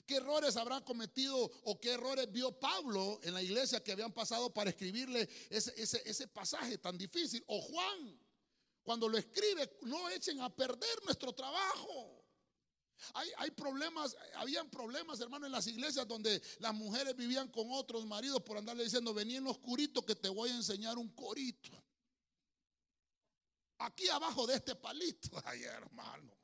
¿Qué 0.06 0.16
errores 0.16 0.56
habrá 0.56 0.80
cometido 0.84 1.36
o 1.64 1.80
qué 1.80 1.92
errores 1.92 2.30
vio 2.30 2.52
Pablo 2.52 3.20
en 3.22 3.34
la 3.34 3.42
iglesia 3.42 3.82
que 3.82 3.92
habían 3.92 4.12
pasado 4.12 4.52
para 4.52 4.70
escribirle 4.70 5.28
ese, 5.48 6.28
pasaje 6.28 6.78
tan 6.78 6.96
difícil? 6.98 7.42
O 7.46 7.60
Juan, 7.60 8.20
cuando 8.82 9.08
lo 9.08 9.18
escribe, 9.18 9.78
no 9.82 10.08
echen 10.10 10.40
a 10.40 10.54
perder 10.54 11.04
nuestro 11.04 11.32
trabajo. 11.32 12.24
Hay, 13.14 13.30
hay, 13.38 13.50
problemas, 13.50 14.16
habían 14.34 14.68
problemas, 14.68 15.20
hermano, 15.20 15.46
en 15.46 15.52
las 15.52 15.66
iglesias 15.66 16.06
donde 16.06 16.42
las 16.58 16.74
mujeres 16.74 17.16
vivían 17.16 17.48
con 17.48 17.66
otros 17.70 18.04
maridos 18.04 18.42
por 18.42 18.58
andarle 18.58 18.84
diciendo, 18.84 19.14
vení 19.14 19.36
en 19.36 19.46
oscurito 19.46 20.04
que 20.04 20.14
te 20.14 20.28
voy 20.28 20.50
a 20.50 20.56
enseñar 20.56 20.98
un 20.98 21.08
corito. 21.14 21.70
Aquí 23.78 24.08
abajo 24.10 24.46
de 24.46 24.56
este 24.56 24.74
palito, 24.74 25.30
ay 25.44 25.62
hermano. 25.62 26.39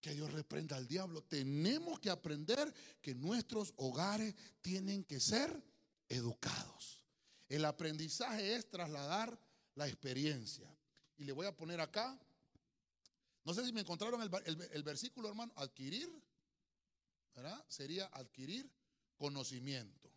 Que 0.00 0.14
Dios 0.14 0.32
reprenda 0.32 0.76
al 0.76 0.86
diablo. 0.86 1.22
Tenemos 1.22 1.98
que 1.98 2.10
aprender 2.10 2.72
que 3.00 3.14
nuestros 3.14 3.74
hogares 3.76 4.34
tienen 4.60 5.04
que 5.04 5.20
ser 5.20 5.62
educados. 6.08 7.02
El 7.48 7.64
aprendizaje 7.64 8.54
es 8.54 8.68
trasladar 8.70 9.38
la 9.74 9.88
experiencia. 9.88 10.72
Y 11.16 11.24
le 11.24 11.32
voy 11.32 11.46
a 11.46 11.56
poner 11.56 11.80
acá, 11.80 12.18
no 13.44 13.54
sé 13.54 13.64
si 13.64 13.72
me 13.72 13.80
encontraron 13.80 14.20
el, 14.22 14.82
versículo, 14.82 15.28
hermano, 15.28 15.52
adquirir, 15.56 16.08
¿verdad? 17.34 17.64
Sería 17.68 18.06
adquirir 18.06 18.70
conocimiento. 19.16 20.12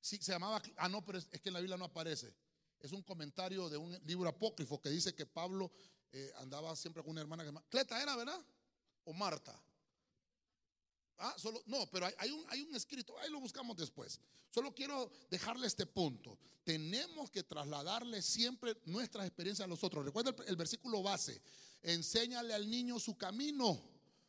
Sí, 0.00 0.18
se 0.20 0.32
llamaba, 0.32 0.60
ah, 0.76 0.88
no, 0.88 1.04
pero 1.04 1.18
es, 1.18 1.28
es 1.30 1.40
que 1.40 1.50
en 1.50 1.54
la 1.54 1.60
Biblia 1.60 1.76
no 1.76 1.84
aparece. 1.84 2.34
Es 2.80 2.92
un 2.92 3.02
comentario 3.02 3.68
de 3.68 3.76
un 3.76 3.92
libro 4.04 4.28
apócrifo 4.28 4.80
que 4.80 4.90
dice 4.90 5.14
que 5.14 5.24
Pablo 5.24 5.72
eh, 6.14 6.32
andaba 6.36 6.76
siempre 6.76 7.02
con 7.02 7.10
una 7.10 7.20
hermana 7.20 7.44
que 7.44 7.50
se 7.50 7.58
Cleta 7.68 8.00
era, 8.00 8.14
¿verdad? 8.14 8.40
O 9.04 9.12
Marta. 9.12 9.60
Ah, 11.18 11.34
solo, 11.36 11.60
no, 11.66 11.90
pero 11.90 12.06
hay, 12.06 12.14
hay 12.18 12.30
un, 12.30 12.44
hay 12.50 12.62
un 12.62 12.74
escrito, 12.76 13.18
ahí 13.18 13.30
lo 13.30 13.40
buscamos 13.40 13.76
después. 13.76 14.20
Solo 14.48 14.72
quiero 14.72 15.10
dejarle 15.28 15.66
este 15.66 15.86
punto. 15.86 16.38
Tenemos 16.62 17.32
que 17.32 17.42
trasladarle 17.42 18.22
siempre 18.22 18.76
nuestras 18.84 19.26
experiencias 19.26 19.66
a 19.66 19.68
los 19.68 19.82
otros. 19.82 20.04
Recuerda 20.04 20.30
el, 20.30 20.48
el 20.48 20.56
versículo 20.56 21.02
base. 21.02 21.42
Enséñale 21.82 22.54
al 22.54 22.70
niño 22.70 23.00
su 23.00 23.16
camino. 23.16 23.82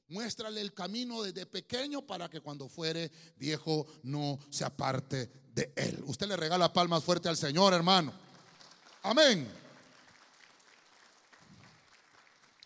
Muéstrale 0.07 0.61
el 0.61 0.73
camino 0.73 1.21
desde 1.21 1.45
pequeño 1.45 2.01
para 2.05 2.29
que 2.29 2.41
cuando 2.41 2.67
fuere 2.67 3.11
viejo 3.37 3.85
no 4.03 4.39
se 4.49 4.65
aparte 4.65 5.31
de 5.53 5.71
él. 5.75 6.03
Usted 6.05 6.27
le 6.27 6.35
regala 6.35 6.73
palmas 6.73 7.03
fuerte 7.03 7.29
al 7.29 7.37
Señor, 7.37 7.73
hermano. 7.73 8.11
Amén. 9.03 9.64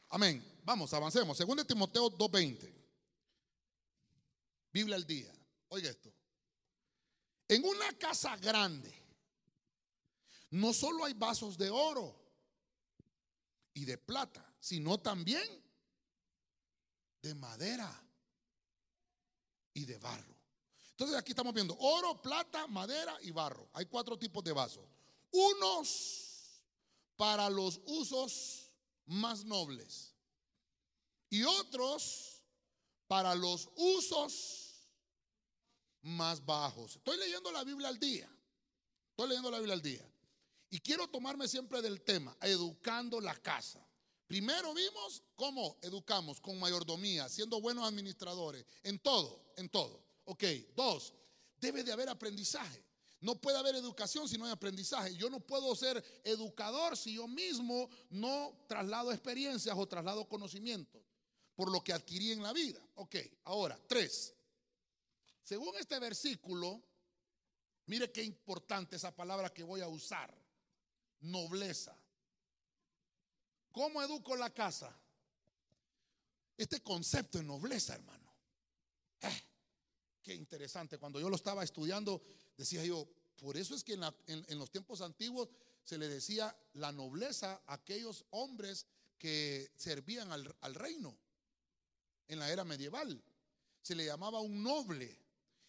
Amén. 0.10 0.44
Vamos, 0.64 0.94
avancemos. 0.94 1.38
Según 1.38 1.58
de 1.58 1.66
Timoteo 1.66 2.10
2:20. 2.10 2.74
Biblia 4.72 4.96
al 4.96 5.06
día. 5.06 5.34
Oiga 5.70 5.90
esto. 5.90 6.14
En 7.48 7.66
una 7.66 7.92
casa 7.98 8.36
grande 8.38 8.94
no 10.52 10.74
solo 10.74 11.06
hay 11.06 11.14
vasos 11.14 11.58
de 11.58 11.70
oro 11.70 12.16
y 13.74 13.86
de 13.86 13.98
plata, 13.98 14.46
sino 14.60 15.00
también 15.00 15.48
de 17.22 17.36
madera 17.36 17.92
y 19.74 19.86
de 19.86 19.98
barro. 19.98 20.36
Entonces 20.92 21.18
aquí 21.18 21.32
estamos 21.32 21.54
viendo 21.54 21.78
oro, 21.78 22.22
plata, 22.22 22.68
madera 22.68 23.18
y 23.22 23.32
barro. 23.32 23.70
Hay 23.74 23.86
cuatro 23.86 24.18
tipos 24.18 24.44
de 24.44 24.52
vasos. 24.52 24.86
Unos 25.32 26.62
para 27.16 27.50
los 27.50 27.80
usos 27.86 28.69
más 29.10 29.44
nobles 29.44 30.14
y 31.30 31.44
otros 31.44 32.42
para 33.08 33.36
los 33.36 33.70
usos 33.76 34.88
más 36.02 36.46
bajos. 36.46 36.96
Estoy 36.96 37.18
leyendo 37.18 37.52
la 37.52 37.64
Biblia 37.64 37.90
al 37.90 38.00
día. 38.00 38.30
Estoy 39.10 39.30
leyendo 39.30 39.52
la 39.52 39.58
Biblia 39.58 39.74
al 39.74 39.82
día. 39.82 40.10
Y 40.70 40.80
quiero 40.80 41.08
tomarme 41.10 41.48
siempre 41.48 41.82
del 41.82 42.02
tema, 42.02 42.36
educando 42.42 43.20
la 43.20 43.36
casa. 43.36 43.86
Primero 44.28 44.74
vimos 44.76 45.24
cómo 45.36 45.80
educamos 45.82 46.40
con 46.40 46.60
mayordomía, 46.60 47.28
siendo 47.30 47.60
buenos 47.60 47.88
administradores, 47.88 48.64
en 48.84 49.00
todo, 49.00 49.54
en 49.58 49.70
todo. 49.70 50.04
Ok, 50.26 50.44
dos, 50.76 51.16
debe 51.60 51.84
de 51.84 51.92
haber 51.92 52.10
aprendizaje. 52.10 52.86
No 53.22 53.36
puede 53.36 53.58
haber 53.58 53.76
educación 53.76 54.30
si 54.30 54.38
no 54.38 54.46
hay 54.46 54.52
aprendizaje. 54.52 55.16
Yo 55.16 55.30
no 55.30 55.40
puedo 55.40 55.76
ser 55.76 56.04
educador 56.24 56.96
si 56.96 57.16
yo 57.16 57.28
mismo 57.28 57.90
no 58.10 58.54
traslado 58.68 59.12
experiencias 59.12 59.76
o 59.78 59.88
traslado 59.88 60.28
conocimientos 60.28 61.02
por 61.60 61.70
lo 61.70 61.84
que 61.84 61.92
adquirí 61.92 62.32
en 62.32 62.42
la 62.42 62.54
vida. 62.54 62.80
Ok, 62.96 63.18
ahora, 63.44 63.78
tres. 63.86 64.34
Según 65.44 65.76
este 65.78 66.00
versículo, 66.00 66.82
mire 67.88 68.10
qué 68.14 68.24
importante 68.24 68.96
esa 68.96 69.14
palabra 69.14 69.50
que 69.54 69.64
voy 69.64 69.82
a 69.82 69.90
usar. 69.90 70.34
Nobleza. 71.20 72.02
¿Cómo 73.74 74.02
educo 74.02 74.38
la 74.38 74.54
casa? 74.54 74.98
Este 76.56 76.82
concepto 76.82 77.40
de 77.40 77.44
nobleza, 77.44 77.96
hermano. 77.96 78.34
Eh, 79.20 79.44
qué 80.24 80.34
interesante. 80.34 80.98
Cuando 80.98 81.20
yo 81.20 81.28
lo 81.28 81.36
estaba 81.36 81.66
estudiando, 81.66 82.22
decía 82.60 82.84
yo, 82.86 83.08
por 83.38 83.56
eso 83.56 83.74
es 83.74 83.84
que 83.86 83.94
en, 83.94 84.60
los 84.60 84.70
tiempos 84.70 85.00
antiguos 85.00 85.50
se 85.84 85.98
le 85.98 86.10
decía 86.10 86.56
la 86.74 86.92
nobleza 86.92 87.62
a 87.66 87.76
aquellos 87.76 88.26
hombres 88.32 88.86
que 89.18 89.72
servían 89.78 90.32
al, 90.32 90.54
al 90.60 90.76
reino 90.76 91.18
en 92.28 92.38
la 92.40 92.52
era 92.52 92.66
medieval. 92.66 93.24
Se 93.82 93.96
le 93.96 94.06
llamaba 94.06 94.42
un 94.42 94.62
noble. 94.62 95.18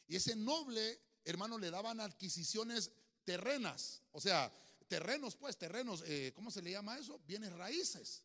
Y 0.09 0.17
ese 0.17 0.35
noble, 0.35 1.01
hermano, 1.25 1.59
le 1.59 1.71
daban 1.71 2.01
adquisiciones 2.01 2.91
terrenas. 3.25 4.03
O 4.11 4.21
sea, 4.21 4.53
terrenos, 4.89 5.37
pues, 5.37 5.57
terrenos, 5.57 6.03
eh, 6.07 6.33
¿cómo 6.35 6.51
se 6.51 6.61
le 6.61 6.73
llama 6.73 6.99
eso? 6.99 7.21
Bienes 7.25 7.53
raíces. 7.53 8.25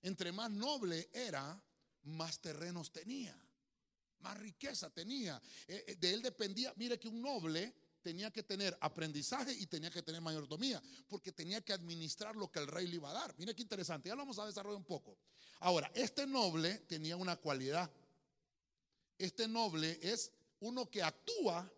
Entre 0.00 0.30
más 0.30 0.50
noble 0.50 1.10
era, 1.12 1.60
más 2.04 2.38
terrenos 2.40 2.92
tenía, 2.92 3.36
más 4.24 4.38
riqueza 4.38 4.90
tenía. 4.90 5.40
Eh, 5.68 5.84
eh, 5.86 5.96
de 5.96 6.14
él 6.14 6.22
dependía, 6.22 6.72
mire 6.76 6.98
que 6.98 7.08
un 7.08 7.20
noble 7.20 7.72
tenía 8.02 8.30
que 8.30 8.42
tener 8.42 8.76
aprendizaje 8.80 9.52
y 9.52 9.66
tenía 9.66 9.90
que 9.90 10.02
tener 10.02 10.20
mayordomía, 10.20 10.82
porque 11.06 11.30
tenía 11.30 11.60
que 11.60 11.72
administrar 11.72 12.34
lo 12.34 12.50
que 12.50 12.58
el 12.58 12.66
rey 12.66 12.86
le 12.86 12.96
iba 12.96 13.10
a 13.10 13.12
dar. 13.12 13.34
Mire 13.38 13.54
qué 13.54 13.62
interesante, 13.62 14.08
ya 14.08 14.14
lo 14.14 14.22
vamos 14.22 14.38
a 14.38 14.46
desarrollar 14.46 14.78
un 14.78 14.84
poco. 14.84 15.18
Ahora, 15.60 15.90
este 15.94 16.26
noble 16.26 16.78
tenía 16.80 17.16
una 17.16 17.36
cualidad. 17.36 17.90
Este 19.16 19.46
noble 19.46 19.98
es 20.02 20.32
uno 20.60 20.90
que 20.90 21.02
actúa 21.02 21.70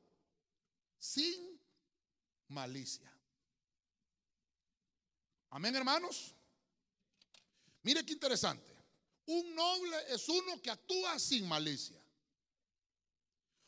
sin 0.98 1.60
malicia. 2.48 3.12
Amén, 5.50 5.74
hermanos. 5.74 6.34
Mire 7.82 8.04
qué 8.04 8.12
interesante. 8.12 8.74
Un 9.26 9.54
noble 9.54 9.96
es 10.08 10.28
uno 10.28 10.60
que 10.62 10.70
actúa 10.70 11.18
sin 11.18 11.46
malicia. 11.46 12.05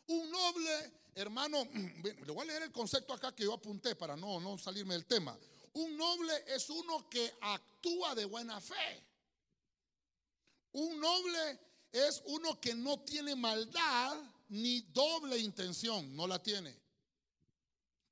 Un 0.08 0.30
noble, 0.30 0.92
hermano, 1.14 1.64
le 2.02 2.32
voy 2.32 2.42
a 2.42 2.44
leer 2.44 2.62
el 2.64 2.72
concepto 2.72 3.12
acá 3.12 3.34
que 3.34 3.44
yo 3.44 3.54
apunté 3.54 3.94
para 3.94 4.16
no, 4.16 4.40
no 4.40 4.58
salirme 4.58 4.94
del 4.94 5.06
tema. 5.06 5.38
Un 5.74 5.96
noble 5.96 6.32
es 6.46 6.68
uno 6.70 7.08
que 7.08 7.32
actúa 7.40 8.14
de 8.14 8.24
buena 8.24 8.60
fe. 8.60 9.04
Un 10.72 10.98
noble 11.00 11.60
es 11.92 12.22
uno 12.26 12.60
que 12.60 12.74
no 12.74 13.00
tiene 13.00 13.34
maldad 13.34 14.16
ni 14.48 14.80
doble 14.80 15.38
intención, 15.38 16.16
no 16.16 16.26
la 16.26 16.42
tiene. 16.42 16.74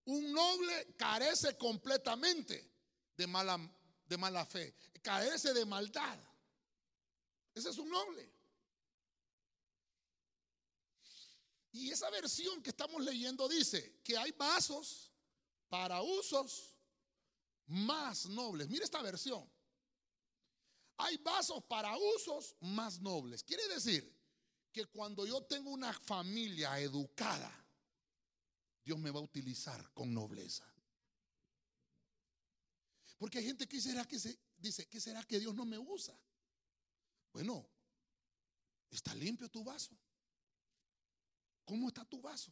Un 0.05 0.33
noble 0.33 0.95
carece 0.97 1.57
completamente 1.57 2.71
de 3.17 3.27
mala, 3.27 3.59
de 4.07 4.17
mala 4.17 4.45
fe, 4.45 4.75
carece 5.03 5.53
de 5.55 5.65
maldad. 5.65 6.19
Ese 7.55 7.71
es 7.71 7.79
un 7.79 7.89
noble. 7.89 8.36
Y 11.77 11.91
esa 11.91 12.09
versión 12.09 12.63
que 12.63 12.71
estamos 12.71 13.05
leyendo 13.05 13.47
dice 13.49 14.01
que 14.03 14.17
hay 14.17 14.33
vasos 14.33 15.13
para 15.69 16.01
usos 16.01 16.75
más 17.67 18.25
nobles. 18.27 18.67
Mire 18.71 18.85
esta 18.85 19.03
versión. 19.03 19.47
Hay 20.97 21.19
vasos 21.19 21.63
para 21.65 21.95
usos 21.99 22.57
más 22.61 22.99
nobles. 23.01 23.43
Quiere 23.43 23.69
decir 23.69 24.11
que 24.73 24.87
cuando 24.87 25.27
yo 25.27 25.43
tengo 25.43 25.69
una 25.69 25.93
familia 25.93 26.81
educada, 26.81 27.53
Dios 28.83 28.99
me 28.99 29.11
va 29.11 29.21
a 29.21 29.25
utilizar 29.25 29.93
con 29.93 30.15
nobleza. 30.15 30.65
Porque 33.19 33.39
hay 33.39 33.45
gente 33.45 33.69
que 33.69 33.83
será 33.83 34.07
que 34.07 34.19
se 34.19 34.39
dice, 34.57 34.89
¿qué 34.89 34.99
será 34.99 35.23
que 35.25 35.39
Dios 35.39 35.55
no 35.55 35.67
me 35.67 35.79
usa? 35.79 36.19
Bueno, 37.35 37.69
está 38.89 39.15
limpio 39.15 39.51
tu 39.51 39.63
vaso. 39.63 39.95
¿Cómo 41.67 41.89
está 41.89 42.05
tu 42.05 42.23
vaso? 42.23 42.51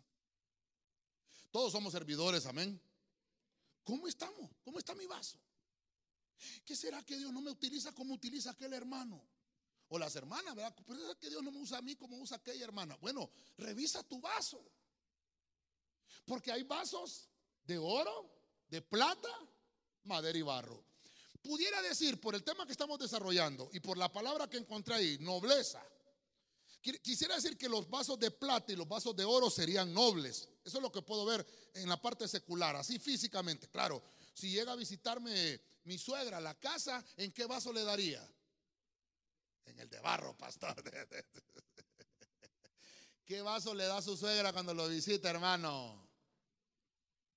Todos 1.50 1.72
somos 1.72 1.92
servidores, 1.92 2.44
amén. 2.46 2.78
¿Cómo 3.84 4.08
estamos? 4.08 4.50
¿Cómo 4.64 4.78
está 4.78 4.94
mi 4.94 5.06
vaso? 5.06 5.38
¿Qué 6.64 6.74
será 6.74 7.02
que 7.04 7.16
Dios 7.16 7.32
no 7.32 7.40
me 7.40 7.50
utiliza 7.50 7.92
como 7.92 8.12
utiliza 8.12 8.50
aquel 8.50 8.72
hermano? 8.72 9.24
O 9.88 9.98
las 9.98 10.16
hermanas, 10.16 10.54
¿verdad? 10.56 10.74
¿Por 10.74 10.96
qué 10.96 11.20
que 11.20 11.30
Dios 11.30 11.42
no 11.42 11.52
me 11.52 11.60
usa 11.60 11.78
a 11.78 11.82
mí 11.82 11.94
como 11.94 12.16
usa 12.18 12.38
aquella 12.38 12.64
hermana? 12.64 12.96
Bueno, 12.96 13.30
revisa 13.58 14.02
tu 14.02 14.20
vaso. 14.20 14.60
Porque 16.26 16.50
hay 16.50 16.64
vasos 16.64 17.28
de 17.64 17.78
oro, 17.78 18.30
de 18.68 18.82
plata, 18.82 19.30
madera 20.04 20.36
y 20.36 20.42
barro. 20.42 20.84
Pudiera 21.40 21.80
decir, 21.82 22.20
por 22.20 22.34
el 22.34 22.42
tema 22.42 22.66
que 22.66 22.72
estamos 22.72 22.98
desarrollando 22.98 23.70
y 23.72 23.78
por 23.78 23.96
la 23.96 24.10
palabra 24.10 24.48
que 24.48 24.56
encontré 24.56 24.94
ahí, 24.94 25.18
nobleza. 25.20 25.86
Quisiera 26.84 27.36
decir 27.36 27.56
que 27.56 27.66
los 27.66 27.88
vasos 27.88 28.18
de 28.18 28.30
plata 28.30 28.70
y 28.70 28.76
los 28.76 28.86
vasos 28.86 29.16
de 29.16 29.24
oro 29.24 29.48
serían 29.48 29.94
nobles. 29.94 30.46
Eso 30.62 30.76
es 30.76 30.82
lo 30.82 30.92
que 30.92 31.00
puedo 31.00 31.24
ver 31.24 31.46
en 31.72 31.88
la 31.88 32.00
parte 32.00 32.28
secular, 32.28 32.76
así 32.76 32.98
físicamente. 32.98 33.68
Claro, 33.68 34.02
si 34.34 34.50
llega 34.50 34.72
a 34.72 34.76
visitarme 34.76 35.62
mi 35.84 35.96
suegra 35.96 36.36
a 36.36 36.40
la 36.42 36.54
casa, 36.60 37.02
¿en 37.16 37.32
qué 37.32 37.46
vaso 37.46 37.72
le 37.72 37.84
daría? 37.84 38.22
En 39.64 39.80
el 39.80 39.88
de 39.88 39.98
barro, 40.00 40.36
pastor. 40.38 40.74
¿Qué 43.24 43.40
vaso 43.40 43.72
le 43.72 43.86
da 43.86 44.02
su 44.02 44.14
suegra 44.14 44.52
cuando 44.52 44.74
lo 44.74 44.86
visita, 44.86 45.30
hermano? 45.30 46.06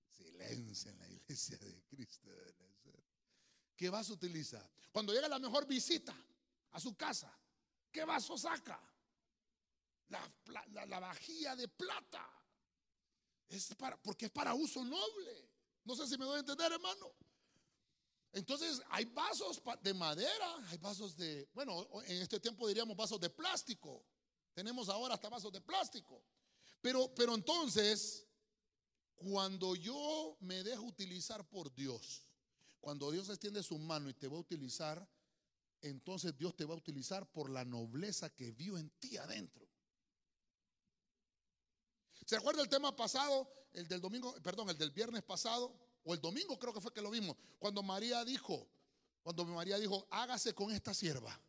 Silencio 0.09 0.91
en 0.91 0.99
la 0.99 1.07
iglesia 1.07 1.57
de 1.57 1.83
Cristo. 1.83 2.29
¿Qué 3.77 3.89
vaso 3.89 4.11
utiliza? 4.11 4.61
Cuando 4.91 5.13
llega 5.13 5.29
la 5.29 5.39
mejor 5.39 5.65
visita 5.65 6.13
a 6.71 6.79
su 6.81 6.97
casa, 6.97 7.31
¿qué 7.89 8.03
vaso 8.03 8.37
saca? 8.37 8.77
La, 10.09 10.31
la, 10.45 10.85
la 10.85 10.99
vajilla 10.99 11.55
de 11.55 11.67
plata. 11.67 12.27
Es 13.49 13.73
para, 13.75 14.01
porque 14.01 14.25
es 14.25 14.31
para 14.31 14.53
uso 14.53 14.83
noble. 14.83 15.49
No 15.83 15.95
sé 15.95 16.07
si 16.07 16.17
me 16.17 16.25
doy 16.25 16.37
a 16.37 16.39
entender, 16.39 16.71
hermano. 16.71 17.13
Entonces 18.33 18.81
hay 18.89 19.05
vasos 19.05 19.61
de 19.81 19.93
madera, 19.93 20.67
hay 20.69 20.77
vasos 20.77 21.15
de, 21.15 21.49
bueno, 21.53 21.87
en 22.05 22.21
este 22.21 22.39
tiempo 22.39 22.67
diríamos 22.67 22.95
vasos 22.95 23.19
de 23.19 23.29
plástico. 23.29 24.05
Tenemos 24.53 24.89
ahora 24.89 25.13
hasta 25.13 25.29
vasos 25.29 25.51
de 25.51 25.61
plástico. 25.61 26.21
Pero, 26.81 27.13
pero 27.15 27.33
entonces, 27.33 28.27
cuando 29.15 29.75
yo 29.75 30.37
me 30.41 30.63
dejo 30.63 30.83
utilizar 30.83 31.47
por 31.47 31.73
Dios, 31.73 32.23
cuando 32.79 33.11
Dios 33.11 33.29
extiende 33.29 33.63
su 33.63 33.77
mano 33.79 34.09
y 34.09 34.13
te 34.13 34.27
va 34.27 34.37
a 34.37 34.41
utilizar, 34.41 35.07
entonces 35.81 36.37
Dios 36.37 36.55
te 36.55 36.65
va 36.65 36.73
a 36.73 36.77
utilizar 36.77 37.29
por 37.31 37.49
la 37.49 37.65
nobleza 37.65 38.29
que 38.29 38.51
vio 38.51 38.77
en 38.77 38.89
ti 38.99 39.17
adentro. 39.17 39.66
¿Se 42.27 42.35
acuerda 42.35 42.61
el 42.61 42.67
tema 42.67 42.93
pasado, 42.93 43.49
el 43.71 43.87
del 43.87 44.01
domingo, 44.01 44.35
perdón, 44.43 44.69
el 44.69 44.77
del 44.77 44.91
viernes 44.91 45.23
pasado, 45.23 45.73
o 46.03 46.13
el 46.13 46.19
domingo 46.19 46.59
creo 46.59 46.73
que 46.73 46.81
fue 46.81 46.91
que 46.91 47.01
lo 47.01 47.09
vimos, 47.09 47.37
cuando 47.57 47.81
María 47.81 48.25
dijo, 48.25 48.67
cuando 49.23 49.45
María 49.45 49.77
dijo, 49.77 50.05
hágase 50.11 50.53
con 50.53 50.73
esta 50.73 50.93
sierva. 50.93 51.39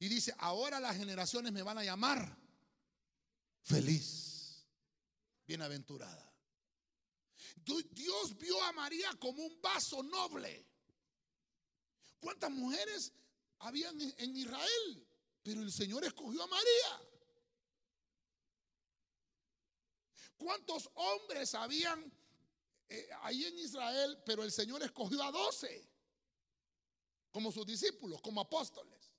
Y 0.00 0.08
dice, 0.08 0.34
ahora 0.38 0.80
las 0.80 0.96
generaciones 0.96 1.52
me 1.52 1.62
van 1.62 1.78
a 1.78 1.84
llamar 1.84 2.36
feliz, 3.62 4.66
bienaventurada. 5.46 6.28
Dios 7.64 8.36
vio 8.36 8.60
a 8.64 8.72
María 8.72 9.14
como 9.20 9.44
un 9.44 9.60
vaso 9.60 10.02
noble. 10.02 10.66
¿Cuántas 12.18 12.50
mujeres 12.50 13.12
habían 13.60 13.96
en 14.00 14.36
Israel? 14.36 15.06
Pero 15.44 15.62
el 15.62 15.70
Señor 15.70 16.04
escogió 16.04 16.42
a 16.42 16.48
María. 16.48 17.07
¿Cuántos 20.38 20.88
hombres 20.94 21.54
habían 21.54 22.10
eh, 22.88 23.08
ahí 23.22 23.44
en 23.44 23.58
Israel? 23.58 24.22
Pero 24.24 24.44
el 24.44 24.52
Señor 24.52 24.82
escogió 24.82 25.22
a 25.22 25.32
doce 25.32 25.86
como 27.30 27.52
sus 27.52 27.66
discípulos, 27.66 28.20
como 28.20 28.40
apóstoles. 28.40 29.12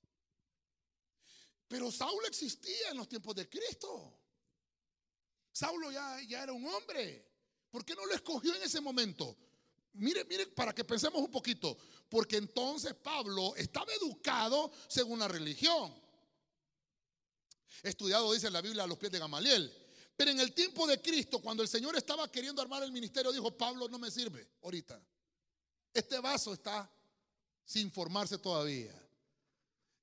Pero 1.68 1.92
Saulo 1.92 2.26
existía 2.26 2.90
en 2.90 2.96
los 2.96 3.08
tiempos 3.08 3.34
de 3.36 3.48
Cristo. 3.48 4.18
Saulo 5.52 5.92
ya, 5.92 6.20
ya 6.26 6.42
era 6.42 6.52
un 6.52 6.66
hombre. 6.66 7.30
¿Por 7.70 7.84
qué 7.84 7.94
no 7.94 8.04
lo 8.06 8.14
escogió 8.14 8.54
en 8.56 8.62
ese 8.62 8.80
momento? 8.80 9.36
Mire, 9.92 10.24
mire, 10.24 10.46
para 10.48 10.74
que 10.74 10.84
pensemos 10.84 11.20
un 11.20 11.30
poquito. 11.30 11.76
Porque 12.08 12.38
entonces 12.38 12.94
Pablo 12.94 13.54
estaba 13.56 13.92
educado 13.94 14.72
según 14.88 15.20
la 15.20 15.28
religión. 15.28 15.94
Estudiado, 17.82 18.32
dice 18.32 18.50
la 18.50 18.60
Biblia, 18.60 18.84
a 18.84 18.86
los 18.86 18.98
pies 18.98 19.12
de 19.12 19.18
Gamaliel. 19.18 19.72
Pero 20.20 20.32
en 20.32 20.40
el 20.40 20.52
tiempo 20.52 20.86
de 20.86 21.00
Cristo, 21.00 21.40
cuando 21.40 21.62
el 21.62 21.68
Señor 21.70 21.96
estaba 21.96 22.30
queriendo 22.30 22.60
armar 22.60 22.82
el 22.82 22.92
ministerio, 22.92 23.32
dijo, 23.32 23.56
Pablo 23.56 23.88
no 23.88 23.98
me 23.98 24.10
sirve 24.10 24.46
ahorita. 24.62 25.02
Este 25.94 26.18
vaso 26.20 26.52
está 26.52 26.92
sin 27.64 27.90
formarse 27.90 28.36
todavía. 28.36 28.92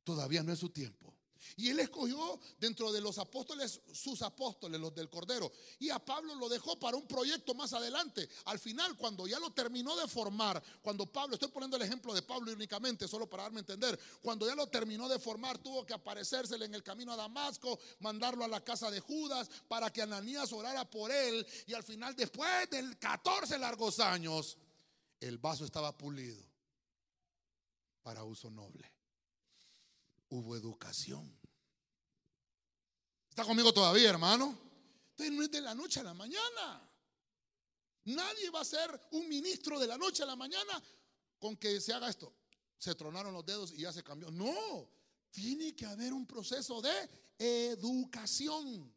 Todavía 0.04 0.42
no 0.42 0.52
es 0.52 0.58
su 0.58 0.70
tiempo. 0.70 1.16
Y 1.56 1.70
él 1.70 1.80
escogió 1.80 2.40
dentro 2.60 2.92
de 2.92 3.02
los 3.02 3.18
apóstoles 3.18 3.82
sus 3.94 4.22
apóstoles, 4.22 4.80
los 4.80 4.94
del 4.94 5.10
Cordero. 5.10 5.52
Y 5.80 5.90
a 5.90 6.00
Pablo 6.00 6.36
lo 6.36 6.50
dejó 6.50 6.78
para 6.78 6.98
un 6.98 7.08
proyecto 7.08 7.54
más 7.54 7.74
adelante. 7.74 8.28
Al 8.46 8.60
final, 8.60 8.96
cuando 8.98 9.28
ya 9.28 9.40
lo 9.40 9.52
terminó 9.52 9.96
de 9.96 10.08
formar, 10.08 10.62
cuando 10.82 11.06
Pablo, 11.06 11.36
estoy 11.36 11.50
poniendo 11.50 11.78
el 11.78 11.84
ejemplo 11.84 12.14
de 12.14 12.22
Pablo 12.22 12.52
únicamente, 12.52 13.08
solo 13.08 13.30
para 13.30 13.44
darme 13.44 13.60
a 13.60 13.62
entender, 13.62 14.00
cuando 14.22 14.48
ya 14.48 14.56
lo 14.56 14.68
terminó 14.68 15.08
de 15.08 15.20
formar, 15.20 15.58
tuvo 15.58 15.86
que 15.86 15.94
aparecérsele 15.94 16.66
en 16.66 16.76
el 16.76 16.84
camino 16.84 17.14
a 17.14 17.16
Damasco, 17.16 17.80
mandarlo 18.00 18.44
a 18.44 18.48
la 18.48 18.64
casa 18.64 18.92
de 18.92 19.00
Judas 19.00 19.50
para 19.68 19.92
que 19.92 20.02
Ananías 20.02 20.52
orara 20.52 20.90
por 20.90 21.12
él. 21.12 21.46
Y 21.66 21.74
al 21.74 21.84
final, 21.84 22.16
después 22.16 22.70
de 22.70 22.98
14 22.98 23.58
largos 23.58 24.00
años, 24.00 24.58
el 25.20 25.38
vaso 25.38 25.66
estaba 25.66 25.98
pulido 25.98 26.44
para 28.04 28.24
uso 28.24 28.50
noble 28.50 28.97
hubo 30.30 30.56
educación. 30.56 31.38
¿Está 33.30 33.44
conmigo 33.44 33.74
todavía, 33.74 34.10
hermano? 34.10 34.58
Entonces 35.12 35.36
no 35.36 35.44
es 35.44 35.52
de 35.52 35.62
la 35.62 35.76
noche 35.76 36.00
a 36.00 36.04
la 36.04 36.14
mañana. 36.14 36.90
Nadie 38.06 38.50
va 38.50 38.62
a 38.62 38.66
ser 38.66 39.08
un 39.12 39.28
ministro 39.28 39.80
de 39.80 39.88
la 39.88 39.98
noche 39.98 40.24
a 40.24 40.26
la 40.26 40.36
mañana 40.36 40.82
con 41.40 41.58
que 41.58 41.80
se 41.82 41.94
haga 41.94 42.10
esto. 42.10 42.34
Se 42.78 42.96
tronaron 42.96 43.34
los 43.34 43.46
dedos 43.46 43.74
y 43.74 43.82
ya 43.82 43.92
se 43.92 44.04
cambió. 44.04 44.32
No, 44.32 44.90
tiene 45.32 45.76
que 45.76 45.86
haber 45.86 46.14
un 46.14 46.26
proceso 46.26 46.82
de 46.82 47.10
educación, 47.38 48.94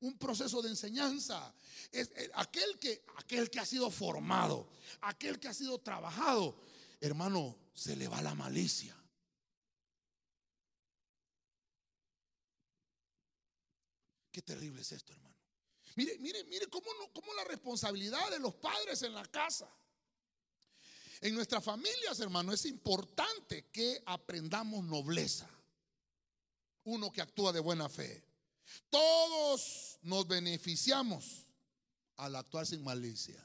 un 0.00 0.18
proceso 0.18 0.60
de 0.60 0.70
enseñanza. 0.70 1.54
Es, 1.92 2.10
eh, 2.16 2.30
aquel, 2.34 2.78
que, 2.78 3.04
aquel 3.16 3.48
que 3.48 3.60
ha 3.60 3.64
sido 3.64 3.90
formado, 3.90 4.68
aquel 5.02 5.38
que 5.38 5.48
ha 5.48 5.54
sido 5.54 5.78
trabajado, 5.78 6.60
hermano, 7.00 7.56
se 7.74 7.96
le 7.96 8.08
va 8.08 8.20
la 8.22 8.34
malicia. 8.34 8.97
Qué 14.38 14.42
terrible 14.42 14.82
es 14.82 14.92
esto, 14.92 15.12
hermano. 15.12 15.34
Mire, 15.96 16.16
mire, 16.20 16.44
mire 16.44 16.68
cómo, 16.68 16.86
cómo 17.12 17.34
la 17.34 17.42
responsabilidad 17.42 18.30
de 18.30 18.38
los 18.38 18.54
padres 18.54 19.02
en 19.02 19.12
la 19.12 19.26
casa. 19.26 19.68
En 21.20 21.34
nuestras 21.34 21.64
familias, 21.64 22.20
hermano, 22.20 22.52
es 22.52 22.64
importante 22.66 23.66
que 23.72 24.00
aprendamos 24.06 24.84
nobleza. 24.84 25.50
Uno 26.84 27.10
que 27.10 27.20
actúa 27.20 27.52
de 27.52 27.58
buena 27.58 27.88
fe. 27.88 28.22
Todos 28.88 29.98
nos 30.02 30.28
beneficiamos 30.28 31.48
al 32.14 32.36
actuar 32.36 32.64
sin 32.64 32.84
malicia. 32.84 33.44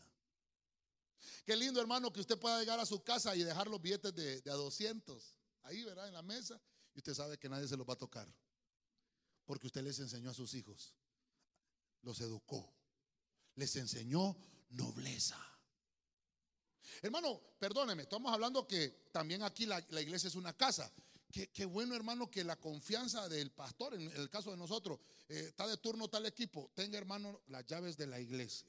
Qué 1.44 1.56
lindo, 1.56 1.82
hermano, 1.82 2.14
que 2.14 2.20
usted 2.20 2.38
pueda 2.38 2.60
llegar 2.60 2.80
a 2.80 2.86
su 2.86 3.02
casa 3.04 3.36
y 3.36 3.42
dejar 3.42 3.68
los 3.68 3.82
billetes 3.82 4.14
de, 4.14 4.42
de 4.42 4.52
a 4.52 4.54
200 4.54 5.40
ahí, 5.64 5.84
¿verdad? 5.86 6.08
En 6.08 6.14
la 6.14 6.22
mesa. 6.22 6.62
Y 6.94 7.00
usted 7.00 7.16
sabe 7.16 7.40
que 7.40 7.50
nadie 7.50 7.68
se 7.68 7.78
los 7.78 7.90
va 7.90 7.94
a 7.94 7.98
tocar. 7.98 8.32
Porque 9.46 9.68
usted 9.68 9.84
les 9.84 10.00
enseñó 10.00 10.32
a 10.32 10.34
sus 10.34 10.54
hijos. 10.54 10.94
Los 12.02 12.20
educó. 12.22 12.74
Les 13.56 13.76
enseñó 13.76 14.36
nobleza. 14.70 15.38
Hermano, 17.02 17.42
perdóneme, 17.60 18.04
estamos 18.04 18.32
hablando 18.32 18.68
que 18.68 19.08
también 19.12 19.44
aquí 19.44 19.66
la, 19.66 19.80
iglesia 20.02 20.28
es 20.28 20.36
una 20.36 20.54
casa. 20.54 20.92
Qué, 21.32 21.66
bueno, 21.66 21.96
hermano, 21.96 22.30
que 22.30 22.44
la 22.44 22.60
confianza 22.60 23.28
del 23.28 23.52
pastor, 23.52 23.96
en 23.96 24.02
el 24.12 24.30
caso 24.30 24.52
de 24.52 24.58
nosotros, 24.58 25.00
eh, 25.28 25.46
está 25.48 25.68
de 25.68 25.78
turno 25.78 26.08
tal 26.08 26.28
equipo, 26.28 26.70
tenga, 26.76 26.98
hermano, 26.98 27.42
las 27.48 27.66
llaves 27.66 27.98
de 27.98 28.06
la 28.06 28.20
iglesia. 28.20 28.68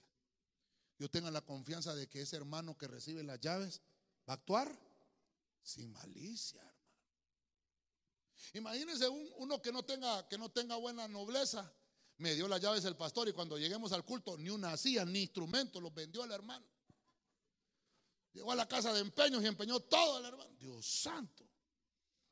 Yo 0.98 1.10
tenga 1.10 1.30
la 1.30 1.42
confianza 1.42 1.94
de 1.94 2.08
que 2.08 2.22
ese 2.22 2.36
hermano 2.36 2.76
que 2.78 2.88
recibe 2.88 3.22
las 3.22 3.40
llaves 3.40 3.82
va 4.28 4.34
a 4.34 4.36
actuar 4.36 4.78
sin 5.62 5.92
malicia. 5.92 6.62
Imagínense 8.52 9.08
uno 9.08 9.60
que 9.60 9.72
no, 9.72 9.82
tenga, 9.82 10.28
que 10.28 10.38
no 10.38 10.50
tenga 10.50 10.76
buena 10.76 11.08
nobleza. 11.08 11.72
Me 12.18 12.34
dio 12.34 12.46
las 12.46 12.60
llaves 12.60 12.84
el 12.84 12.96
pastor 12.96 13.28
y 13.28 13.32
cuando 13.32 13.58
lleguemos 13.58 13.92
al 13.92 14.04
culto, 14.04 14.36
ni 14.36 14.50
una 14.50 14.72
hacía, 14.72 15.04
ni 15.04 15.22
instrumento, 15.22 15.80
los 15.80 15.92
vendió 15.92 16.22
al 16.22 16.30
hermano. 16.30 16.66
Llegó 18.32 18.52
a 18.52 18.56
la 18.56 18.66
casa 18.66 18.92
de 18.92 19.00
empeños 19.00 19.42
y 19.42 19.46
empeñó 19.46 19.80
todo 19.80 20.16
al 20.16 20.24
hermano. 20.24 20.50
Dios 20.58 20.86
santo. 20.86 21.44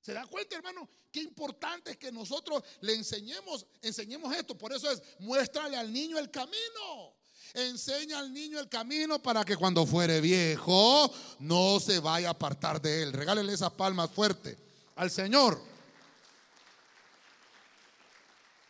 ¿Se 0.00 0.12
da 0.12 0.26
cuenta, 0.26 0.56
hermano? 0.56 0.88
Qué 1.12 1.20
importante 1.20 1.92
es 1.92 1.96
que 1.96 2.10
nosotros 2.10 2.62
le 2.80 2.94
enseñemos, 2.94 3.66
enseñemos 3.80 4.34
esto. 4.34 4.58
Por 4.58 4.72
eso 4.72 4.90
es, 4.90 5.00
muéstrale 5.20 5.76
al 5.76 5.92
niño 5.92 6.18
el 6.18 6.30
camino. 6.30 7.14
Enseña 7.54 8.18
al 8.18 8.32
niño 8.32 8.58
el 8.58 8.68
camino 8.68 9.22
para 9.22 9.44
que 9.44 9.56
cuando 9.56 9.86
fuere 9.86 10.20
viejo 10.20 11.12
no 11.38 11.78
se 11.78 12.00
vaya 12.00 12.28
a 12.28 12.32
apartar 12.32 12.80
de 12.80 13.02
él. 13.02 13.12
Regálele 13.12 13.52
esas 13.52 13.72
palmas 13.72 14.10
fuerte 14.10 14.58
al 14.96 15.10
Señor. 15.10 15.71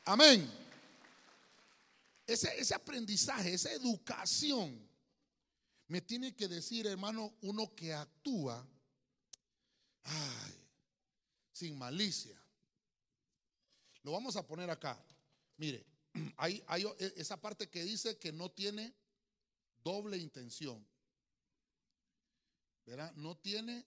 Amén. 0.04 0.50
Ese, 2.26 2.58
ese 2.58 2.74
aprendizaje, 2.74 3.54
esa 3.54 3.72
educación, 3.72 4.88
me 5.88 6.00
tiene 6.00 6.34
que 6.34 6.48
decir, 6.48 6.86
hermano, 6.86 7.34
uno 7.42 7.74
que 7.74 7.92
actúa 7.92 8.66
sin 11.53 11.76
malicia. 11.76 12.40
Lo 14.03 14.12
vamos 14.12 14.36
a 14.36 14.46
poner 14.46 14.70
acá. 14.70 14.98
Mire, 15.57 15.84
hay, 16.36 16.62
hay, 16.66 16.86
esa 17.16 17.40
parte 17.40 17.68
que 17.68 17.84
dice 17.84 18.18
que 18.18 18.32
no 18.32 18.50
tiene 18.50 18.94
doble 19.84 20.16
intención. 20.16 20.84
¿Verdad? 22.84 23.12
No 23.14 23.36
tiene 23.36 23.86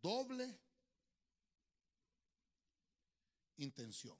doble 0.00 0.60
intención. 3.56 4.16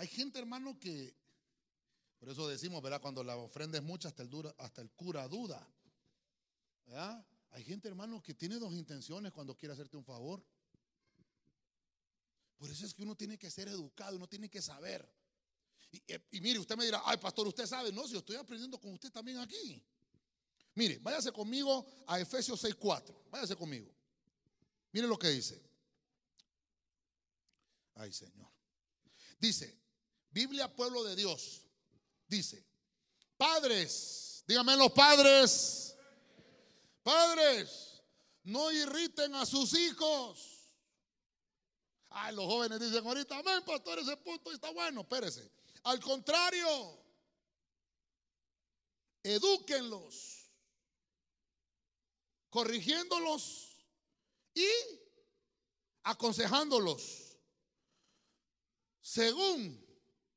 Hay 0.00 0.08
gente, 0.08 0.38
hermano, 0.38 0.80
que, 0.80 1.14
por 2.18 2.30
eso 2.30 2.48
decimos, 2.48 2.80
¿verdad? 2.82 3.02
Cuando 3.02 3.22
la 3.22 3.36
ofrenda 3.36 3.76
es 3.76 3.84
mucha, 3.84 4.08
hasta 4.08 4.80
el, 4.80 4.90
cura 4.92 5.28
duda. 5.28 5.62
¿Verdad? 6.86 7.22
Hay 7.50 7.62
gente, 7.64 7.86
hermano, 7.86 8.22
que 8.22 8.32
tiene 8.32 8.58
dos 8.58 8.72
intenciones 8.72 9.30
cuando 9.30 9.54
quiere 9.54 9.74
hacerte 9.74 9.98
un 9.98 10.04
favor. 10.06 10.42
Por 12.56 12.70
eso 12.70 12.86
es 12.86 12.94
que 12.94 13.02
uno 13.02 13.14
tiene 13.14 13.36
que 13.36 13.50
ser 13.50 13.68
educado, 13.68 14.16
uno 14.16 14.26
tiene 14.26 14.48
que 14.48 14.62
saber. 14.62 15.06
Y, 16.30 16.40
mire, 16.40 16.58
usted 16.60 16.78
me 16.78 16.86
dirá, 16.86 17.02
ay 17.04 17.18
pastor, 17.18 17.46
usted 17.46 17.66
sabe, 17.66 17.92
no, 17.92 18.06
si 18.06 18.14
yo 18.14 18.20
estoy 18.20 18.36
aprendiendo 18.36 18.80
con 18.80 18.94
usted 18.94 19.12
también 19.12 19.36
aquí. 19.36 19.84
Mire, 20.76 20.96
váyase 20.96 21.30
conmigo 21.30 21.86
a 22.06 22.18
Efesios 22.18 22.64
6.4, 22.64 23.28
váyase 23.30 23.54
conmigo. 23.54 23.94
Mire 24.92 25.06
lo 25.06 25.18
que 25.18 25.28
dice. 25.28 25.60
Ay 27.96 28.14
Señor. 28.14 28.48
Dice, 29.38 29.80
Biblia 30.30 30.74
Pueblo 30.74 31.02
de 31.04 31.16
Dios, 31.16 31.62
dice, 32.26 32.64
padres, 33.36 34.44
díganme 34.46 34.76
los 34.76 34.92
padres, 34.92 35.96
padres, 37.02 38.02
no 38.44 38.70
irriten 38.70 39.34
a 39.34 39.44
sus 39.44 39.74
hijos. 39.74 40.46
Ay, 42.10 42.34
los 42.34 42.44
jóvenes 42.46 42.80
dicen 42.80 43.06
ahorita, 43.06 43.38
amén, 43.38 43.64
pastor, 43.64 43.98
ese 43.98 44.16
punto 44.16 44.52
está 44.52 44.70
bueno, 44.70 45.02
espérese. 45.02 45.50
Al 45.84 46.00
contrario, 46.00 47.00
edúquenlos, 49.22 50.50
corrigiéndolos 52.50 53.76
y 54.54 54.68
aconsejándolos 56.02 57.36
según 59.00 59.89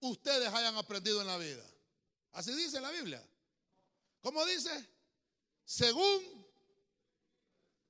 ustedes 0.10 0.54
hayan 0.54 0.76
aprendido 0.76 1.22
en 1.22 1.28
la 1.28 1.38
vida. 1.38 1.64
Así 2.34 2.54
dice 2.56 2.80
la 2.82 2.92
Biblia. 2.92 3.24
¿Cómo 4.22 4.46
dice? 4.46 4.90
Según 5.66 6.48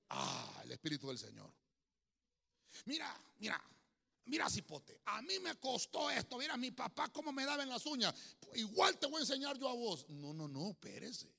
ah, 0.10 0.62
el 0.64 0.72
Espíritu 0.72 1.08
del 1.08 1.18
Señor. 1.18 1.52
Mira, 2.86 3.16
mira, 3.40 3.64
Mira, 4.26 4.50
cipote, 4.50 5.02
a 5.06 5.22
mí 5.22 5.38
me 5.40 5.56
costó 5.56 6.10
esto. 6.10 6.38
Mira, 6.38 6.56
mi 6.56 6.72
papá 6.72 7.10
cómo 7.10 7.34
me 7.34 7.46
daba 7.46 7.64
en 7.64 7.70
las 7.70 7.86
uñas. 7.86 8.16
Igual 8.54 8.98
te 8.98 9.08
voy 9.08 9.18
a 9.18 9.20
enseñar 9.22 9.58
yo 9.58 9.68
a 9.68 9.74
vos. 9.74 10.08
No, 10.10 10.34
no, 10.34 10.48
no, 10.48 10.72
espérese. 10.72 11.30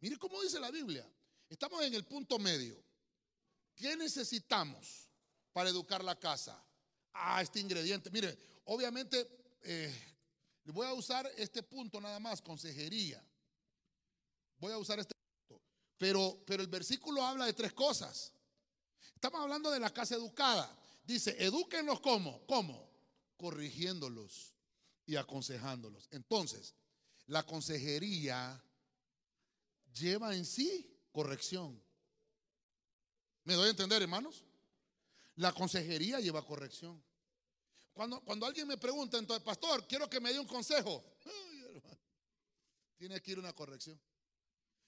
Mire 0.00 0.16
cómo 0.16 0.40
dice 0.40 0.58
la 0.58 0.70
Biblia. 0.70 1.06
Estamos 1.48 1.82
en 1.82 1.94
el 1.94 2.04
punto 2.04 2.38
medio. 2.38 2.82
¿Qué 3.74 3.96
necesitamos 3.96 5.10
para 5.52 5.68
educar 5.68 6.02
la 6.02 6.18
casa? 6.18 6.58
Ah, 7.12 7.42
este 7.42 7.60
ingrediente. 7.60 8.10
Mire, 8.10 8.38
obviamente, 8.66 9.28
eh, 9.62 9.92
voy 10.66 10.86
a 10.86 10.94
usar 10.94 11.30
este 11.36 11.62
punto 11.62 12.00
nada 12.00 12.20
más, 12.20 12.40
consejería. 12.40 13.22
Voy 14.58 14.72
a 14.72 14.78
usar 14.78 14.98
este 14.98 15.14
punto. 15.48 15.62
Pero, 15.98 16.42
pero 16.46 16.62
el 16.62 16.68
versículo 16.68 17.24
habla 17.24 17.46
de 17.46 17.52
tres 17.52 17.72
cosas. 17.72 18.32
Estamos 19.14 19.40
hablando 19.40 19.70
de 19.70 19.80
la 19.80 19.90
casa 19.90 20.14
educada. 20.14 20.70
Dice, 21.04 21.36
edúquenlos 21.38 22.00
como, 22.00 22.44
¿cómo? 22.46 22.90
Corrigiéndolos 23.36 24.54
y 25.06 25.16
aconsejándolos. 25.16 26.08
Entonces, 26.10 26.74
la 27.26 27.44
consejería 27.44 28.62
lleva 29.94 30.34
en 30.34 30.44
sí 30.44 30.98
corrección. 31.12 31.82
¿Me 33.44 33.54
doy 33.54 33.68
a 33.68 33.70
entender, 33.70 34.02
hermanos? 34.02 34.44
La 35.36 35.52
consejería 35.52 36.20
lleva 36.20 36.44
corrección. 36.44 37.02
Cuando, 37.96 38.20
cuando 38.20 38.44
alguien 38.44 38.68
me 38.68 38.76
pregunta, 38.76 39.16
entonces, 39.16 39.42
pastor, 39.42 39.88
quiero 39.88 40.06
que 40.10 40.20
me 40.20 40.30
dé 40.30 40.38
un 40.38 40.46
consejo. 40.46 41.02
tiene 42.98 43.22
que 43.22 43.30
ir 43.30 43.38
una 43.38 43.54
corrección. 43.54 43.98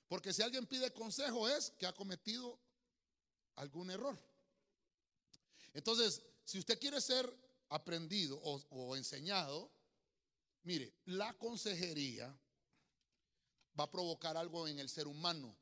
Porque 0.09 0.31
si 0.31 0.43
alguien 0.43 0.67
pide 0.67 0.93
consejo 0.93 1.49
es 1.49 1.71
que 1.79 1.87
ha 1.87 1.95
cometido 1.95 2.61
algún 3.57 3.91
error. 3.91 4.23
Entonces, 5.73 6.21
si 6.45 6.59
usted 6.59 6.79
quiere 6.79 7.01
ser 7.01 7.35
aprendido 7.71 8.39
o, 8.43 8.95
enseñado, 8.95 9.73
mire, 10.65 10.93
la 11.07 11.33
consejería 11.39 12.39
va 13.79 13.85
a 13.85 13.91
provocar 13.91 14.37
algo 14.37 14.69
en 14.69 14.81
el 14.81 14.91
ser 14.91 15.07
humano. 15.07 15.57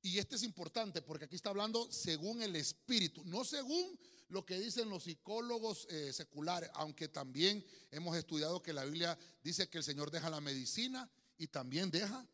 Y 0.00 0.18
este 0.18 0.36
es 0.36 0.42
importante 0.42 1.02
porque 1.02 1.26
aquí 1.26 1.36
está 1.36 1.50
hablando 1.50 1.92
según 1.92 2.40
el 2.40 2.56
espíritu, 2.56 3.22
no 3.26 3.44
según 3.44 3.98
lo 4.28 4.44
que 4.46 4.58
dicen 4.58 4.88
los 4.88 5.04
psicólogos 5.04 5.86
eh, 5.90 6.12
seculares, 6.12 6.70
aunque 6.74 7.08
también 7.08 7.64
hemos 7.90 8.16
estudiado 8.16 8.62
que 8.62 8.72
la 8.72 8.84
Biblia 8.84 9.18
dice 9.42 9.68
que 9.68 9.78
el 9.78 9.84
Señor 9.84 10.10
deja 10.10 10.30
la 10.30 10.40
medicina 10.40 11.10
y 11.38 11.48
también 11.48 11.90
deja 11.90 12.26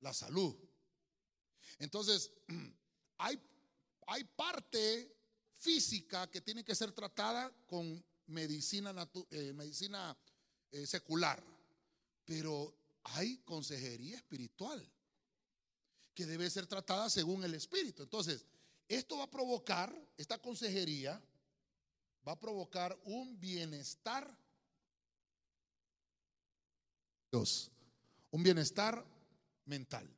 la 0.00 0.14
salud. 0.14 0.56
Entonces, 1.78 2.30
hay, 3.18 3.40
hay 4.06 4.24
parte 4.24 5.14
física 5.54 6.30
que 6.30 6.40
tiene 6.40 6.64
que 6.64 6.74
ser 6.74 6.92
tratada 6.92 7.52
con 7.66 8.04
medicina, 8.26 9.08
eh, 9.30 9.52
medicina 9.52 10.16
eh, 10.70 10.86
secular, 10.86 11.42
pero 12.24 12.74
hay 13.04 13.38
consejería 13.38 14.16
espiritual 14.16 14.90
que 16.14 16.26
debe 16.26 16.48
ser 16.50 16.66
tratada 16.66 17.08
según 17.10 17.44
el 17.44 17.54
espíritu. 17.54 18.02
Entonces, 18.02 18.44
esto 18.96 19.18
va 19.18 19.24
a 19.24 19.30
provocar, 19.30 19.94
esta 20.16 20.38
consejería 20.38 21.20
va 22.26 22.32
a 22.32 22.40
provocar 22.40 22.98
un 23.04 23.38
bienestar. 23.38 24.38
Dios, 27.30 27.70
un 28.30 28.42
bienestar 28.42 29.04
mental. 29.64 30.08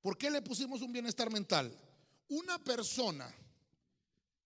¿Por 0.00 0.16
qué 0.16 0.30
le 0.30 0.42
pusimos 0.42 0.80
un 0.82 0.92
bienestar 0.92 1.30
mental? 1.30 1.76
Una 2.28 2.58
persona 2.58 3.32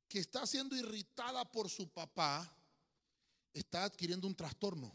que 0.08 0.18
está 0.18 0.46
siendo 0.46 0.76
irritada 0.76 1.50
por 1.50 1.70
su 1.70 1.88
papá 1.88 2.54
está 3.52 3.84
adquiriendo 3.84 4.26
un 4.26 4.34
trastorno. 4.34 4.92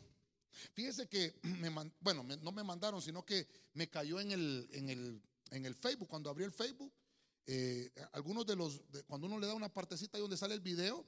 Fíjese 0.74 1.08
que, 1.08 1.40
bueno, 2.02 2.24
no 2.24 2.52
me 2.52 2.64
mandaron, 2.64 3.02
sino 3.02 3.26
que 3.26 3.48
me 3.74 3.90
cayó 3.90 4.20
en 4.20 4.32
el, 4.32 4.70
en 5.52 5.66
el, 5.66 5.76
Facebook, 5.76 6.08
cuando 6.08 6.30
abrí 6.30 6.44
el 6.44 6.52
Facebook, 6.52 6.94
eh, 7.52 7.92
algunos 8.12 8.46
de 8.46 8.56
los, 8.56 8.82
cuando 9.08 9.26
uno 9.28 9.40
le 9.40 9.48
da 9.48 9.56
una 9.56 9.74
partecita 9.74 10.18
ahí 10.18 10.22
donde 10.22 10.38
sale 10.38 10.54
el 10.54 10.62
video, 10.62 11.06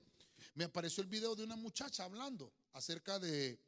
me 0.56 0.64
apareció 0.64 1.04
el 1.04 1.10
video 1.10 1.36
de 1.36 1.44
una 1.44 1.56
muchacha 1.56 2.04
hablando 2.04 2.52
acerca 2.74 3.20
de 3.20 3.60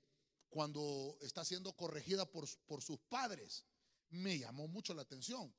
cuando 0.50 1.18
está 1.22 1.46
siendo 1.46 1.74
corregida 1.74 2.26
por, 2.26 2.48
por 2.66 2.82
sus 2.82 2.98
padres. 2.98 3.64
Me 4.10 4.40
llamó 4.40 4.68
mucho 4.68 4.94
la 4.94 5.04
atención 5.04 5.54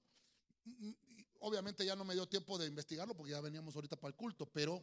obviamente 1.44 1.84
ya 1.84 1.94
no 1.94 2.04
me 2.04 2.14
dio 2.14 2.26
tiempo 2.26 2.56
de 2.56 2.66
investigarlo 2.66 3.14
porque 3.14 3.32
ya 3.32 3.40
veníamos 3.40 3.74
ahorita 3.74 3.96
para 3.96 4.08
el 4.08 4.14
culto, 4.14 4.46
pero 4.46 4.82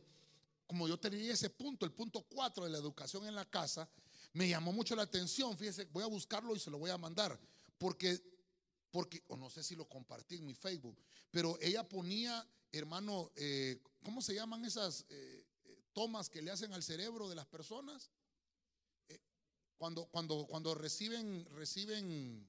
como 0.67 0.87
yo 0.87 0.99
tenía 0.99 1.33
ese 1.33 1.49
punto, 1.49 1.85
el 1.85 1.91
punto 1.91 2.21
4 2.29 2.65
de 2.65 2.69
la 2.69 2.77
educación 2.77 3.25
en 3.25 3.35
la 3.35 3.49
casa, 3.49 3.89
me 4.33 4.47
llamó 4.47 4.71
mucho 4.71 4.95
la 4.95 5.01
atención. 5.01 5.57
Fíjese, 5.57 5.85
voy 5.85 6.03
a 6.03 6.07
buscarlo 6.07 6.55
y 6.55 6.59
se 6.59 6.69
lo 6.69 6.77
voy 6.77 6.91
a 6.91 6.97
mandar, 6.97 7.37
porque, 7.77 8.21
porque 8.91 9.23
o 9.27 9.37
no 9.37 9.49
sé 9.49 9.63
si 9.63 9.75
lo 9.75 9.87
compartí 9.87 10.35
en 10.35 10.45
mi 10.45 10.53
Facebook, 10.53 10.97
pero 11.31 11.57
ella 11.61 11.87
ponía, 11.87 12.45
hermano, 12.71 13.31
eh, 13.35 13.81
¿cómo 14.03 14.21
se 14.21 14.35
llaman 14.35 14.65
esas 14.65 15.05
eh, 15.09 15.45
eh, 15.63 15.81
tomas 15.93 16.29
que 16.29 16.41
le 16.41 16.51
hacen 16.51 16.73
al 16.73 16.83
cerebro 16.83 17.29
de 17.29 17.35
las 17.35 17.47
personas? 17.47 18.11
cuando, 19.77 20.05
cuando, 20.05 20.45
cuando 20.45 20.75
reciben, 20.75 21.43
reciben 21.55 22.47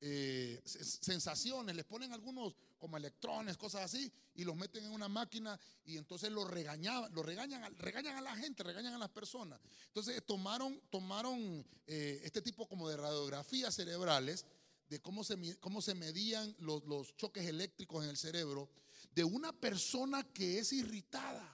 sensaciones, 0.00 1.76
les 1.76 1.84
ponen 1.84 2.12
algunos 2.12 2.56
como 2.76 2.96
electrones, 2.96 3.56
cosas 3.56 3.82
así, 3.82 4.12
y 4.34 4.42
los 4.42 4.56
meten 4.56 4.84
en 4.84 4.90
una 4.90 5.08
máquina 5.08 5.58
y 5.84 5.96
entonces 5.96 6.32
lo 6.32 6.44
regañaban, 6.44 7.14
lo 7.14 7.22
regañan, 7.22 7.72
regañan 7.78 8.16
a 8.16 8.20
la 8.20 8.34
gente, 8.34 8.64
regañan 8.64 8.94
a 8.94 8.98
las 8.98 9.10
personas. 9.10 9.60
Entonces 9.86 10.20
tomaron, 10.26 10.80
tomaron 10.90 11.64
este 11.86 12.42
tipo 12.42 12.66
como 12.66 12.88
de 12.88 12.96
radiografías 12.96 13.72
cerebrales 13.72 14.44
de 14.88 15.00
cómo 15.00 15.24
se, 15.24 15.58
cómo 15.58 15.82
se 15.82 15.94
medían 15.94 16.54
los, 16.58 16.84
los 16.84 17.16
choques 17.16 17.46
eléctricos 17.46 18.04
en 18.04 18.10
el 18.10 18.16
cerebro 18.16 18.70
de 19.12 19.24
una 19.24 19.52
persona 19.52 20.22
que 20.32 20.58
es 20.58 20.72
irritada. 20.72 21.52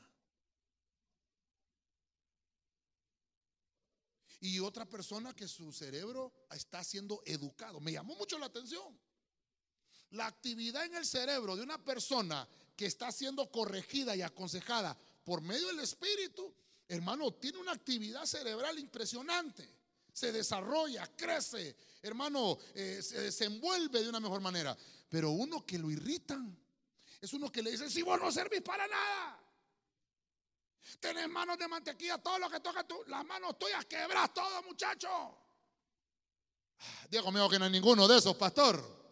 Y 4.40 4.58
otra 4.58 4.84
persona 4.88 5.34
que 5.34 5.46
su 5.46 5.72
cerebro 5.72 6.32
está 6.50 6.82
siendo 6.82 7.22
educado. 7.24 7.78
Me 7.80 7.92
llamó 7.92 8.16
mucho 8.16 8.38
la 8.38 8.46
atención. 8.46 8.98
La 10.10 10.26
actividad 10.26 10.84
en 10.84 10.96
el 10.96 11.06
cerebro 11.06 11.54
de 11.56 11.62
una 11.62 11.82
persona 11.82 12.46
que 12.76 12.86
está 12.86 13.12
siendo 13.12 13.50
corregida 13.50 14.16
y 14.16 14.22
aconsejada 14.22 14.98
por 15.22 15.40
medio 15.40 15.68
del 15.68 15.78
Espíritu, 15.78 16.52
hermano, 16.88 17.32
tiene 17.34 17.58
una 17.58 17.72
actividad 17.72 18.26
cerebral 18.26 18.78
impresionante. 18.78 19.81
Se 20.12 20.30
desarrolla, 20.32 21.06
crece, 21.16 21.76
hermano, 22.02 22.58
eh, 22.74 23.00
se 23.02 23.20
desenvuelve 23.20 24.02
de 24.02 24.08
una 24.08 24.20
mejor 24.20 24.40
manera. 24.40 24.76
Pero 25.08 25.30
uno 25.30 25.64
que 25.64 25.78
lo 25.78 25.90
irritan 25.90 26.56
es 27.20 27.32
uno 27.32 27.50
que 27.50 27.62
le 27.62 27.70
dice, 27.70 27.88
si 27.90 28.02
vos 28.02 28.20
no 28.20 28.30
servís 28.30 28.62
para 28.62 28.86
nada. 28.86 29.38
Tenés 31.00 31.28
manos 31.28 31.56
de 31.58 31.68
mantequilla, 31.68 32.18
todo 32.18 32.38
lo 32.38 32.50
que 32.50 32.60
toca 32.60 32.86
tú, 32.86 33.02
las 33.06 33.24
manos 33.24 33.58
tuyas 33.58 33.84
quebras 33.86 34.34
todo, 34.34 34.62
muchacho. 34.64 35.08
Ah, 35.08 37.06
Diego 37.08 37.30
mío 37.30 37.48
que 37.48 37.58
no 37.58 37.66
hay 37.66 37.70
ninguno 37.70 38.08
de 38.08 38.18
esos, 38.18 38.36
pastor 38.36 39.02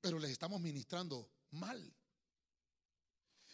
pero 0.00 0.18
les 0.18 0.30
estamos 0.30 0.60
ministrando 0.60 1.30
mal. 1.52 1.92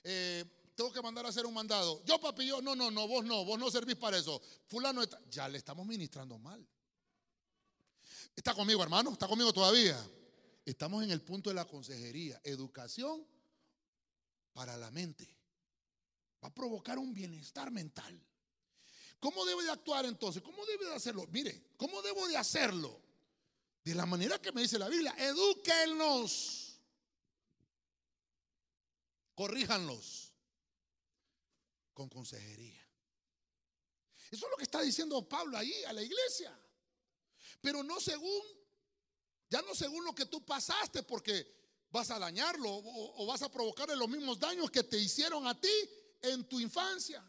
Eh, 0.04 0.44
tengo 0.76 0.92
que 0.92 1.00
mandar 1.00 1.24
a 1.24 1.30
hacer 1.30 1.46
un 1.46 1.54
mandado. 1.54 2.04
Yo, 2.04 2.20
papi, 2.20 2.46
yo, 2.46 2.60
no, 2.60 2.76
no, 2.76 2.90
no, 2.90 3.08
vos 3.08 3.24
no, 3.24 3.44
vos 3.46 3.58
no 3.58 3.70
servís 3.70 3.96
para 3.96 4.18
eso. 4.18 4.40
Fulano 4.66 5.02
está, 5.02 5.18
ya 5.30 5.48
le 5.48 5.56
estamos 5.56 5.86
ministrando 5.86 6.38
mal. 6.38 6.64
¿Está 8.36 8.54
conmigo, 8.54 8.82
hermano? 8.82 9.10
¿Está 9.12 9.26
conmigo 9.26 9.52
todavía? 9.54 9.98
Estamos 10.66 11.02
en 11.02 11.10
el 11.10 11.22
punto 11.22 11.48
de 11.48 11.54
la 11.54 11.64
consejería, 11.64 12.38
educación 12.44 13.26
para 14.52 14.76
la 14.76 14.90
mente. 14.90 15.26
Va 16.44 16.48
a 16.48 16.54
provocar 16.54 16.98
un 16.98 17.14
bienestar 17.14 17.70
mental. 17.70 18.20
¿Cómo 19.18 19.46
debe 19.46 19.64
de 19.64 19.70
actuar 19.70 20.04
entonces? 20.04 20.42
¿Cómo 20.42 20.66
debe 20.66 20.84
de 20.84 20.94
hacerlo? 20.94 21.26
Mire, 21.30 21.70
¿cómo 21.78 22.02
debo 22.02 22.28
de 22.28 22.36
hacerlo? 22.36 23.00
De 23.82 23.94
la 23.94 24.04
manera 24.04 24.38
que 24.42 24.52
me 24.52 24.60
dice 24.60 24.78
la 24.78 24.90
Biblia, 24.90 25.14
edúquenlos. 25.16 26.78
Corríjanlos 29.34 30.25
con 31.96 32.10
consejería. 32.10 32.86
Eso 34.30 34.44
es 34.44 34.50
lo 34.50 34.56
que 34.58 34.64
está 34.64 34.82
diciendo 34.82 35.26
Pablo 35.26 35.56
ahí 35.56 35.72
a 35.84 35.94
la 35.94 36.02
iglesia. 36.02 36.54
Pero 37.62 37.82
no 37.82 37.98
según, 38.00 38.42
ya 39.48 39.62
no 39.62 39.74
según 39.74 40.04
lo 40.04 40.14
que 40.14 40.26
tú 40.26 40.44
pasaste, 40.44 41.02
porque 41.04 41.56
vas 41.90 42.10
a 42.10 42.18
dañarlo 42.18 42.68
o, 42.70 43.26
vas 43.26 43.40
a 43.40 43.50
provocarle 43.50 43.96
los 43.96 44.10
mismos 44.10 44.38
daños 44.38 44.70
que 44.70 44.82
te 44.82 44.98
hicieron 44.98 45.46
a 45.46 45.58
ti 45.58 45.72
en 46.20 46.46
tu 46.46 46.60
infancia 46.60 47.24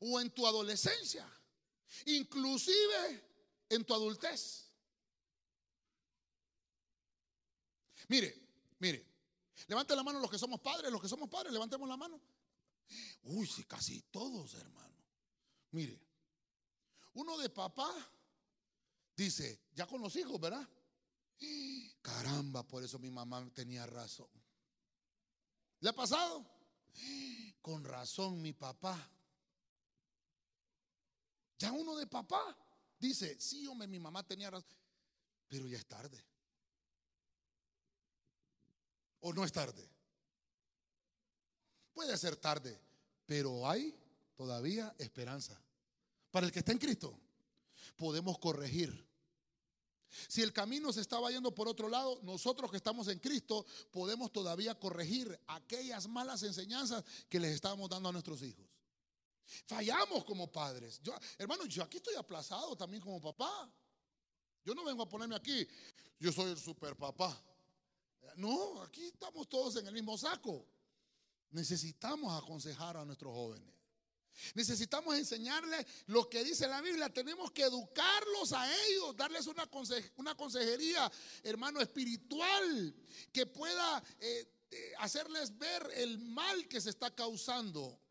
o 0.00 0.20
en 0.20 0.30
tu 0.30 0.46
adolescencia, 0.46 1.26
inclusive 2.04 3.24
en 3.70 3.86
tu 3.86 3.94
adultez. 3.94 4.66
Mire, 8.08 8.38
mire, 8.80 9.06
levante 9.66 9.96
la 9.96 10.02
mano 10.02 10.20
los 10.20 10.30
que 10.30 10.38
somos 10.38 10.60
padres, 10.60 10.92
los 10.92 11.00
que 11.00 11.08
somos 11.08 11.30
padres, 11.30 11.54
levantemos 11.54 11.88
la 11.88 11.96
mano. 11.96 12.20
Uy, 13.22 13.46
sí, 13.46 13.64
casi 13.64 14.02
todos, 14.02 14.54
hermano. 14.54 15.04
Mire, 15.72 16.00
uno 17.14 17.36
de 17.38 17.50
papá 17.50 17.90
dice, 19.16 19.62
ya 19.72 19.86
con 19.86 20.00
los 20.00 20.14
hijos, 20.16 20.40
¿verdad? 20.40 20.68
Caramba, 22.02 22.62
por 22.62 22.84
eso 22.84 22.98
mi 22.98 23.10
mamá 23.10 23.48
tenía 23.52 23.86
razón. 23.86 24.28
¿Le 25.80 25.90
ha 25.90 25.92
pasado? 25.92 26.46
Con 27.60 27.84
razón 27.84 28.40
mi 28.40 28.52
papá. 28.52 29.10
Ya 31.58 31.72
uno 31.72 31.96
de 31.96 32.06
papá 32.06 32.56
dice, 32.98 33.38
sí, 33.40 33.66
hombre, 33.66 33.88
mi 33.88 33.98
mamá 33.98 34.22
tenía 34.22 34.50
razón, 34.50 34.78
pero 35.48 35.66
ya 35.66 35.78
es 35.78 35.86
tarde. 35.86 36.24
¿O 39.20 39.32
no 39.32 39.44
es 39.44 39.52
tarde? 39.52 39.95
Puede 41.96 42.18
ser 42.18 42.36
tarde, 42.36 42.78
pero 43.24 43.66
hay 43.66 43.98
todavía 44.36 44.94
esperanza. 44.98 45.58
Para 46.30 46.44
el 46.44 46.52
que 46.52 46.58
está 46.58 46.72
en 46.72 46.78
Cristo, 46.78 47.18
podemos 47.96 48.38
corregir. 48.38 49.08
Si 50.28 50.42
el 50.42 50.52
camino 50.52 50.92
se 50.92 51.00
estaba 51.00 51.30
yendo 51.30 51.54
por 51.54 51.68
otro 51.68 51.88
lado, 51.88 52.20
nosotros 52.22 52.70
que 52.70 52.76
estamos 52.76 53.08
en 53.08 53.18
Cristo 53.18 53.64
podemos 53.90 54.30
todavía 54.30 54.78
corregir 54.78 55.40
aquellas 55.46 56.06
malas 56.06 56.42
enseñanzas 56.42 57.02
que 57.30 57.40
les 57.40 57.54
estábamos 57.54 57.88
dando 57.88 58.10
a 58.10 58.12
nuestros 58.12 58.42
hijos. 58.42 58.66
Fallamos 59.64 60.22
como 60.26 60.52
padres. 60.52 61.00
Yo, 61.02 61.14
hermano, 61.38 61.64
yo 61.64 61.82
aquí 61.82 61.96
estoy 61.96 62.16
aplazado 62.16 62.76
también 62.76 63.02
como 63.02 63.22
papá. 63.22 63.72
Yo 64.62 64.74
no 64.74 64.84
vengo 64.84 65.02
a 65.02 65.08
ponerme 65.08 65.36
aquí, 65.36 65.66
yo 66.20 66.30
soy 66.30 66.50
el 66.50 66.58
super 66.58 66.94
papá. 66.94 67.42
No, 68.36 68.82
aquí 68.82 69.06
estamos 69.06 69.48
todos 69.48 69.76
en 69.76 69.86
el 69.86 69.94
mismo 69.94 70.18
saco. 70.18 70.75
Necesitamos 71.56 72.42
aconsejar 72.42 72.98
a 72.98 73.04
nuestros 73.06 73.32
jóvenes. 73.32 73.72
Necesitamos 74.52 75.16
enseñarles 75.16 75.86
lo 76.08 76.28
que 76.28 76.44
dice 76.44 76.68
la 76.68 76.82
Biblia. 76.82 77.08
Tenemos 77.08 77.50
que 77.50 77.62
educarlos 77.62 78.52
a 78.52 78.70
ellos, 78.84 79.16
darles 79.16 79.46
una, 79.46 79.66
consejería, 80.36 81.10
hermano, 81.42 81.80
espiritual, 81.80 82.94
que 83.32 83.46
pueda 83.46 84.04
eh, 84.20 84.46
eh, 84.70 84.92
hacerles 84.98 85.56
ver 85.56 85.90
el 85.94 86.18
mal 86.18 86.68
que 86.68 86.78
se 86.78 86.90
está 86.90 87.14
causando. 87.14 88.02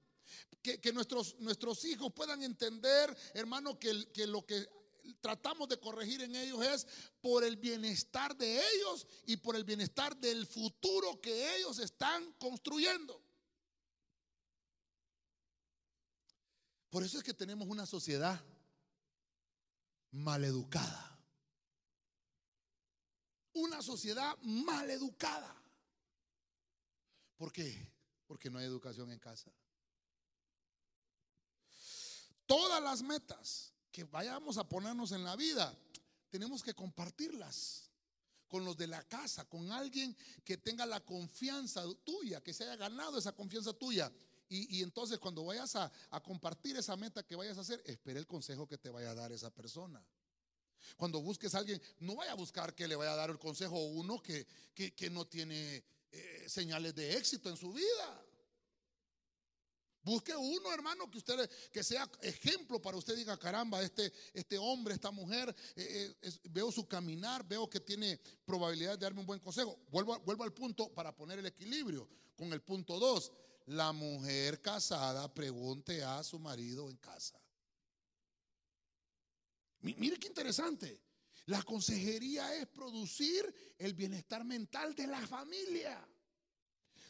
Que, 0.63 0.91
nuestros, 0.91 1.85
hijos 1.85 2.11
puedan 2.13 2.41
entender, 2.41 3.15
hermano, 3.35 3.77
que 3.77 4.25
lo 4.25 4.43
que 4.43 4.67
tratamos 5.21 5.69
de 5.69 5.79
corregir 5.79 6.23
en 6.23 6.35
ellos 6.35 6.65
es 6.65 6.87
por 7.21 7.43
el 7.43 7.57
bienestar 7.57 8.35
de 8.35 8.59
ellos 8.73 9.05
y 9.27 9.37
por 9.37 9.55
el 9.55 9.63
bienestar 9.63 10.17
del 10.17 10.47
futuro 10.47 11.21
que 11.21 11.57
ellos 11.57 11.77
están 11.77 12.33
construyendo. 12.39 13.24
Por 16.95 17.03
eso 17.03 17.17
es 17.17 17.25
que 17.25 17.33
tenemos 17.33 17.67
una 17.67 17.85
sociedad 17.85 18.41
maleducada. 20.11 21.19
Una 23.51 23.81
sociedad 23.81 24.37
maleducada. 24.43 25.61
¿Por 27.35 27.51
qué? 27.51 27.91
Porque 28.25 28.49
no 28.49 28.59
hay 28.59 28.65
educación 28.65 29.11
en 29.11 29.19
casa. 29.19 29.51
Todas 32.45 32.81
las 32.81 33.01
metas 33.01 33.73
que 33.91 34.05
vayamos 34.05 34.57
a 34.57 34.63
ponernos 34.63 35.11
en 35.11 35.25
la 35.25 35.35
vida, 35.35 35.77
tenemos 36.29 36.63
que 36.63 36.73
compartirlas 36.73 37.91
con 38.47 38.63
los 38.63 38.77
de 38.77 38.87
la 38.87 39.03
casa, 39.03 39.43
con 39.43 39.69
alguien 39.69 40.15
que 40.45 40.55
tenga 40.55 40.85
la 40.85 41.03
confianza 41.03 41.83
tuya, 42.05 42.41
que 42.41 42.53
se 42.53 42.63
haya 42.63 42.77
ganado 42.77 43.17
esa 43.17 43.33
confianza 43.33 43.73
tuya. 43.73 44.09
Y, 44.47 44.83
entonces 44.83 45.17
cuando 45.17 45.43
vayas 45.43 45.75
a, 45.75 45.91
compartir 46.23 46.77
esa 46.77 46.95
meta 46.95 47.23
que 47.23 47.35
vayas 47.35 47.57
a 47.57 47.61
hacer, 47.61 47.81
espera 47.85 48.19
el 48.19 48.27
consejo 48.27 48.67
que 48.67 48.77
te 48.77 48.89
vaya 48.89 49.11
a 49.11 49.15
dar 49.15 49.31
esa 49.31 49.49
persona. 49.49 50.03
Cuando 50.97 51.19
busques 51.19 51.55
a 51.55 51.59
alguien, 51.59 51.81
no 51.99 52.15
vaya 52.15 52.33
a 52.33 52.35
buscar 52.35 52.75
que 52.75 52.87
le 52.87 52.95
vaya 52.95 53.13
a 53.13 53.15
dar 53.15 53.31
el 53.31 53.39
consejo 53.39 53.75
a 53.75 53.83
uno 53.83 54.21
que, 54.21 54.45
no 55.09 55.25
tiene 55.25 55.83
eh, 56.11 56.45
señales 56.47 56.93
de 56.93 57.17
éxito 57.17 57.49
en 57.49 57.57
su 57.57 57.73
vida. 57.73 58.25
Busque 60.03 60.35
uno, 60.35 60.71
hermano, 60.71 61.09
que 61.09 61.17
usted 61.17 61.49
que 61.71 61.83
sea 61.83 62.07
ejemplo 62.21 62.79
para 62.79 62.95
usted. 62.95 63.15
Diga, 63.15 63.39
caramba, 63.39 63.81
este, 63.81 64.13
este 64.33 64.55
hombre, 64.59 64.93
esta 64.93 65.09
mujer, 65.09 65.53
eh, 65.75 66.15
eh, 66.21 66.31
veo 66.51 66.71
su 66.71 66.87
caminar, 66.87 67.43
veo 67.47 67.67
que 67.67 67.79
tiene 67.79 68.19
probabilidad 68.45 68.91
de 68.91 69.05
darme 69.05 69.21
un 69.21 69.25
buen 69.25 69.39
consejo. 69.39 69.79
Vuelvo, 69.89 70.19
vuelvo 70.19 70.43
al 70.43 70.53
punto 70.53 70.93
para 70.93 71.15
poner 71.15 71.39
el 71.39 71.47
equilibrio 71.47 72.07
con 72.35 72.53
el 72.53 72.61
punto 72.61 72.99
2 72.99 73.31
la 73.67 73.91
mujer 73.91 74.61
casada 74.61 75.33
pregunte 75.33 76.03
a 76.03 76.23
su 76.23 76.39
marido 76.39 76.89
en 76.89 76.97
casa. 76.97 77.39
Mire 79.81 80.17
qué 80.17 80.27
interesante. 80.27 81.01
La 81.47 81.61
consejería 81.61 82.55
es 82.55 82.67
producir 82.67 83.73
el 83.77 83.93
bienestar 83.93 84.43
mental 84.43 84.95
de 84.95 85.07
la 85.07 85.25
familia. 85.27 86.07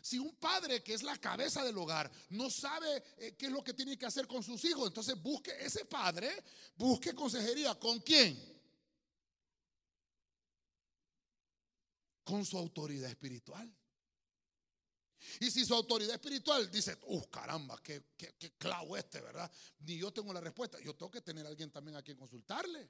Si 0.01 0.19
un 0.19 0.35
padre 0.35 0.83
que 0.83 0.93
es 0.93 1.01
la 1.03 1.17
cabeza 1.17 1.63
del 1.63 1.77
hogar 1.77 2.11
no 2.29 2.49
sabe 2.49 3.03
eh, 3.17 3.35
qué 3.35 3.47
es 3.47 3.51
lo 3.51 3.63
que 3.63 3.73
tiene 3.73 3.97
que 3.97 4.05
hacer 4.05 4.27
con 4.27 4.43
sus 4.43 4.63
hijos, 4.65 4.87
entonces 4.87 5.19
busque 5.21 5.51
ese 5.59 5.85
padre, 5.85 6.43
busque 6.75 7.15
consejería. 7.15 7.73
¿Con 7.75 7.99
quién? 8.01 8.37
Con 12.23 12.45
su 12.45 12.57
autoridad 12.57 13.09
espiritual. 13.09 13.73
Y 15.39 15.51
si 15.51 15.65
su 15.65 15.73
autoridad 15.73 16.15
espiritual 16.15 16.69
dice, 16.71 16.97
uh, 17.03 17.21
caramba, 17.29 17.81
qué, 17.81 18.03
clavo 18.57 18.97
este, 18.97 19.21
¿verdad? 19.21 19.51
Ni 19.79 19.97
yo 19.97 20.11
tengo 20.11 20.33
la 20.33 20.41
respuesta. 20.41 20.79
Yo 20.81 20.95
tengo 20.95 21.11
que 21.11 21.21
tener 21.21 21.45
a 21.45 21.49
alguien 21.49 21.71
también 21.71 21.97
a 21.97 22.01
quien 22.01 22.17
consultarle. 22.17 22.89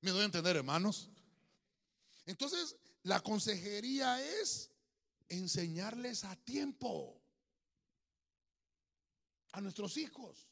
¿Me 0.00 0.10
doy 0.10 0.22
a 0.22 0.24
entender, 0.26 0.56
hermanos? 0.56 1.10
Entonces, 2.26 2.76
la 3.02 3.20
consejería 3.20 4.22
es 4.40 4.70
enseñarles 5.28 6.24
a 6.24 6.36
tiempo 6.36 7.20
a 9.52 9.60
nuestros 9.60 9.96
hijos. 9.96 10.48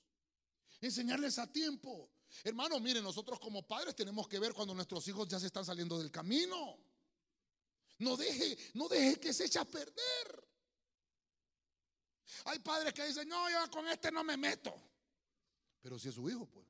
Enseñarles 0.80 1.38
a 1.38 1.50
tiempo. 1.50 2.10
Hermano, 2.44 2.80
miren, 2.80 3.02
nosotros 3.02 3.38
como 3.38 3.66
padres 3.66 3.94
tenemos 3.94 4.28
que 4.28 4.38
ver 4.38 4.52
cuando 4.52 4.74
nuestros 4.74 5.06
hijos 5.08 5.28
ya 5.28 5.38
se 5.38 5.46
están 5.46 5.64
saliendo 5.64 5.98
del 5.98 6.10
camino. 6.10 6.78
No 7.98 8.16
deje, 8.16 8.58
no 8.74 8.88
deje 8.88 9.18
que 9.18 9.32
se 9.32 9.46
eche 9.46 9.58
a 9.58 9.64
perder. 9.64 10.45
Hay 12.44 12.58
padres 12.58 12.92
que 12.92 13.06
dicen, 13.06 13.28
no, 13.28 13.50
yo 13.50 13.70
con 13.70 13.86
este 13.88 14.10
no 14.10 14.24
me 14.24 14.36
meto. 14.36 14.74
Pero 15.80 15.98
si 15.98 16.08
es 16.08 16.14
su 16.14 16.28
hijo, 16.28 16.46
pues. 16.46 16.66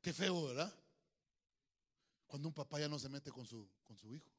Qué 0.00 0.12
feo, 0.12 0.46
¿verdad? 0.46 0.72
Cuando 2.26 2.48
un 2.48 2.54
papá 2.54 2.80
ya 2.80 2.88
no 2.88 2.98
se 2.98 3.08
mete 3.08 3.30
con 3.30 3.46
su, 3.46 3.68
con 3.84 3.96
su 3.96 4.12
hijo. 4.12 4.30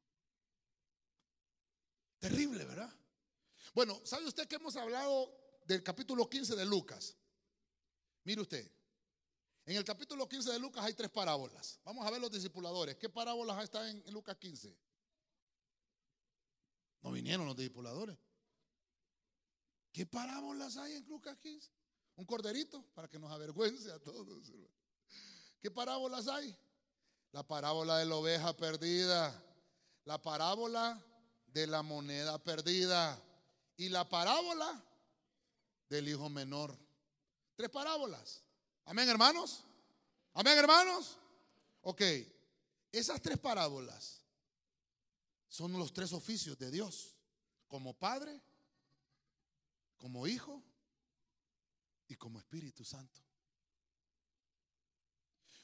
Terrible, 2.20 2.66
¿verdad? 2.66 2.94
Bueno, 3.74 4.00
¿sabe 4.06 4.26
usted 4.26 4.48
que 4.48 4.56
hemos 4.56 4.76
hablado 4.76 5.34
del 5.66 5.84
capítulo 5.84 6.30
15 6.30 6.56
de 6.56 6.66
Lucas? 6.66 7.16
Mire 8.24 8.42
usted, 8.42 8.72
en 9.66 9.78
el 9.78 9.86
capítulo 9.86 10.28
15 10.28 10.52
de 10.52 10.60
Lucas 10.60 10.84
hay 10.84 10.94
tres 10.94 11.10
parábolas. 11.10 11.80
Vamos 11.84 12.06
a 12.06 12.12
ver 12.12 12.20
los 12.20 12.32
discipuladores. 12.32 12.98
¿Qué 12.98 13.10
parábolas 13.10 13.64
están 13.64 13.88
en 13.88 14.14
Lucas 14.14 14.38
15? 14.38 14.78
No 17.04 17.12
vinieron 17.12 17.46
los 17.46 17.58
discipuladores. 17.58 18.18
¿Qué 19.92 20.06
parábolas 20.06 20.78
hay 20.78 20.94
en 20.94 21.08
Lucas 21.08 21.38
15? 21.38 21.70
Un 22.16 22.26
corderito 22.26 22.84
para 22.94 23.08
que 23.10 23.20
nos 23.20 23.32
avergüence 23.32 23.92
a 23.92 24.00
todos. 24.00 24.52
¿Qué 25.60 25.70
parábolas 25.70 26.28
hay? 26.28 26.58
La 27.32 27.44
parábola 27.44 27.98
de 27.98 28.06
la 28.06 28.16
oveja 28.16 28.56
perdida, 28.56 29.44
la 30.06 30.22
parábola 30.22 31.04
de 31.48 31.68
la 31.68 31.84
moneda 31.84 32.42
perdida 32.42 33.22
y 33.76 33.90
la 33.90 34.08
parábola 34.08 34.84
del 35.90 36.08
hijo 36.08 36.30
menor. 36.30 36.78
Tres 37.56 37.70
parábolas. 37.70 38.44
Amén, 38.86 39.10
hermanos. 39.10 39.64
Amén, 40.34 40.58
hermanos. 40.58 41.18
Ok, 41.82 42.02
esas 42.92 43.22
tres 43.22 43.38
parábolas 43.38 44.23
son 45.54 45.72
los 45.74 45.94
tres 45.94 46.12
oficios 46.14 46.58
de 46.58 46.72
Dios, 46.72 47.16
como 47.68 47.94
Padre, 47.94 48.42
como 49.98 50.26
Hijo 50.26 50.64
y 52.08 52.16
como 52.16 52.40
Espíritu 52.40 52.84
Santo. 52.84 53.22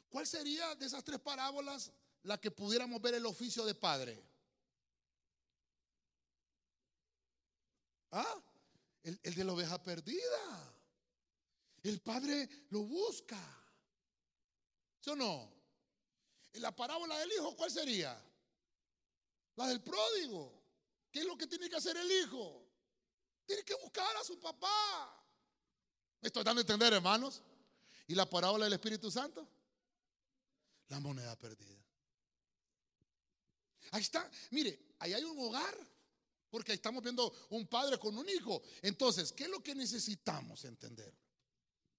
¿Cuál 0.07 0.27
sería 0.27 0.75
de 0.75 0.85
esas 0.85 1.03
tres 1.03 1.19
parábolas 1.19 1.91
la 2.21 2.39
que 2.39 2.51
pudiéramos 2.51 3.01
ver 3.01 3.15
el 3.15 3.25
oficio 3.25 3.65
de 3.65 3.73
Padre? 3.73 4.23
¿Ah? 8.11 8.43
El, 9.01 9.17
de 9.33 9.43
la 9.43 9.53
oveja 9.53 9.81
perdida. 9.81 10.71
El 11.81 11.99
Padre 11.99 12.47
lo 12.69 12.83
busca. 12.83 13.41
¿Sí 14.99 15.09
o 15.09 15.15
no? 15.15 15.51
En 16.53 16.61
la 16.61 16.75
parábola 16.75 17.17
del 17.17 17.31
Hijo, 17.31 17.55
¿cuál 17.55 17.71
sería? 17.71 18.28
La 19.55 19.67
del 19.67 19.81
pródigo. 19.81 20.59
¿Qué 21.11 21.19
es 21.19 21.25
lo 21.25 21.37
que 21.37 21.47
tiene 21.47 21.69
que 21.69 21.75
hacer 21.75 21.97
el 21.97 22.11
Hijo? 22.11 22.65
Tiene 23.45 23.63
que 23.63 23.75
buscar 23.75 24.15
a 24.17 24.23
su 24.23 24.39
papá. 24.39 25.25
¿Me 26.21 26.27
estoy 26.27 26.43
dando 26.43 26.59
a 26.59 26.63
entender, 26.63 26.93
hermanos? 26.93 27.41
¿Y 28.07 28.15
la 28.15 28.29
parábola 28.29 28.65
del 28.65 28.73
Espíritu 28.73 29.09
Santo? 29.09 29.47
La 30.87 30.99
moneda 30.99 31.35
perdida. 31.37 31.77
Ahí 33.91 34.01
está. 34.01 34.29
Mire, 34.51 34.95
ahí 34.99 35.13
hay 35.13 35.23
un 35.23 35.39
hogar. 35.39 35.75
Porque 36.49 36.73
estamos 36.73 37.03
viendo 37.03 37.31
un 37.51 37.67
padre 37.67 37.99
con 37.99 38.17
un 38.17 38.27
hijo. 38.27 38.61
Entonces, 38.81 39.31
¿qué 39.31 39.43
es 39.43 39.49
lo 39.49 39.61
que 39.61 39.75
necesitamos 39.75 40.65
entender? 40.65 41.13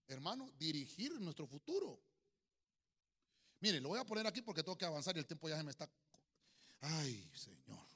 Hermano, 0.09 0.53
dirigir 0.59 1.21
nuestro 1.21 1.47
futuro. 1.47 2.03
Mire, 3.61 3.81
lo 3.81 3.91
voy 3.91 4.01
a 4.01 4.05
poner 4.05 4.27
aquí 4.27 4.43
porque 4.43 4.63
tengo 4.63 4.77
que 4.77 4.85
avanzar 4.85 5.15
y 5.17 5.21
el 5.21 5.27
tiempo 5.27 5.49
ya 5.49 5.57
se 5.57 5.63
me 5.63 5.71
está... 5.71 5.89
Ay, 6.81 7.31
Señor. 7.35 7.87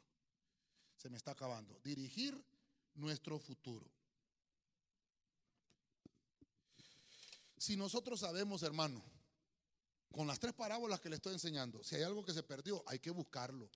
Se 0.97 1.09
me 1.11 1.17
está 1.17 1.33
acabando. 1.33 1.79
Dirigir 1.83 2.43
nuestro 2.95 3.39
futuro. 3.39 3.91
Si 7.57 7.77
nosotros 7.77 8.21
sabemos, 8.21 8.63
hermano, 8.63 9.03
con 10.13 10.27
las 10.27 10.39
tres 10.39 10.53
parábolas 10.53 11.01
que 11.01 11.09
le 11.09 11.17
estoy 11.17 11.33
enseñando, 11.33 11.83
si 11.83 11.97
hay 11.97 12.03
algo 12.03 12.25
que 12.25 12.35
se 12.35 12.43
perdió, 12.43 12.83
hay 12.87 12.99
que 12.99 13.11
buscarlo. 13.11 13.71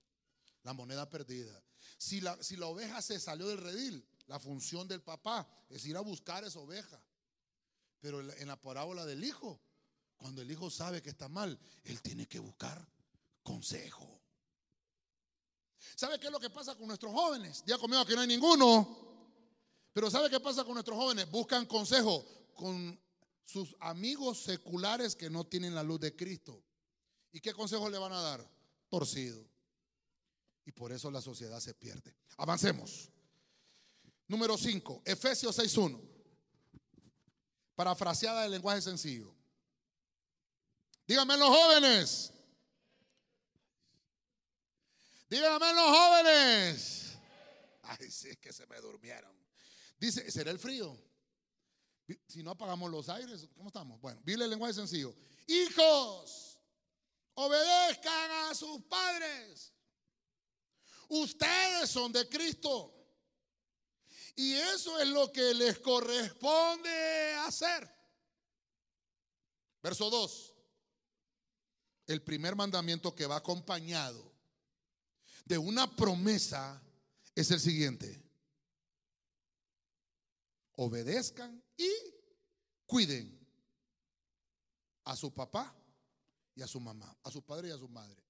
La 0.63 0.73
moneda 0.73 1.09
perdida. 1.09 1.63
Si 1.97 2.21
la, 2.21 2.41
si 2.43 2.55
la 2.55 2.67
oveja 2.67 3.01
se 3.01 3.19
salió 3.19 3.47
del 3.47 3.57
redil, 3.57 4.07
la 4.27 4.39
función 4.39 4.87
del 4.87 5.01
papá 5.01 5.47
es 5.69 5.85
ir 5.85 5.97
a 5.97 6.01
buscar 6.01 6.43
esa 6.43 6.59
oveja. 6.59 7.01
Pero 7.99 8.21
en 8.21 8.47
la 8.47 8.61
parábola 8.61 9.05
del 9.05 9.23
hijo, 9.23 9.59
cuando 10.15 10.41
el 10.41 10.51
hijo 10.51 10.69
sabe 10.69 11.01
que 11.01 11.09
está 11.09 11.27
mal, 11.27 11.59
él 11.83 12.01
tiene 12.01 12.27
que 12.27 12.39
buscar 12.39 12.87
consejo. 13.41 14.18
¿Sabe 15.99 16.17
qué 16.17 16.27
es 16.27 16.31
lo 16.31 16.39
que 16.39 16.49
pasa 16.49 16.75
con 16.75 16.87
nuestros 16.87 17.11
jóvenes? 17.11 17.61
Ya 17.65 17.77
conmigo 17.77 18.05
que 18.05 18.15
no 18.15 18.21
hay 18.21 18.27
ninguno. 18.27 18.87
Pero 19.91 20.09
¿sabe 20.09 20.29
qué 20.29 20.39
pasa 20.39 20.63
con 20.63 20.75
nuestros 20.75 20.97
jóvenes? 20.97 21.29
Buscan 21.29 21.65
consejo 21.65 22.25
con 22.55 22.97
sus 23.43 23.75
amigos 23.81 24.41
seculares 24.41 25.13
que 25.13 25.29
no 25.29 25.45
tienen 25.45 25.75
la 25.75 25.83
luz 25.83 25.99
de 25.99 26.15
Cristo. 26.15 26.63
¿Y 27.33 27.41
qué 27.41 27.51
consejo 27.51 27.89
le 27.89 27.97
van 27.97 28.13
a 28.13 28.21
dar? 28.21 28.49
Torcido. 28.87 29.45
Y 30.63 30.71
por 30.71 30.93
eso 30.93 31.11
la 31.11 31.19
sociedad 31.19 31.59
se 31.59 31.73
pierde. 31.73 32.15
Avancemos. 32.37 33.09
Número 34.29 34.57
5, 34.57 35.01
Efesios 35.03 35.59
6.1. 35.59 35.99
Parafraseada 37.75 38.43
del 38.43 38.51
lenguaje 38.51 38.81
sencillo. 38.81 39.35
Díganme 41.05 41.35
los 41.35 41.49
jóvenes. 41.49 42.31
Díganme 45.29 45.73
los 45.73 45.85
jóvenes. 45.85 47.17
Ay, 47.83 48.09
sí, 48.09 48.29
es 48.29 48.37
que 48.37 48.51
se 48.51 48.65
me 48.65 48.77
durmieron. 48.81 49.31
Dice, 49.99 50.29
¿será 50.31 50.49
el 50.49 50.59
frío? 50.59 50.97
Si 52.27 52.41
no 52.41 52.51
apagamos 52.51 52.89
los 52.89 53.07
aires, 53.09 53.47
¿cómo 53.55 53.67
estamos? 53.67 54.01
Bueno, 54.01 54.19
dile 54.23 54.45
el 54.45 54.49
lenguaje 54.49 54.73
sencillo. 54.73 55.15
Hijos, 55.45 56.59
obedezcan 57.35 58.31
a 58.31 58.55
sus 58.55 58.81
padres. 58.85 59.71
Ustedes 61.09 61.89
son 61.89 62.11
de 62.11 62.27
Cristo. 62.27 62.95
Y 64.35 64.53
eso 64.53 64.99
es 64.99 65.07
lo 65.09 65.31
que 65.31 65.53
les 65.53 65.79
corresponde 65.79 67.35
hacer. 67.45 67.87
Verso 69.83 70.09
2. 70.09 70.55
El 72.07 72.23
primer 72.23 72.55
mandamiento 72.55 73.13
que 73.13 73.27
va 73.27 73.35
acompañado 73.35 74.28
de 75.49 75.57
una 75.57 75.93
promesa 75.93 76.81
es 77.35 77.49
el 77.51 77.59
siguiente 77.59 78.23
obedezcan 80.73 81.61
y 81.75 81.89
cuiden 82.85 83.37
a 85.03 85.15
su 85.15 85.33
papá 85.33 85.75
y 86.55 86.61
a 86.61 86.67
su 86.67 86.79
mamá, 86.79 87.17
a 87.23 87.31
su 87.31 87.41
padre 87.41 87.69
y 87.69 87.71
a 87.71 87.77
su 87.77 87.89
madre. 87.89 88.23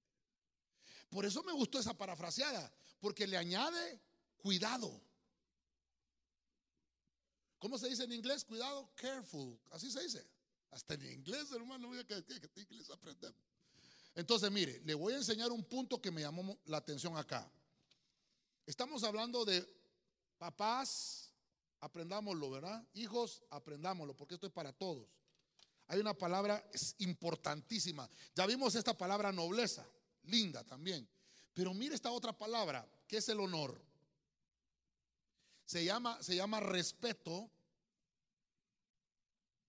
Por 1.10 1.26
eso 1.26 1.42
me 1.42 1.52
gustó 1.52 1.78
esa 1.78 1.96
parafraseada, 1.96 2.72
porque 2.98 3.26
le 3.26 3.36
añade 3.36 4.00
cuidado. 4.38 5.00
¿Cómo 7.58 7.78
se 7.78 7.88
dice 7.88 8.04
en 8.04 8.12
inglés? 8.12 8.44
Cuidado, 8.44 8.90
careful. 8.96 9.60
Así 9.70 9.90
se 9.90 10.02
dice. 10.02 10.26
Hasta 10.70 10.94
en 10.94 11.04
inglés, 11.04 11.52
hermano, 11.52 11.88
mira 11.88 12.04
que, 12.04 12.24
que, 12.24 12.60
inglés 12.62 12.88
aprendemos. 12.90 13.49
Entonces, 14.14 14.50
mire, 14.50 14.80
le 14.84 14.94
voy 14.94 15.14
a 15.14 15.16
enseñar 15.16 15.50
un 15.50 15.64
punto 15.64 16.00
que 16.00 16.10
me 16.10 16.20
llamó 16.20 16.58
la 16.66 16.78
atención 16.78 17.16
acá. 17.16 17.50
Estamos 18.66 19.04
hablando 19.04 19.44
de 19.44 19.66
papás, 20.38 21.32
aprendámoslo, 21.80 22.50
¿verdad? 22.50 22.84
Hijos, 22.94 23.42
aprendámoslo, 23.50 24.16
porque 24.16 24.34
esto 24.34 24.46
es 24.46 24.52
para 24.52 24.72
todos. 24.72 25.08
Hay 25.88 25.98
una 25.98 26.14
palabra 26.14 26.64
importantísima. 26.98 28.08
Ya 28.34 28.46
vimos 28.46 28.74
esta 28.74 28.96
palabra 28.96 29.32
nobleza, 29.32 29.84
linda 30.24 30.62
también. 30.64 31.08
Pero 31.52 31.74
mire 31.74 31.94
esta 31.94 32.10
otra 32.10 32.32
palabra, 32.32 32.88
que 33.08 33.16
es 33.16 33.28
el 33.28 33.40
honor. 33.40 33.80
Se 35.64 35.84
llama, 35.84 36.22
se 36.22 36.36
llama 36.36 36.60
respeto 36.60 37.50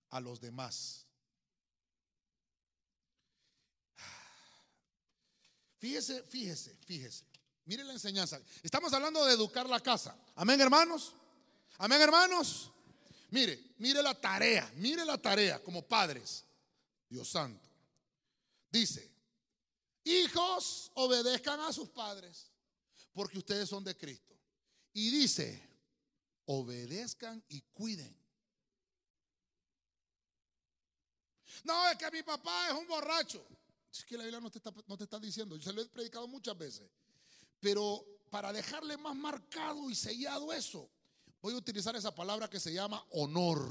a 0.10 0.20
los 0.20 0.40
demás. 0.40 1.08
Fíjese, 5.82 6.22
fíjese, 6.30 6.78
fíjese. 6.86 7.26
Mire 7.66 7.84
la 7.84 7.94
enseñanza. 7.94 8.40
Estamos 8.62 8.94
hablando 8.94 9.26
de 9.26 9.34
educar 9.34 9.68
la 9.68 9.80
casa. 9.80 10.16
Amén, 10.36 10.62
hermanos. 10.62 11.16
Amén, 11.80 12.00
hermanos. 12.00 12.72
Mire, 13.32 13.74
mire 13.80 14.04
la 14.04 14.14
tarea, 14.14 14.72
mire 14.76 15.04
la 15.04 15.18
tarea 15.18 15.60
como 15.64 15.82
padres. 15.82 16.46
Dios 17.10 17.28
santo. 17.28 17.68
Dice, 18.70 19.12
hijos, 20.04 20.92
obedezcan 20.94 21.60
a 21.62 21.74
sus 21.74 21.90
padres, 21.90 22.52
porque 23.12 23.40
ustedes 23.40 23.68
son 23.68 23.84
de 23.84 23.98
Cristo. 23.98 24.38
Y 24.94 25.10
dice, 25.10 25.68
obedezcan 26.46 27.44
y 27.50 27.60
cuiden. 27.74 28.16
No, 31.64 31.90
es 31.90 31.98
que 31.98 32.12
mi 32.12 32.22
papá 32.22 32.68
es 32.68 32.74
un 32.76 32.88
borracho. 32.88 33.44
Es 33.92 34.06
que 34.06 34.18
la 34.18 34.24
Biblia 34.24 34.40
no 34.40 34.50
te, 34.50 34.60
está, 34.60 34.74
no 34.88 34.98
te 34.98 35.04
está 35.04 35.20
diciendo. 35.20 35.56
Yo 35.56 35.64
se 35.64 35.74
lo 35.74 35.82
he 35.82 35.86
predicado 35.88 36.28
muchas 36.28 36.58
veces. 36.58 36.90
Pero 37.60 38.06
para 38.30 38.54
dejarle 38.54 38.98
más 38.98 39.16
marcado 39.16 39.90
y 39.90 39.96
sellado 39.96 40.54
eso, 40.54 40.90
Voy 41.42 41.56
a 41.56 41.58
utilizar 41.58 41.96
esa 41.96 42.14
palabra 42.14 42.50
que 42.50 42.60
se 42.60 42.72
llama 42.72 43.04
honor. 43.12 43.68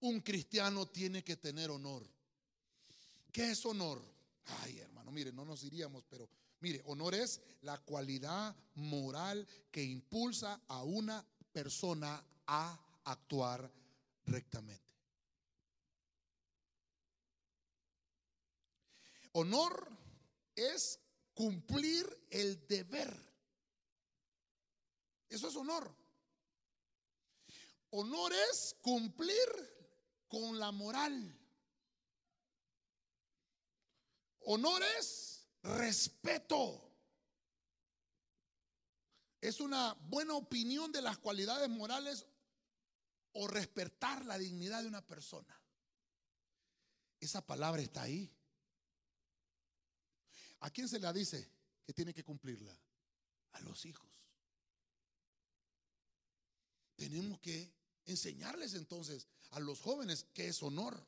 Un 0.00 0.20
cristiano 0.20 0.86
tiene 0.86 1.22
que 1.22 1.36
tener 1.36 1.70
honor. 1.70 2.04
¿Qué 3.30 3.52
es 3.52 3.64
honor? 3.66 4.02
Ay, 4.62 4.78
hermano, 4.78 5.12
mire, 5.12 5.32
no 5.32 5.44
nos 5.44 5.62
iríamos, 5.62 6.04
pero 6.08 6.28
mire, 6.60 6.82
honor 6.86 7.14
es 7.14 7.40
la 7.62 7.78
cualidad 7.78 8.54
moral 8.74 9.46
que 9.70 9.82
impulsa 9.82 10.60
a 10.66 10.82
una 10.82 11.24
persona 11.52 12.22
a 12.46 12.78
actuar 13.04 13.70
rectamente. 14.24 14.85
Honor 19.38 19.86
es 20.54 20.98
cumplir 21.34 22.06
el 22.30 22.66
deber 22.66 23.14
Eso 25.28 25.48
es 25.48 25.56
honor. 25.56 25.94
Honor 27.90 28.32
es 28.50 28.76
cumplir 28.80 29.46
con 30.28 30.58
la 30.58 30.72
moral. 30.72 31.38
Honor 34.40 34.82
es 34.98 35.46
respeto. 35.62 36.90
Es 39.42 39.60
una 39.60 39.92
buena 40.08 40.34
opinión 40.34 40.90
de 40.92 41.02
las 41.02 41.18
cualidades 41.18 41.68
morales 41.68 42.24
o 43.32 43.46
respetar 43.48 44.24
la 44.24 44.38
dignidad 44.38 44.80
de 44.80 44.88
una 44.88 45.06
persona. 45.06 45.60
Esa 47.20 47.44
palabra 47.44 47.82
está 47.82 48.02
ahí. 48.02 48.35
¿A 50.60 50.70
quién 50.70 50.88
se 50.88 50.98
la 50.98 51.12
dice 51.12 51.50
que 51.84 51.92
tiene 51.92 52.14
que 52.14 52.24
cumplirla? 52.24 52.76
A 53.52 53.60
los 53.60 53.84
hijos. 53.86 54.10
Tenemos 56.96 57.38
que 57.40 57.72
enseñarles 58.06 58.74
entonces 58.74 59.26
a 59.50 59.60
los 59.60 59.80
jóvenes 59.80 60.26
que 60.32 60.48
es 60.48 60.62
honor. 60.62 61.06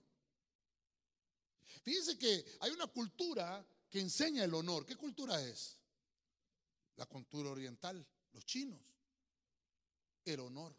Fíjense 1.83 2.19
que 2.19 2.45
hay 2.61 2.71
una 2.71 2.87
cultura 2.87 3.67
que 3.89 4.01
enseña 4.01 4.45
el 4.45 4.55
honor. 4.55 4.85
¿Qué 4.85 4.97
cultura 4.97 5.41
es? 5.43 5.79
La 6.97 7.07
cultura 7.07 7.51
oriental, 7.51 8.07
los 8.33 8.45
chinos. 8.45 8.81
El 10.25 10.41
honor. 10.41 10.75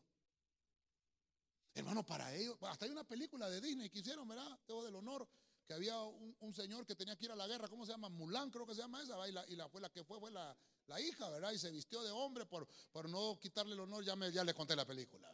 Hermano, 1.73 2.05
para 2.05 2.35
ellos, 2.35 2.57
hasta 2.61 2.85
hay 2.85 2.91
una 2.91 3.07
película 3.07 3.49
de 3.49 3.61
Disney 3.61 3.89
que 3.89 3.99
hicieron, 3.99 4.27
¿verdad? 4.27 4.59
Todo 4.65 4.83
del 4.85 4.95
honor, 4.95 5.27
que 5.69 5.75
había 5.75 6.01
un, 6.01 6.51
señor 6.55 6.83
que 6.83 6.95
tenía 6.95 7.15
que 7.15 7.25
ir 7.25 7.31
a 7.31 7.35
la 7.35 7.45
guerra, 7.45 7.67
¿cómo 7.67 7.85
se 7.85 7.91
llama? 7.91 8.09
Mulan, 8.09 8.49
creo 8.49 8.65
que 8.65 8.73
se 8.73 8.81
llama 8.81 9.03
esa, 9.03 9.27
y 9.27 9.31
la, 9.31 9.45
y 9.49 9.55
la, 9.55 9.69
fue 9.69 9.79
la 9.79 9.91
que 9.91 10.03
fue, 10.03 10.19
fue 10.19 10.31
la, 10.31 10.57
hija, 10.99 11.29
¿verdad? 11.29 11.51
Y 11.51 11.59
se 11.59 11.69
vistió 11.69 12.01
de 12.01 12.09
hombre 12.09 12.47
por, 12.47 12.67
por 12.91 13.07
no 13.07 13.39
quitarle 13.39 13.75
el 13.75 13.81
honor, 13.81 14.03
ya, 14.03 14.15
me, 14.15 14.31
ya 14.31 14.43
le 14.43 14.55
conté 14.55 14.75
la 14.75 14.87
película. 14.87 15.31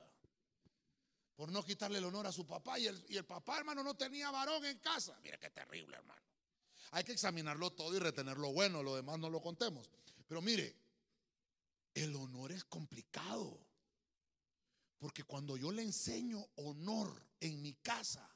Por 1.37 1.53
no 1.53 1.63
quitarle 1.63 1.99
el 1.99 2.03
honor 2.03 2.27
a 2.27 2.33
su 2.33 2.45
papá, 2.45 2.77
y 2.77 2.87
el, 2.87 3.05
y 3.07 3.15
el 3.15 3.23
papá, 3.23 3.59
hermano, 3.59 3.81
no 3.81 3.95
tenía 3.95 4.29
varón 4.29 4.65
en 4.65 4.77
casa. 4.79 5.17
Mire 5.23 5.39
qué 5.39 5.51
terrible, 5.51 5.95
hermano. 5.95 6.21
Hay 6.91 7.05
que 7.05 7.13
examinarlo 7.13 7.71
todo 7.71 7.95
y 7.95 7.99
retener 7.99 8.37
lo 8.37 8.51
bueno, 8.51 8.83
lo 8.83 8.93
demás 8.93 9.17
no 9.17 9.29
lo 9.29 9.41
contemos. 9.41 9.89
Pero 10.27 10.41
mire, 10.41 10.75
el 11.93 12.13
honor 12.13 12.51
es 12.51 12.65
complicado. 12.65 13.65
Porque 14.97 15.23
cuando 15.23 15.55
yo 15.55 15.71
le 15.71 15.81
enseño 15.81 16.45
honor 16.57 17.25
en 17.39 17.61
mi 17.61 17.75
casa 17.75 18.35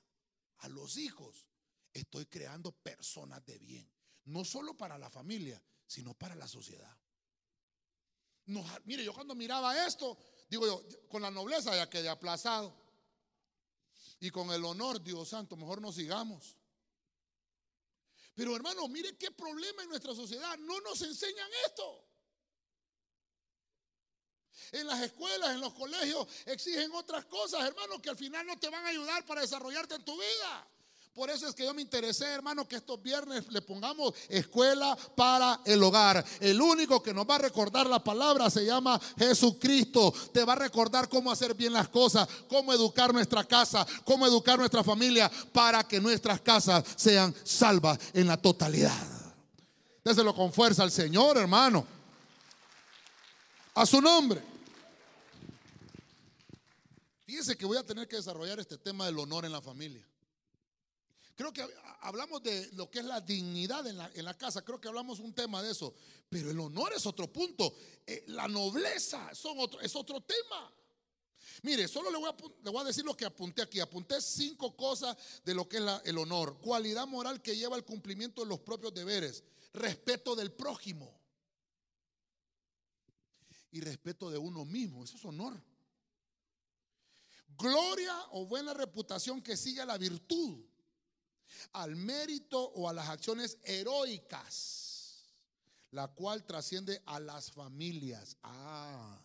a 0.60 0.70
los 0.70 0.96
hijos, 0.96 1.49
estoy 1.94 2.26
creando 2.26 2.72
personas 2.72 3.46
de 3.46 3.58
bien. 3.60 3.92
No 4.26 4.46
solo 4.46 4.76
para 4.76 4.98
la 4.98 5.10
familia, 5.10 5.62
sino 5.88 6.14
para 6.14 6.36
la 6.36 6.48
sociedad. 6.48 6.96
mire, 8.86 9.04
yo 9.04 9.14
cuando 9.14 9.36
miraba 9.36 9.86
esto, 9.86 10.18
digo 10.50 10.66
yo, 10.66 11.08
con 11.08 11.22
la 11.22 11.32
nobleza 11.32 11.76
ya 11.76 11.90
quedé 11.90 12.10
aplazado. 12.10 12.76
Y 14.20 14.30
con 14.30 14.52
el 14.52 14.64
honor, 14.66 15.02
Dios 15.02 15.30
santo, 15.30 15.56
mejor 15.56 15.82
nos 15.82 15.96
sigamos. 15.96 16.58
Pero 18.36 18.56
hermano, 18.56 18.88
mire 18.88 19.18
qué 19.18 19.32
problema 19.32 19.84
en 19.84 19.90
nuestra 19.90 20.14
sociedad. 20.14 20.58
No 20.60 20.80
nos 20.82 21.02
enseñan 21.02 21.50
esto. 21.66 22.06
En 24.72 24.88
las 24.88 25.02
escuelas, 25.02 25.52
en 25.52 25.62
los 25.62 25.74
colegios, 25.74 26.28
exigen 26.46 26.92
otras 26.94 27.26
cosas, 27.26 27.66
hermano, 27.66 28.02
que 28.02 28.10
al 28.10 28.18
final 28.18 28.46
no 28.46 28.60
te 28.60 28.70
van 28.70 28.86
a 28.86 28.90
ayudar 28.90 29.26
para 29.26 29.42
desarrollarte 29.42 29.96
en 29.96 30.06
tu 30.06 30.14
vida. 30.14 30.68
Por 31.20 31.30
eso 31.30 31.50
es 31.50 31.54
que 31.54 31.66
yo 31.66 31.74
me 31.74 31.82
interesé, 31.82 32.24
hermano, 32.28 32.66
que 32.66 32.78
estos 32.78 33.04
viernes 33.04 33.52
le 33.52 33.62
pongamos 33.62 34.14
escuela 34.30 34.98
para 35.18 35.60
el 35.66 35.84
hogar. 35.84 36.24
El 36.40 36.62
único 36.62 37.04
que 37.04 37.14
nos 37.14 37.30
va 37.30 37.36
a 37.36 37.40
recordar 37.40 37.88
la 37.88 38.02
palabra 38.02 38.50
se 38.50 38.64
llama 38.64 38.98
Jesucristo. 39.18 40.14
Te 40.32 40.46
va 40.46 40.54
a 40.54 40.56
recordar 40.56 41.10
cómo 41.10 41.30
hacer 41.30 41.56
bien 41.56 41.74
las 41.74 41.90
cosas, 41.90 42.26
cómo 42.48 42.72
educar 42.72 43.12
nuestra 43.12 43.44
casa, 43.44 43.86
cómo 44.06 44.26
educar 44.26 44.58
nuestra 44.58 44.82
familia 44.82 45.30
para 45.52 45.86
que 45.86 46.00
nuestras 46.00 46.40
casas 46.40 46.86
sean 46.96 47.36
salvas 47.44 48.00
en 48.14 48.26
la 48.26 48.38
totalidad. 48.38 48.96
Déselo 50.02 50.34
con 50.34 50.54
fuerza 50.54 50.84
al 50.84 50.92
Señor, 50.92 51.38
hermano. 51.38 51.86
A 53.76 53.86
su 53.86 54.00
nombre. 54.00 54.42
Fíjense 57.26 57.58
que 57.58 57.66
voy 57.66 57.76
a 57.76 57.86
tener 57.86 58.08
que 58.08 58.16
desarrollar 58.16 58.62
este 58.62 58.78
tema 58.78 59.06
del 59.06 59.20
honor 59.20 59.44
en 59.44 59.52
la 59.52 59.62
familia. 59.62 60.09
Creo 61.40 61.54
que 61.54 61.66
hablamos 62.02 62.44
de 62.44 62.70
lo 62.74 62.92
que 62.92 63.00
es 63.00 63.06
la 63.06 63.22
dignidad 63.22 63.88
en 63.88 64.26
la, 64.26 64.38
casa, 64.38 64.62
creo 64.62 64.82
que 64.82 64.90
hablamos 64.90 65.20
un 65.20 65.34
tema 65.34 65.64
de 65.64 65.72
eso, 65.72 65.94
pero 66.28 66.52
el 66.52 66.60
honor 66.60 66.92
es 66.94 67.06
otro 67.06 67.32
punto, 67.32 67.74
eh, 68.06 68.26
la 68.28 68.46
nobleza 68.50 69.34
son 69.34 69.58
otro, 69.58 69.80
es 69.80 69.96
otro 69.96 70.20
tema. 70.20 70.70
Mire, 71.62 71.88
solo 71.88 72.12
le 72.12 72.18
voy, 72.18 72.82
a, 72.82 72.84
decir 72.84 73.06
lo 73.06 73.16
que 73.16 73.24
apunté 73.24 73.62
aquí. 73.62 73.80
Apunté 73.80 74.20
cinco 74.20 74.76
cosas 74.76 75.16
de 75.46 75.54
lo 75.54 75.70
que 75.70 75.78
es 75.78 75.84
el 76.04 76.18
honor. 76.18 76.60
Cualidad 76.60 77.08
moral 77.08 77.42
que 77.42 77.56
lleva 77.56 77.78
al 77.78 77.86
cumplimiento 77.86 78.42
de 78.42 78.50
los 78.50 78.60
propios 78.60 78.94
deberes. 78.94 79.42
Respeto 79.72 80.36
del 80.36 80.52
prójimo. 80.52 81.22
Y 83.72 83.80
respeto 83.80 84.30
de 84.30 84.38
uno 84.38 84.66
mismo. 84.66 85.06
Eso 85.06 85.16
es 85.16 85.24
honor. 85.24 85.64
Gloria 87.58 88.14
o 88.32 88.46
buena 88.46 88.74
reputación 88.74 89.42
que 89.42 89.56
siga 89.56 89.86
la 89.86 89.98
virtud 89.98 90.66
al 91.74 91.96
mérito 91.96 92.62
o 92.62 92.90
a 92.90 92.94
las 92.94 93.10
acciones 93.10 93.58
heroicas, 93.64 95.26
la 95.92 96.08
cual 96.08 96.46
trasciende 96.46 97.02
a 97.06 97.20
las 97.20 97.52
familias. 97.52 98.38
Ah, 98.44 99.20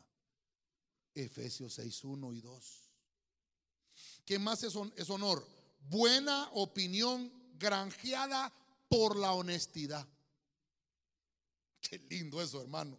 Efesios 1.14 1.74
6, 1.74 2.04
1 2.04 2.32
y 2.32 2.40
2. 2.40 2.90
¿Qué 4.24 4.38
más 4.38 4.62
es, 4.62 4.74
es 4.96 5.10
honor? 5.10 5.46
Buena 5.88 6.48
opinión 6.52 7.32
granjeada 7.58 8.52
por 8.88 9.16
la 9.16 9.32
honestidad. 9.32 10.06
Qué 11.80 11.98
lindo 12.08 12.40
eso, 12.40 12.62
hermano. 12.62 12.98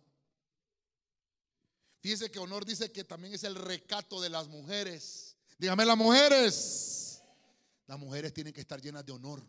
Fíjese 2.02 2.30
que 2.30 2.38
honor 2.38 2.66
dice 2.66 2.92
que 2.92 3.04
también 3.04 3.34
es 3.34 3.44
el 3.44 3.56
recato 3.56 4.22
de 4.22 4.30
las 4.30 4.48
mujeres. 4.48 5.36
Dígame 5.58 5.86
las 5.86 5.98
mujeres. 5.98 7.05
Las 7.88 8.00
mujeres 8.00 8.34
tienen 8.34 8.54
que 8.54 8.62
estar 8.62 8.82
llenas 8.82 9.06
de 9.06 9.12
honor. 9.12 9.46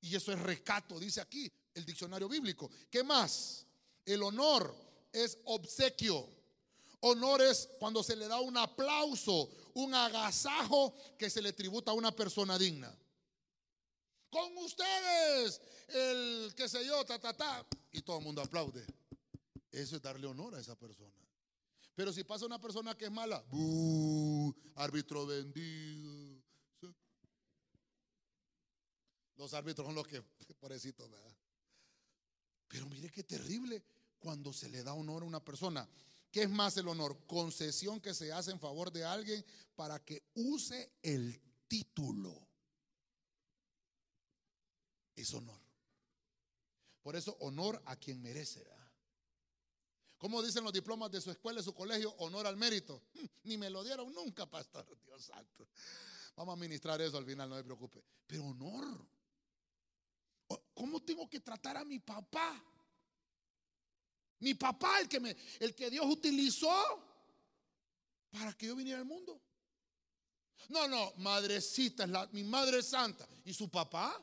Y 0.00 0.14
eso 0.14 0.32
es 0.32 0.38
rescato, 0.40 0.98
dice 0.98 1.20
aquí 1.20 1.50
el 1.74 1.84
diccionario 1.84 2.28
bíblico. 2.28 2.70
¿Qué 2.90 3.04
más? 3.04 3.66
El 4.04 4.22
honor 4.22 4.74
es 5.12 5.38
obsequio. 5.44 6.28
Honor 7.00 7.42
es 7.42 7.68
cuando 7.78 8.02
se 8.02 8.16
le 8.16 8.26
da 8.26 8.40
un 8.40 8.56
aplauso, 8.56 9.50
un 9.74 9.94
agasajo 9.94 10.94
que 11.18 11.28
se 11.28 11.42
le 11.42 11.52
tributa 11.52 11.90
a 11.90 11.94
una 11.94 12.14
persona 12.14 12.58
digna. 12.58 12.92
Con 14.30 14.56
ustedes, 14.58 15.60
el 15.88 16.54
que 16.56 16.68
sé 16.68 16.84
yo, 16.84 17.04
ta, 17.04 17.18
ta, 17.18 17.32
ta. 17.32 17.66
Y 17.92 18.02
todo 18.02 18.18
el 18.18 18.24
mundo 18.24 18.42
aplaude. 18.42 18.84
Eso 19.70 19.96
es 19.96 20.02
darle 20.02 20.26
honor 20.26 20.54
a 20.54 20.60
esa 20.60 20.74
persona. 20.76 21.12
Pero 21.94 22.12
si 22.12 22.24
pasa 22.24 22.46
una 22.46 22.60
persona 22.60 22.96
que 22.96 23.06
es 23.06 23.10
mala, 23.10 23.44
árbitro 24.74 25.26
vendido 25.26 26.15
los 29.36 29.54
árbitros 29.54 29.86
son 29.86 29.94
los 29.94 30.06
que, 30.06 30.22
pobrecitos, 30.60 31.10
¿verdad? 31.10 31.36
Pero 32.68 32.86
mire 32.86 33.10
qué 33.10 33.22
terrible 33.22 33.82
cuando 34.18 34.52
se 34.52 34.68
le 34.68 34.82
da 34.82 34.94
honor 34.94 35.22
a 35.22 35.26
una 35.26 35.44
persona. 35.44 35.88
¿Qué 36.30 36.42
es 36.42 36.50
más 36.50 36.76
el 36.76 36.88
honor? 36.88 37.18
Concesión 37.26 38.00
que 38.00 38.12
se 38.12 38.32
hace 38.32 38.50
en 38.50 38.60
favor 38.60 38.92
de 38.92 39.04
alguien 39.04 39.44
para 39.74 40.04
que 40.04 40.24
use 40.34 40.92
el 41.02 41.40
título. 41.68 42.46
Es 45.14 45.32
honor. 45.32 45.60
Por 47.02 47.16
eso, 47.16 47.36
honor 47.40 47.80
a 47.86 47.96
quien 47.96 48.20
merece. 48.20 48.66
¿Cómo 50.18 50.42
dicen 50.42 50.64
los 50.64 50.72
diplomas 50.72 51.10
de 51.10 51.20
su 51.20 51.30
escuela, 51.30 51.60
de 51.60 51.64
su 51.64 51.74
colegio? 51.74 52.10
Honor 52.18 52.46
al 52.46 52.56
mérito. 52.56 53.02
Ni 53.44 53.56
me 53.56 53.70
lo 53.70 53.84
dieron 53.84 54.12
nunca, 54.12 54.46
pastor. 54.46 54.86
Dios 55.04 55.24
santo. 55.24 55.68
Vamos 56.36 56.54
a 56.54 56.56
ministrar 56.56 57.00
eso 57.00 57.16
al 57.16 57.24
final, 57.24 57.48
no 57.48 57.56
me 57.56 57.64
preocupe. 57.64 58.02
Pero 58.26 58.44
honor. 58.44 59.06
¿Cómo 60.76 61.00
tengo 61.00 61.26
que 61.26 61.40
tratar 61.40 61.78
a 61.78 61.84
mi 61.86 62.00
papá? 62.00 62.62
Mi 64.40 64.52
papá, 64.52 65.00
el 65.00 65.08
que, 65.08 65.18
me, 65.18 65.34
el 65.58 65.74
que 65.74 65.88
Dios 65.88 66.04
utilizó 66.04 66.70
para 68.30 68.52
que 68.52 68.66
yo 68.66 68.76
viniera 68.76 68.98
al 68.98 69.06
mundo. 69.06 69.40
No, 70.68 70.86
no, 70.86 71.14
madrecita, 71.16 72.04
es 72.04 72.10
la, 72.10 72.26
mi 72.26 72.44
madre 72.44 72.82
santa. 72.82 73.26
¿Y 73.46 73.54
su 73.54 73.70
papá? 73.70 74.22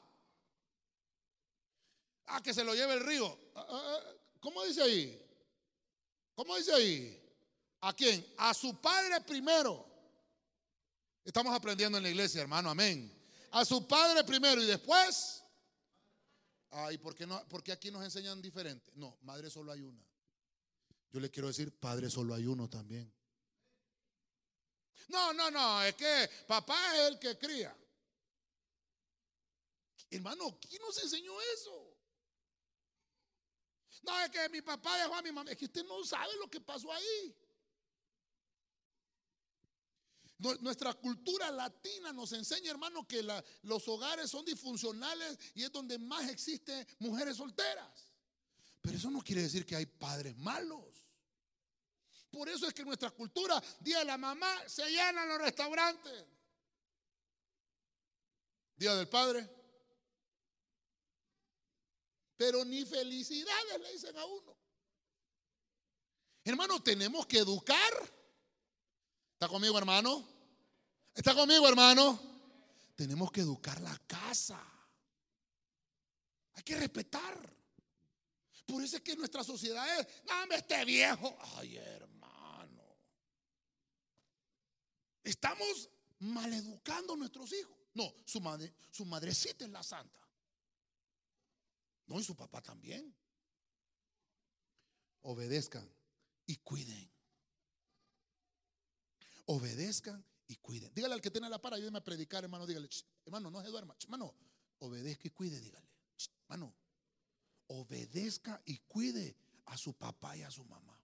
Ah, 2.28 2.44
que 2.44 2.54
se 2.54 2.64
lo 2.64 2.76
lleve 2.76 2.94
el 2.94 3.04
río. 3.04 3.36
Ah, 3.56 3.66
ah, 3.68 3.98
ah, 3.98 4.14
¿Cómo 4.40 4.64
dice 4.64 4.84
ahí? 4.84 5.20
¿Cómo 6.36 6.56
dice 6.56 6.72
ahí? 6.72 7.20
¿A 7.82 7.94
quién? 7.94 8.32
A 8.38 8.54
su 8.54 8.80
padre 8.80 9.22
primero. 9.22 9.88
Estamos 11.26 11.52
aprendiendo 11.56 11.98
en 11.98 12.04
la 12.04 12.10
iglesia, 12.12 12.42
hermano, 12.42 12.70
amén. 12.70 13.12
A 13.50 13.66
su 13.66 13.88
padre 13.88 14.24
primero 14.24 14.62
y 14.62 14.68
después 14.68 15.43
Ay, 16.76 16.98
¿por 16.98 17.14
qué, 17.14 17.28
no, 17.28 17.48
¿por 17.48 17.70
aquí 17.72 17.92
nos 17.92 18.04
enseñan 18.04 18.42
diferente? 18.42 18.92
No, 18.96 19.18
madre 19.22 19.50
solo 19.50 19.72
hay 19.72 19.82
una. 19.82 20.04
Yo 21.12 21.20
le 21.20 21.30
quiero 21.30 21.48
decir, 21.48 21.72
padre, 21.78 22.10
solo 22.10 22.34
hay 22.34 22.48
uno 22.48 22.68
también. 22.68 23.14
No, 25.10 25.34
no, 25.34 25.52
no, 25.52 25.84
es 25.84 25.94
que 25.94 26.30
papá 26.48 26.96
es 26.96 27.12
el 27.12 27.20
que 27.20 27.38
cría. 27.38 27.76
Hermano, 30.10 30.60
¿quién 30.60 30.82
nos 30.82 30.98
enseñó 31.04 31.40
eso? 31.56 31.96
No, 34.02 34.20
es 34.22 34.32
que 34.32 34.50
mi 34.50 34.62
papá 34.62 34.98
dejó 34.98 35.16
a 35.16 35.22
mi 35.22 35.32
mamá. 35.32 35.52
Es 35.52 35.58
que 35.58 35.66
usted 35.66 35.86
no 35.86 36.04
sabe 36.04 36.36
lo 36.38 36.50
que 36.50 36.60
pasó 36.60 36.92
ahí. 36.92 37.36
Nuestra 40.38 40.94
cultura 40.94 41.52
latina 41.52 42.12
nos 42.12 42.34
enseña, 42.34 42.72
hermano, 42.72 43.08
que 43.08 43.24
los 43.62 43.88
hogares 43.88 44.30
son 44.30 44.44
disfuncionales 44.44 45.38
y 45.54 45.64
es 45.64 45.72
donde 45.72 45.98
más 45.98 46.30
existen 46.30 46.86
mujeres 47.00 47.38
solteras. 47.38 48.10
Pero 48.82 48.98
eso 48.98 49.10
no 49.10 49.22
quiere 49.22 49.44
decir 49.44 49.66
que 49.66 49.76
hay 49.76 49.86
padres 49.86 50.36
malos. 50.38 51.08
Por 52.30 52.50
eso 52.50 52.68
es 52.68 52.74
que 52.74 52.84
nuestra 52.84 53.12
cultura, 53.12 53.62
Día 53.80 54.00
de 54.00 54.06
la 54.06 54.18
Mamá, 54.18 54.68
se 54.68 54.90
llenan 54.90 55.30
los 55.30 55.38
restaurantes. 55.38 56.26
Día 58.76 58.96
del 58.96 59.08
Padre. 59.08 59.50
Pero 62.36 62.66
ni 62.66 62.84
felicidades 62.86 63.80
le 63.80 63.94
dicen 63.94 64.18
a 64.18 64.26
uno. 64.26 64.58
Hermano, 66.44 66.82
tenemos 66.84 67.26
que 67.26 67.38
educar. 67.38 68.23
¿Está 69.44 69.52
conmigo, 69.52 69.78
hermano? 69.78 70.26
¿Está 71.14 71.36
conmigo, 71.36 71.68
hermano? 71.68 72.18
Tenemos 72.96 73.30
que 73.30 73.42
educar 73.42 73.82
la 73.82 73.98
casa. 74.08 74.58
Hay 76.54 76.64
que 76.64 76.78
respetar. 76.78 77.54
Por 78.66 78.82
eso 78.82 78.96
es 78.96 79.02
que 79.04 79.18
nuestra 79.18 79.44
sociedad 79.44 80.00
es, 80.00 80.08
no, 80.30 80.48
me 80.48 80.56
esté 80.56 80.86
viejo. 80.86 81.38
Ay, 81.58 81.76
hermano. 81.76 82.84
Estamos 85.26 85.90
maleducando 86.20 87.12
a 87.12 87.18
nuestros 87.18 87.52
hijos. 87.52 87.76
No, 87.96 88.14
su 88.24 88.40
madre, 88.40 88.74
su 88.92 89.04
madrecita 89.04 89.66
es 89.66 89.72
la 89.72 89.84
santa. 89.84 90.26
No, 92.06 92.18
y 92.18 92.24
su 92.24 92.34
papá 92.34 92.62
también. 92.62 93.14
Obedezcan 95.24 95.94
y 96.46 96.56
cuiden. 96.56 97.13
Obedezcan 99.46 100.24
y 100.48 100.56
cuiden. 100.58 100.94
Dígale 100.94 101.14
al 101.14 101.22
que 101.22 101.32
tiene 101.32 101.50
la 101.50 101.62
para, 101.62 101.76
ayúdeme 101.76 101.98
a 101.98 102.04
predicar, 102.04 102.44
hermano. 102.44 102.66
Dígale, 102.66 102.90
hermano, 103.26 103.50
no 103.52 103.62
se 103.62 103.68
duerma. 103.68 103.96
Hermano, 104.02 104.34
obedezca 104.80 105.28
y 105.28 105.32
cuide, 105.32 105.60
dígale. 105.60 105.88
Hermano, 106.44 106.74
obedezca 107.68 108.62
y 108.66 108.78
cuide 108.80 109.36
a 109.66 109.78
su 109.78 109.94
papá 109.94 110.38
y 110.38 110.44
a 110.44 110.52
su 110.52 110.64
mamá. 110.66 111.00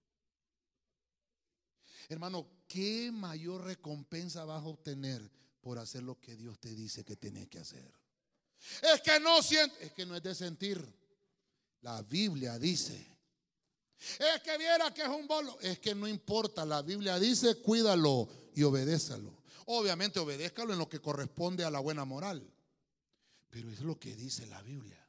Hermano, 2.07 2.49
¿qué 2.67 3.11
mayor 3.11 3.63
recompensa 3.63 4.45
vas 4.45 4.63
a 4.63 4.67
obtener 4.67 5.29
por 5.61 5.77
hacer 5.77 6.03
lo 6.03 6.19
que 6.19 6.35
Dios 6.35 6.59
te 6.59 6.73
dice 6.73 7.03
que 7.05 7.15
tienes 7.15 7.47
que 7.47 7.59
hacer? 7.59 7.93
Es 8.81 9.01
que 9.01 9.19
no 9.19 9.41
siente, 9.41 9.85
es 9.85 9.93
que 9.93 10.05
no 10.05 10.15
es 10.15 10.23
de 10.23 10.35
sentir. 10.35 10.83
La 11.81 12.01
Biblia 12.01 12.57
dice, 12.59 13.18
es 13.99 14.41
que 14.41 14.57
viera 14.57 14.93
que 14.93 15.01
es 15.01 15.09
un 15.09 15.27
bolo, 15.27 15.59
es 15.61 15.79
que 15.79 15.93
no 15.93 16.07
importa, 16.07 16.65
la 16.65 16.81
Biblia 16.81 17.19
dice, 17.19 17.55
cuídalo 17.61 18.29
y 18.55 18.63
obedézalo. 18.63 19.37
Obviamente 19.65 20.19
obedézcalo 20.19 20.73
en 20.73 20.79
lo 20.79 20.89
que 20.89 20.99
corresponde 20.99 21.63
a 21.63 21.69
la 21.69 21.79
buena 21.79 22.05
moral, 22.05 22.47
pero 23.49 23.69
es 23.69 23.81
lo 23.81 23.99
que 23.99 24.15
dice 24.15 24.45
la 24.47 24.61
Biblia. 24.61 25.05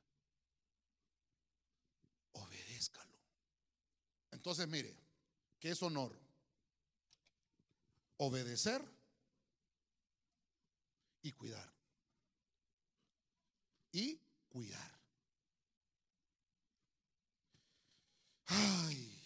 Obedézcalo. 2.32 3.16
Entonces, 4.32 4.68
mire, 4.68 4.94
¿qué 5.58 5.70
es 5.70 5.82
honor? 5.82 6.18
Obedecer 8.18 8.84
y 11.22 11.32
cuidar 11.32 11.70
y 13.92 14.20
cuidar. 14.48 14.99
Ay, 18.50 19.16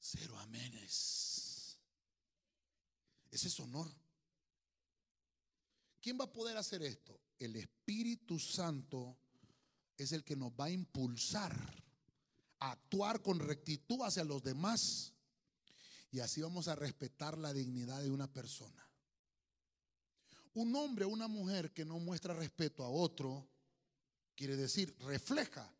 cero 0.00 0.36
amenes. 0.38 1.78
Ese 3.30 3.48
es 3.48 3.60
honor. 3.60 3.88
¿Quién 6.00 6.18
va 6.18 6.24
a 6.24 6.32
poder 6.32 6.56
hacer 6.56 6.82
esto? 6.82 7.20
El 7.38 7.56
Espíritu 7.56 8.38
Santo 8.38 9.16
es 9.96 10.12
el 10.12 10.24
que 10.24 10.34
nos 10.34 10.50
va 10.52 10.64
a 10.64 10.70
impulsar 10.70 11.54
a 12.58 12.72
actuar 12.72 13.22
con 13.22 13.38
rectitud 13.38 14.00
hacia 14.02 14.24
los 14.24 14.42
demás. 14.42 15.12
Y 16.10 16.20
así 16.20 16.42
vamos 16.42 16.66
a 16.66 16.74
respetar 16.74 17.38
la 17.38 17.52
dignidad 17.52 18.02
de 18.02 18.10
una 18.10 18.26
persona. 18.26 18.84
Un 20.54 20.74
hombre 20.74 21.04
o 21.04 21.08
una 21.08 21.28
mujer 21.28 21.72
que 21.72 21.84
no 21.84 22.00
muestra 22.00 22.34
respeto 22.34 22.82
a 22.82 22.88
otro, 22.88 23.48
quiere 24.34 24.56
decir, 24.56 24.92
refleja 25.00 25.72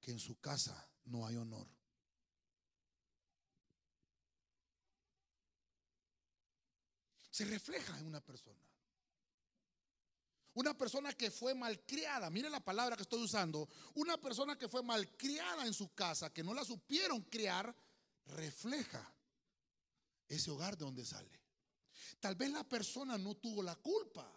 que 0.00 0.12
en 0.12 0.18
su 0.18 0.40
casa 0.40 0.88
no 1.06 1.26
hay 1.26 1.36
honor. 1.36 1.66
Se 7.30 7.44
refleja 7.44 7.98
en 7.98 8.06
una 8.06 8.20
persona. 8.20 8.60
Una 10.54 10.78
persona 10.78 11.12
que 11.12 11.32
fue 11.32 11.52
malcriada, 11.52 12.30
mire 12.30 12.48
la 12.48 12.60
palabra 12.60 12.94
que 12.96 13.02
estoy 13.02 13.24
usando, 13.24 13.68
una 13.94 14.20
persona 14.20 14.56
que 14.56 14.68
fue 14.68 14.84
malcriada 14.84 15.66
en 15.66 15.74
su 15.74 15.92
casa, 15.94 16.32
que 16.32 16.44
no 16.44 16.54
la 16.54 16.64
supieron 16.64 17.22
criar, 17.22 17.74
refleja 18.26 19.12
ese 20.28 20.52
hogar 20.52 20.78
de 20.78 20.84
donde 20.84 21.04
sale. 21.04 21.40
Tal 22.20 22.36
vez 22.36 22.50
la 22.50 22.62
persona 22.62 23.18
no 23.18 23.34
tuvo 23.34 23.64
la 23.64 23.74
culpa, 23.74 24.30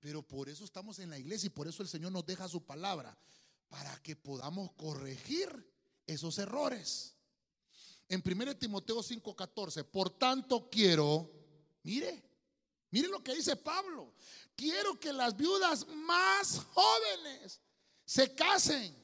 pero 0.00 0.26
por 0.26 0.48
eso 0.48 0.64
estamos 0.64 0.98
en 0.98 1.10
la 1.10 1.18
iglesia 1.18 1.48
y 1.48 1.50
por 1.50 1.68
eso 1.68 1.82
el 1.82 1.90
Señor 1.90 2.10
nos 2.10 2.24
deja 2.24 2.48
su 2.48 2.64
palabra, 2.64 3.16
para 3.68 4.02
que 4.02 4.16
podamos 4.16 4.72
corregir 4.72 5.69
esos 6.14 6.38
errores. 6.38 7.14
En 8.08 8.22
1 8.22 8.56
Timoteo 8.58 9.02
5:14, 9.02 9.84
por 9.84 10.10
tanto 10.10 10.68
quiero, 10.68 11.30
mire, 11.82 12.22
mire 12.90 13.08
lo 13.08 13.22
que 13.22 13.34
dice 13.34 13.56
Pablo, 13.56 14.14
quiero 14.56 14.98
que 14.98 15.12
las 15.12 15.36
viudas 15.36 15.86
más 15.88 16.58
jóvenes 16.72 17.60
se 18.04 18.34
casen, 18.34 18.96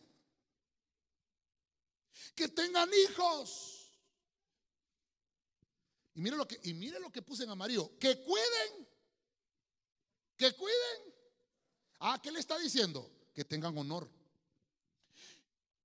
que 2.35 2.49
tengan 2.49 2.91
hijos 2.93 3.77
y 6.17 6.23
mire 6.23 6.35
lo 6.35 6.49
que, 6.49 6.59
y 6.63 6.73
mire 6.73 6.99
lo 6.99 7.13
que 7.13 7.21
puse 7.21 7.45
en 7.45 7.51
amarillo. 7.51 7.93
Que 7.99 8.23
cuiden. 8.23 8.89
Que 10.35 10.51
cuiden. 10.55 11.15
Ah, 12.01 12.19
¿qué 12.23 12.33
le 12.33 12.41
está 12.41 12.59
diciendo? 12.59 13.07
Que 13.35 13.45
tengan 13.45 13.77
honor. 13.77 14.11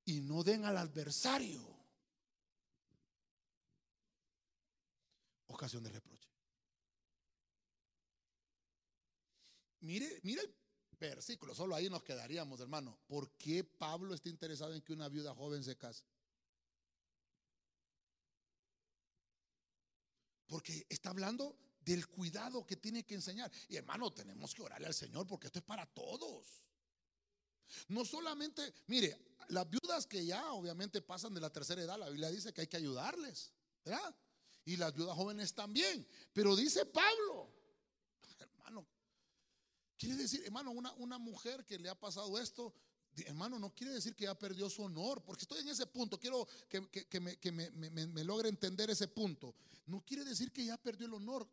Y 0.06 0.22
no 0.22 0.44
den 0.44 0.66
al 0.66 0.78
adversario 0.78 1.82
ocasión 5.62 5.84
de 5.84 5.92
reproche. 5.92 6.30
Mire, 9.82 10.20
mire 10.24 10.42
el 10.42 10.56
versículo, 11.00 11.54
solo 11.54 11.76
ahí 11.76 11.90
nos 11.90 12.04
quedaríamos, 12.04 12.60
hermano. 12.60 13.00
¿Por 13.08 13.32
qué 13.38 13.64
Pablo 13.64 14.14
está 14.14 14.30
interesado 14.30 14.74
en 14.74 14.82
que 14.82 14.94
una 14.94 15.10
viuda 15.10 15.36
joven 15.36 15.64
se 15.64 15.78
case? 15.78 16.04
Porque 20.48 20.86
está 20.90 21.12
hablando 21.12 21.58
del 21.80 22.08
cuidado 22.08 22.66
que 22.66 22.76
tiene 22.76 23.06
que 23.06 23.16
enseñar. 23.16 23.52
Y 23.70 23.78
hermano, 23.78 24.12
tenemos 24.14 24.54
que 24.54 24.62
orarle 24.62 24.88
al 24.88 24.94
Señor 24.94 25.26
porque 25.26 25.48
esto 25.48 25.60
es 25.60 25.66
para 25.66 25.86
todos. 25.86 26.64
No 27.88 28.06
solamente, 28.06 28.74
mire, 28.88 29.18
las 29.50 29.70
viudas 29.70 30.06
que 30.06 30.26
ya 30.26 30.52
obviamente 30.54 31.02
pasan 31.02 31.34
de 31.34 31.42
la 31.42 31.50
tercera 31.50 31.82
edad, 31.82 31.98
la 31.98 32.10
Biblia 32.10 32.30
dice 32.30 32.54
que 32.54 32.62
hay 32.62 32.68
que 32.68 32.78
ayudarles, 32.78 33.52
¿verdad? 33.84 34.16
Y 34.66 34.78
las 34.78 34.94
viudas 34.94 35.16
jóvenes 35.16 35.54
también. 35.54 36.08
Pero 36.34 36.56
dice 36.56 36.86
Pablo, 36.86 37.52
hermano, 38.40 38.88
quiere 39.98 40.16
decir, 40.16 40.44
hermano, 40.46 40.72
una, 40.72 40.92
una 40.94 41.18
mujer 41.18 41.66
que 41.66 41.80
le 41.80 41.90
ha 41.90 42.00
pasado 42.00 42.40
esto, 42.40 42.74
Hermano, 43.18 43.60
no 43.60 43.74
quiere 43.76 43.94
decir 43.94 44.16
que 44.16 44.24
ya 44.24 44.38
perdió 44.38 44.70
su 44.70 44.84
honor, 44.84 45.22
porque 45.24 45.42
estoy 45.42 45.60
en 45.60 45.68
ese 45.68 45.86
punto, 45.86 46.18
quiero 46.18 46.48
que, 46.70 47.20
me, 47.20 48.24
logre 48.24 48.50
entender 48.50 48.90
ese 48.90 49.08
punto. 49.08 49.54
No 49.86 50.02
quiere 50.06 50.24
decir 50.24 50.52
que 50.52 50.66
ya 50.66 50.78
perdió 50.78 51.08
el 51.08 51.14
honor, 51.14 51.48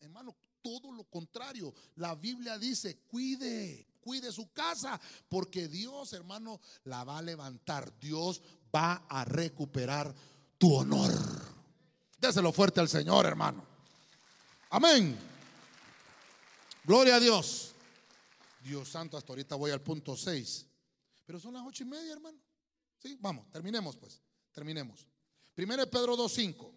hermano, 0.00 0.36
todo 0.62 0.92
lo 0.92 1.04
contrario. 1.04 1.74
La 1.96 2.14
Biblia 2.14 2.58
dice, 2.58 2.98
cuide, 3.08 3.86
cuide 4.04 4.30
su 4.30 4.52
casa, 4.52 5.00
porque 5.30 5.66
Dios, 5.66 6.12
hermano, 6.12 6.60
la 6.84 7.02
va 7.04 7.18
a 7.18 7.22
levantar. 7.22 7.98
Dios 7.98 8.42
va 8.74 9.06
a 9.08 9.24
recuperar 9.24 10.14
tu 10.58 10.74
honor. 10.74 11.10
Déselo 12.18 12.52
fuerte 12.52 12.80
al 12.80 12.88
Señor, 12.88 13.24
hermano. 13.24 13.64
Amén. 14.70 15.18
Gloria 16.84 17.16
a 17.16 17.20
Dios. 17.20 17.72
Dios 18.62 18.88
santo, 18.88 19.16
hasta 19.16 19.32
ahorita 19.32 19.56
voy 19.56 19.70
al 19.70 19.80
punto 19.80 20.16
6. 20.16 20.66
Pero 21.24 21.40
son 21.40 21.54
las 21.54 21.66
ocho 21.66 21.82
y 21.82 21.86
media, 21.86 22.12
hermano. 22.12 22.38
Sí, 22.98 23.16
vamos, 23.20 23.50
terminemos 23.50 23.96
pues, 23.96 24.20
terminemos. 24.52 25.06
1 25.56 25.90
Pedro 25.90 26.16
2.5. 26.16 26.74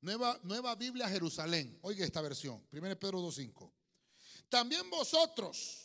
Nueva, 0.00 0.38
Nueva 0.42 0.74
Biblia 0.74 1.08
Jerusalén. 1.08 1.78
Oiga 1.82 2.04
esta 2.04 2.20
versión. 2.20 2.66
1 2.72 2.98
Pedro 2.98 3.20
2.5. 3.20 3.72
También 4.48 4.88
vosotros, 4.90 5.83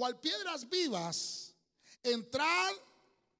cual 0.00 0.18
piedras 0.18 0.66
vivas, 0.66 1.54
entrad 2.02 2.72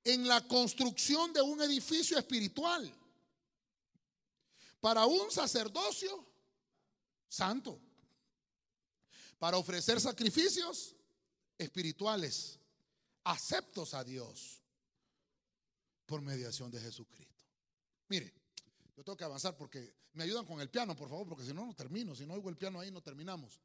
en 0.04 0.28
la 0.28 0.46
construcción 0.46 1.32
de 1.32 1.40
un 1.40 1.58
edificio 1.62 2.18
espiritual 2.18 2.94
para 4.78 5.06
un 5.06 5.30
sacerdocio 5.30 6.22
santo, 7.30 7.80
para 9.38 9.56
ofrecer 9.56 10.02
sacrificios 10.02 10.94
espirituales 11.56 12.58
aceptos 13.24 13.94
a 13.94 14.04
Dios 14.04 14.60
por 16.04 16.20
mediación 16.20 16.70
de 16.70 16.78
Jesucristo. 16.78 17.46
Mire, 18.08 18.34
yo 18.94 19.02
tengo 19.02 19.16
que 19.16 19.24
avanzar 19.24 19.56
porque 19.56 19.94
me 20.12 20.24
ayudan 20.24 20.44
con 20.44 20.60
el 20.60 20.68
piano, 20.68 20.94
por 20.94 21.08
favor, 21.08 21.26
porque 21.26 21.46
si 21.46 21.54
no, 21.54 21.64
no 21.64 21.74
termino. 21.74 22.14
Si 22.14 22.26
no 22.26 22.34
oigo 22.34 22.50
el 22.50 22.58
piano 22.58 22.80
ahí, 22.80 22.90
no 22.90 23.00
terminamos. 23.00 23.58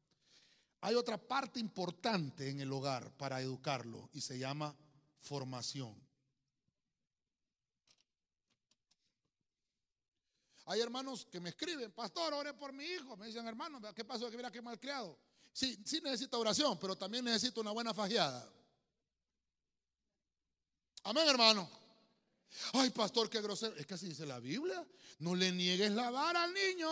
Hay 0.86 0.94
otra 0.94 1.18
parte 1.18 1.60
importante 1.60 2.48
en 2.48 2.60
el 2.60 2.72
hogar 2.72 3.12
para 3.18 3.42
educarlo 3.42 4.08
y 4.14 4.22
se 4.22 4.38
llama 4.38 4.76
formación. 5.20 6.00
Hay 10.66 10.82
hermanos 10.82 11.26
que 11.26 11.40
me 11.40 11.50
escriben, 11.50 11.92
pastor, 11.92 12.36
ore 12.36 12.54
por 12.54 12.72
mi 12.72 12.86
hijo. 12.86 13.18
Me 13.18 13.26
dicen, 13.26 13.48
hermano, 13.48 13.82
¿qué 13.96 14.06
pasó? 14.06 14.30
Que 14.30 14.38
mira 14.38 14.52
qué 14.52 14.62
mal 14.62 14.80
criado. 14.80 15.18
Sí, 15.52 15.76
sí 15.84 16.02
necesita 16.02 16.38
oración, 16.38 16.78
pero 16.78 16.96
también 16.96 17.26
necesita 17.26 17.62
una 17.62 17.72
buena 17.72 17.92
fajeada. 17.92 18.48
Amén, 21.02 21.28
hermano. 21.28 21.68
Ay, 22.74 22.92
pastor, 22.92 23.28
qué 23.28 23.42
grosero. 23.42 23.76
Es 23.76 23.88
que 23.88 23.96
así 23.96 24.10
dice 24.10 24.28
la 24.28 24.40
Biblia. 24.40 24.86
No 25.18 25.34
le 25.34 25.52
niegues 25.52 25.90
la 25.94 26.12
vara 26.12 26.44
al 26.44 26.54
niño, 26.54 26.92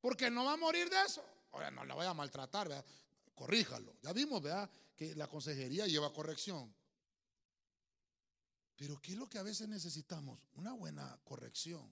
porque 0.00 0.30
no 0.30 0.44
va 0.44 0.52
a 0.52 0.56
morir 0.56 0.88
de 0.88 1.02
eso. 1.02 1.33
Ahora, 1.54 1.70
no 1.70 1.84
la 1.84 1.94
voy 1.94 2.04
a 2.04 2.12
maltratar, 2.12 2.68
¿verdad? 2.68 2.84
Corríjalo. 3.32 3.94
Ya 4.02 4.12
vimos, 4.12 4.42
¿verdad? 4.42 4.68
Que 4.96 5.14
la 5.14 5.28
consejería 5.28 5.86
lleva 5.86 6.12
corrección. 6.12 6.74
Pero 8.74 9.00
¿qué 9.00 9.12
es 9.12 9.18
lo 9.18 9.28
que 9.28 9.38
a 9.38 9.44
veces 9.44 9.68
necesitamos? 9.68 10.40
Una 10.56 10.72
buena 10.72 11.16
corrección. 11.22 11.88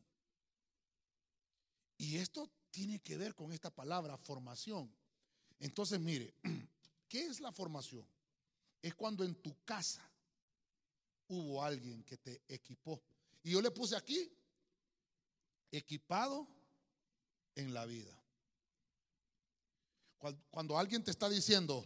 Y 1.97 2.17
esto 2.17 2.51
tiene 2.73 2.99
que 2.99 3.17
ver 3.17 3.37
con 3.37 3.53
esta 3.53 3.71
palabra, 3.71 4.19
formación. 4.19 4.93
Entonces, 5.61 6.01
mire, 6.01 6.35
¿qué 7.09 7.27
es 7.27 7.39
la 7.39 7.53
formación? 7.53 8.05
Es 8.83 8.97
cuando 8.97 9.23
en 9.23 9.37
tu 9.37 9.63
casa 9.65 10.03
hubo 11.29 11.63
alguien 11.63 12.03
que 12.03 12.17
te 12.17 12.43
equipó. 12.49 13.01
Y 13.45 13.53
yo 13.53 13.63
le 13.63 13.71
puse 13.71 13.95
aquí, 13.95 14.29
equipado 15.71 16.49
en 17.55 17.73
la 17.73 17.87
vida. 17.87 18.22
Cuando, 20.51 20.79
alguien 20.79 21.03
te 21.03 21.11
está 21.11 21.29
diciendo, 21.29 21.85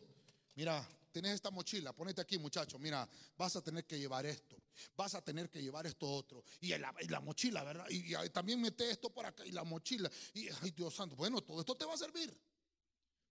mira, 0.55 0.87
tienes 1.11 1.33
esta 1.33 1.51
mochila, 1.51 1.95
ponete 1.95 2.21
aquí 2.21 2.37
muchacho, 2.37 2.79
mira, 2.79 3.09
vas 3.39 3.57
a 3.57 3.63
tener 3.63 3.87
que 3.87 3.99
llevar 3.99 4.27
esto, 4.27 4.57
vas 4.95 5.15
a 5.15 5.23
tener 5.23 5.49
que 5.49 5.63
llevar 5.63 5.87
esto 5.87 6.07
otro, 6.07 6.45
y 6.61 6.69
la, 6.77 6.95
la 7.09 7.21
mochila, 7.21 7.65
¿verdad? 7.65 7.87
Y, 7.89 8.13
también 8.31 8.61
mete 8.61 8.91
esto 8.91 9.09
por 9.09 9.25
acá, 9.25 9.47
y 9.47 9.53
la 9.53 9.65
mochila, 9.65 10.11
y 10.35 10.49
ay 10.61 10.73
Dios 10.73 10.95
santo, 10.95 11.17
bueno, 11.17 11.41
todo 11.41 11.61
esto 11.61 11.75
te 11.75 11.87
va 11.87 11.95
a 11.95 11.99
servir 11.99 12.39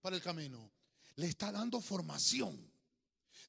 para 0.02 0.16
el 0.16 0.22
camino. 0.22 0.72
Le 1.18 1.28
está 1.28 1.52
dando 1.52 1.80
formación, 1.80 2.72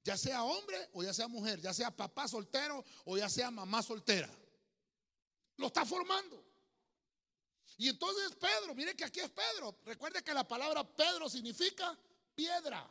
ya 0.05 0.17
sea 0.17 0.45
hombre 0.45 0.91
o 0.93 1.03
ya 1.03 1.15
sea 1.15 1.27
mujer, 1.27 1.61
ya 1.61 1.73
sea 1.73 1.91
papá 1.91 2.29
soltero 2.29 2.85
o 3.07 3.17
ya 3.17 3.29
sea 3.29 3.51
mamá 3.51 3.83
soltera. 3.83 4.31
Lo 5.57 5.69
está 5.69 5.85
formando. 5.85 6.46
Y 7.79 7.89
entonces 7.89 8.35
Pedro, 8.37 8.75
mire 8.75 8.97
que 8.97 9.05
aquí 9.05 9.21
es 9.21 9.31
Pedro. 9.31 9.79
Recuerde 9.85 10.23
que 10.23 10.33
la 10.33 10.47
palabra 10.47 10.83
Pedro 10.85 11.29
significa 11.29 11.97
piedra. 12.35 12.91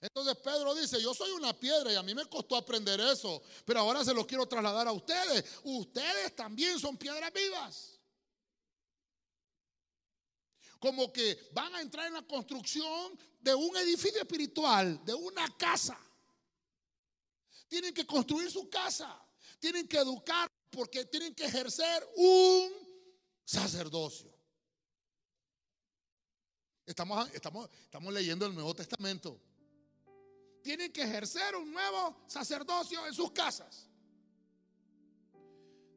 Entonces 0.00 0.36
Pedro 0.36 0.74
dice, 0.74 1.00
yo 1.00 1.14
soy 1.14 1.30
una 1.32 1.52
piedra 1.58 1.92
y 1.92 1.96
a 1.96 2.02
mí 2.02 2.14
me 2.14 2.26
costó 2.26 2.56
aprender 2.56 3.00
eso, 3.00 3.42
pero 3.64 3.80
ahora 3.80 4.04
se 4.04 4.14
lo 4.14 4.26
quiero 4.26 4.46
trasladar 4.46 4.88
a 4.88 4.92
ustedes. 4.92 5.44
Ustedes 5.62 6.34
también 6.34 6.78
son 6.78 6.96
piedras 6.96 7.32
vivas. 7.32 8.00
Como 10.78 11.12
que 11.12 11.48
van 11.52 11.74
a 11.76 11.80
entrar 11.80 12.06
en 12.08 12.14
la 12.14 12.22
construcción 12.22 13.16
de 13.40 13.54
un 13.54 13.76
edificio 13.76 14.20
espiritual, 14.20 15.04
de 15.04 15.14
una 15.14 15.48
casa. 15.56 15.98
Tienen 17.68 17.94
que 17.94 18.04
construir 18.04 18.50
su 18.50 18.68
casa, 18.68 19.16
tienen 19.60 19.86
que 19.86 19.98
educar 19.98 20.48
porque 20.70 21.04
tienen 21.04 21.34
que 21.34 21.44
ejercer 21.44 22.08
un 22.16 22.81
sacerdocio. 23.44 24.32
Estamos, 26.84 27.30
estamos, 27.32 27.70
estamos 27.84 28.12
leyendo 28.12 28.46
el 28.46 28.54
Nuevo 28.54 28.74
Testamento 28.74 29.40
tienen 30.62 30.92
que 30.92 31.02
ejercer 31.02 31.56
un 31.56 31.72
nuevo 31.72 32.22
sacerdocio 32.26 33.06
en 33.06 33.12
sus 33.12 33.32
casas. 33.32 33.88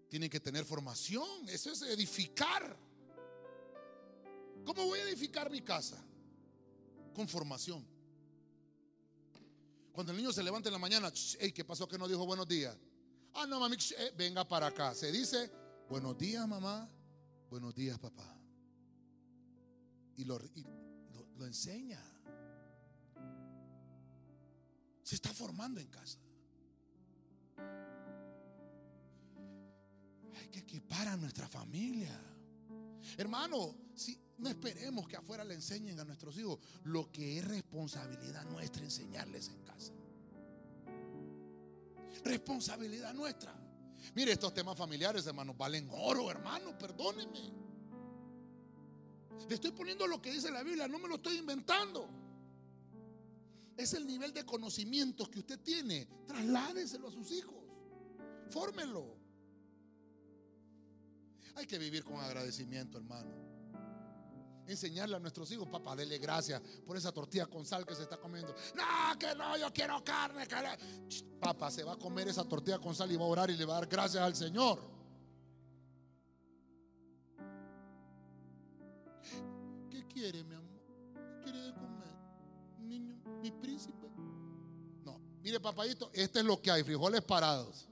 Tienen 0.09 0.29
que 0.29 0.39
tener 0.39 0.65
formación, 0.65 1.47
eso 1.47 1.71
es 1.71 1.81
edificar. 1.83 2.77
¿Cómo 4.65 4.85
voy 4.85 4.99
a 4.99 5.03
edificar 5.03 5.49
mi 5.49 5.61
casa? 5.61 6.03
Con 7.13 7.27
formación. 7.27 7.85
Cuando 9.93 10.11
el 10.11 10.17
niño 10.17 10.33
se 10.33 10.43
levanta 10.43 10.69
en 10.69 10.73
la 10.73 10.79
mañana, 10.79 11.11
¿qué 11.11 11.63
pasó 11.63 11.87
que 11.87 11.97
no 11.97 12.07
dijo 12.07 12.25
buenos 12.25 12.47
días? 12.47 12.75
Ah, 13.33 13.45
no, 13.45 13.59
mami, 13.59 13.77
eh, 13.97 14.11
venga 14.17 14.47
para 14.47 14.67
acá. 14.67 14.93
Se 14.93 15.11
dice, 15.11 15.51
buenos 15.89 16.17
días, 16.17 16.47
mamá, 16.47 16.89
buenos 17.49 17.75
días, 17.75 17.97
papá. 17.99 18.37
Y 20.17 20.25
lo, 20.25 20.39
enseña. 21.45 22.01
Se 25.03 25.15
está 25.15 25.33
formando 25.33 25.79
en 25.79 25.87
casa. 25.87 26.19
Hay 30.39 30.47
que 30.49 30.59
equipar 30.59 31.07
a 31.07 31.17
nuestra 31.17 31.47
familia. 31.47 32.19
Hermano, 33.17 33.75
si 33.93 34.19
no 34.37 34.49
esperemos 34.49 35.07
que 35.07 35.15
afuera 35.15 35.43
le 35.43 35.53
enseñen 35.53 35.99
a 35.99 36.05
nuestros 36.05 36.37
hijos 36.37 36.59
lo 36.83 37.11
que 37.11 37.39
es 37.39 37.45
responsabilidad 37.45 38.43
nuestra 38.45 38.83
enseñarles 38.83 39.49
en 39.49 39.61
casa. 39.63 39.93
Responsabilidad 42.23 43.13
nuestra. 43.13 43.64
Mire, 44.13 44.33
estos 44.33 44.53
temas 44.53 44.77
familiares, 44.77 45.25
hermanos, 45.25 45.57
valen 45.57 45.89
oro, 45.91 46.29
hermano, 46.29 46.77
perdónenme. 46.77 47.51
Le 49.47 49.55
estoy 49.55 49.71
poniendo 49.71 50.07
lo 50.07 50.21
que 50.21 50.31
dice 50.31 50.51
la 50.51 50.63
Biblia, 50.63 50.87
no 50.87 50.99
me 50.99 51.07
lo 51.07 51.15
estoy 51.15 51.37
inventando 51.37 52.25
es 53.77 53.93
el 53.93 54.07
nivel 54.07 54.33
de 54.33 54.45
conocimientos 54.45 55.29
que 55.29 55.39
usted 55.39 55.59
tiene. 55.59 56.07
Trasládeselo 56.27 57.07
a 57.07 57.11
sus 57.11 57.31
hijos. 57.31 57.55
Fórmelo. 58.49 59.17
Hay 61.55 61.65
que 61.65 61.77
vivir 61.77 62.03
con 62.03 62.15
agradecimiento, 62.17 62.97
hermano. 62.97 63.44
Enseñarle 64.67 65.15
a 65.15 65.19
nuestros 65.19 65.51
hijos, 65.51 65.67
papá, 65.67 65.95
dele 65.95 66.17
gracias 66.17 66.61
por 66.85 66.97
esa 66.97 67.11
tortilla 67.11 67.45
con 67.45 67.65
sal 67.65 67.85
que 67.85 67.93
se 67.95 68.03
está 68.03 68.17
comiendo. 68.17 68.55
No, 68.75 69.19
que 69.19 69.35
no, 69.35 69.57
yo 69.57 69.71
quiero 69.71 70.03
carne. 70.03 70.47
Papá, 71.39 71.69
se 71.69 71.83
va 71.83 71.93
a 71.93 71.97
comer 71.97 72.27
esa 72.27 72.43
tortilla 72.43 72.79
con 72.79 72.95
sal 72.95 73.11
y 73.11 73.15
va 73.15 73.23
a 73.23 73.27
orar 73.27 73.49
y 73.51 73.57
le 73.57 73.65
va 73.65 73.77
a 73.77 73.79
dar 73.81 73.89
gracias 73.89 74.23
al 74.23 74.35
Señor. 74.35 74.79
¿Qué 79.89 80.07
quiere, 80.07 80.43
mi 80.43 80.55
amor? 80.55 80.65
mi 83.45 83.51
príncipe. 83.51 84.09
No, 85.03 85.19
mire 85.43 85.59
papadito, 85.59 86.09
este 86.13 86.39
es 86.39 86.45
lo 86.45 86.59
que 86.59 86.71
hay, 86.71 86.83
frijoles 86.83 87.21
parados. 87.21 87.87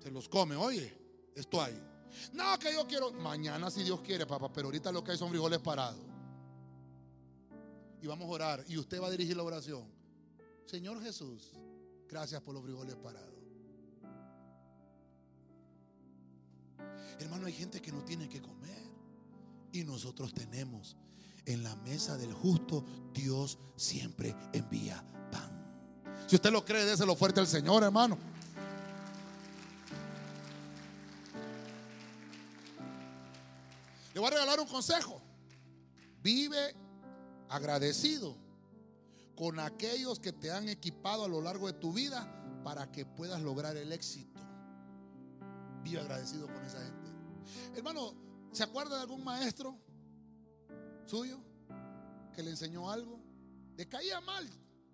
Se 0.00 0.10
los 0.12 0.28
come, 0.28 0.54
oye, 0.54 0.96
esto 1.34 1.60
hay. 1.60 1.76
No, 2.32 2.58
que 2.58 2.72
yo 2.72 2.86
quiero, 2.86 3.12
mañana 3.12 3.70
si 3.70 3.82
Dios 3.82 4.00
quiere, 4.00 4.26
papá, 4.26 4.52
pero 4.52 4.68
ahorita 4.68 4.92
lo 4.92 5.02
que 5.02 5.12
hay 5.12 5.18
son 5.18 5.30
frijoles 5.30 5.58
parados. 5.60 6.00
Y 8.02 8.06
vamos 8.06 8.28
a 8.28 8.30
orar, 8.30 8.64
y 8.68 8.78
usted 8.78 9.00
va 9.00 9.08
a 9.08 9.10
dirigir 9.10 9.36
la 9.36 9.42
oración. 9.42 9.84
Señor 10.66 11.02
Jesús, 11.02 11.52
gracias 12.08 12.40
por 12.42 12.54
los 12.54 12.62
frijoles 12.62 12.96
parados. 12.96 13.36
Hermano, 17.18 17.46
hay 17.46 17.52
gente 17.52 17.80
que 17.80 17.92
no 17.92 18.04
tiene 18.04 18.28
que 18.28 18.40
comer. 18.40 18.84
Y 19.72 19.84
nosotros 19.84 20.32
tenemos 20.32 20.96
en 21.44 21.62
la 21.62 21.74
mesa 21.76 22.16
del 22.16 22.32
justo 22.32 22.84
Dios 23.12 23.58
siempre 23.76 24.34
envía 24.52 25.02
pan. 25.30 25.52
Si 26.26 26.36
usted 26.36 26.50
lo 26.50 26.64
cree, 26.64 26.84
déselo 26.84 27.14
fuerte 27.14 27.40
al 27.40 27.46
Señor, 27.46 27.82
hermano. 27.82 28.18
Le 34.16 34.20
voy 34.20 34.28
a 34.28 34.30
regalar 34.30 34.58
un 34.60 34.66
consejo. 34.66 35.20
Vive 36.22 36.74
agradecido 37.50 38.34
con 39.34 39.60
aquellos 39.60 40.20
que 40.20 40.32
te 40.32 40.50
han 40.50 40.70
equipado 40.70 41.26
a 41.26 41.28
lo 41.28 41.42
largo 41.42 41.66
de 41.66 41.74
tu 41.74 41.92
vida 41.92 42.26
para 42.64 42.90
que 42.90 43.04
puedas 43.04 43.42
lograr 43.42 43.76
el 43.76 43.92
éxito. 43.92 44.40
Vive 45.82 46.00
agradecido 46.00 46.46
con 46.46 46.64
esa 46.64 46.82
gente. 46.82 47.10
Hermano, 47.74 48.14
¿se 48.52 48.62
acuerda 48.62 48.96
de 48.96 49.02
algún 49.02 49.22
maestro 49.22 49.78
suyo 51.04 51.38
que 52.34 52.42
le 52.42 52.52
enseñó 52.52 52.90
algo? 52.90 53.20
Le 53.76 53.86
caía 53.86 54.18
mal 54.22 54.48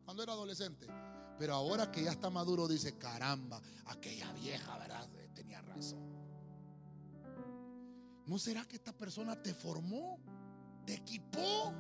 cuando 0.05 0.25
era 0.25 0.33
adolescente. 0.33 0.89
Pero 1.39 1.55
ahora 1.55 1.93
que 1.93 2.03
ya 2.03 2.11
está 2.11 2.29
maduro 2.29 2.67
dice, 2.67 2.99
caramba, 2.99 3.63
aquella 3.87 4.33
vieja, 4.33 4.77
¿verdad? 4.79 5.09
Tenía 5.33 5.63
razón. 5.63 6.12
¿No 8.27 8.39
será 8.39 8.65
que 8.67 8.77
esta 8.77 8.93
persona 8.93 9.41
te 9.43 9.53
formó? 9.55 10.19
¿Te 10.87 10.95
equipó? 10.95 11.73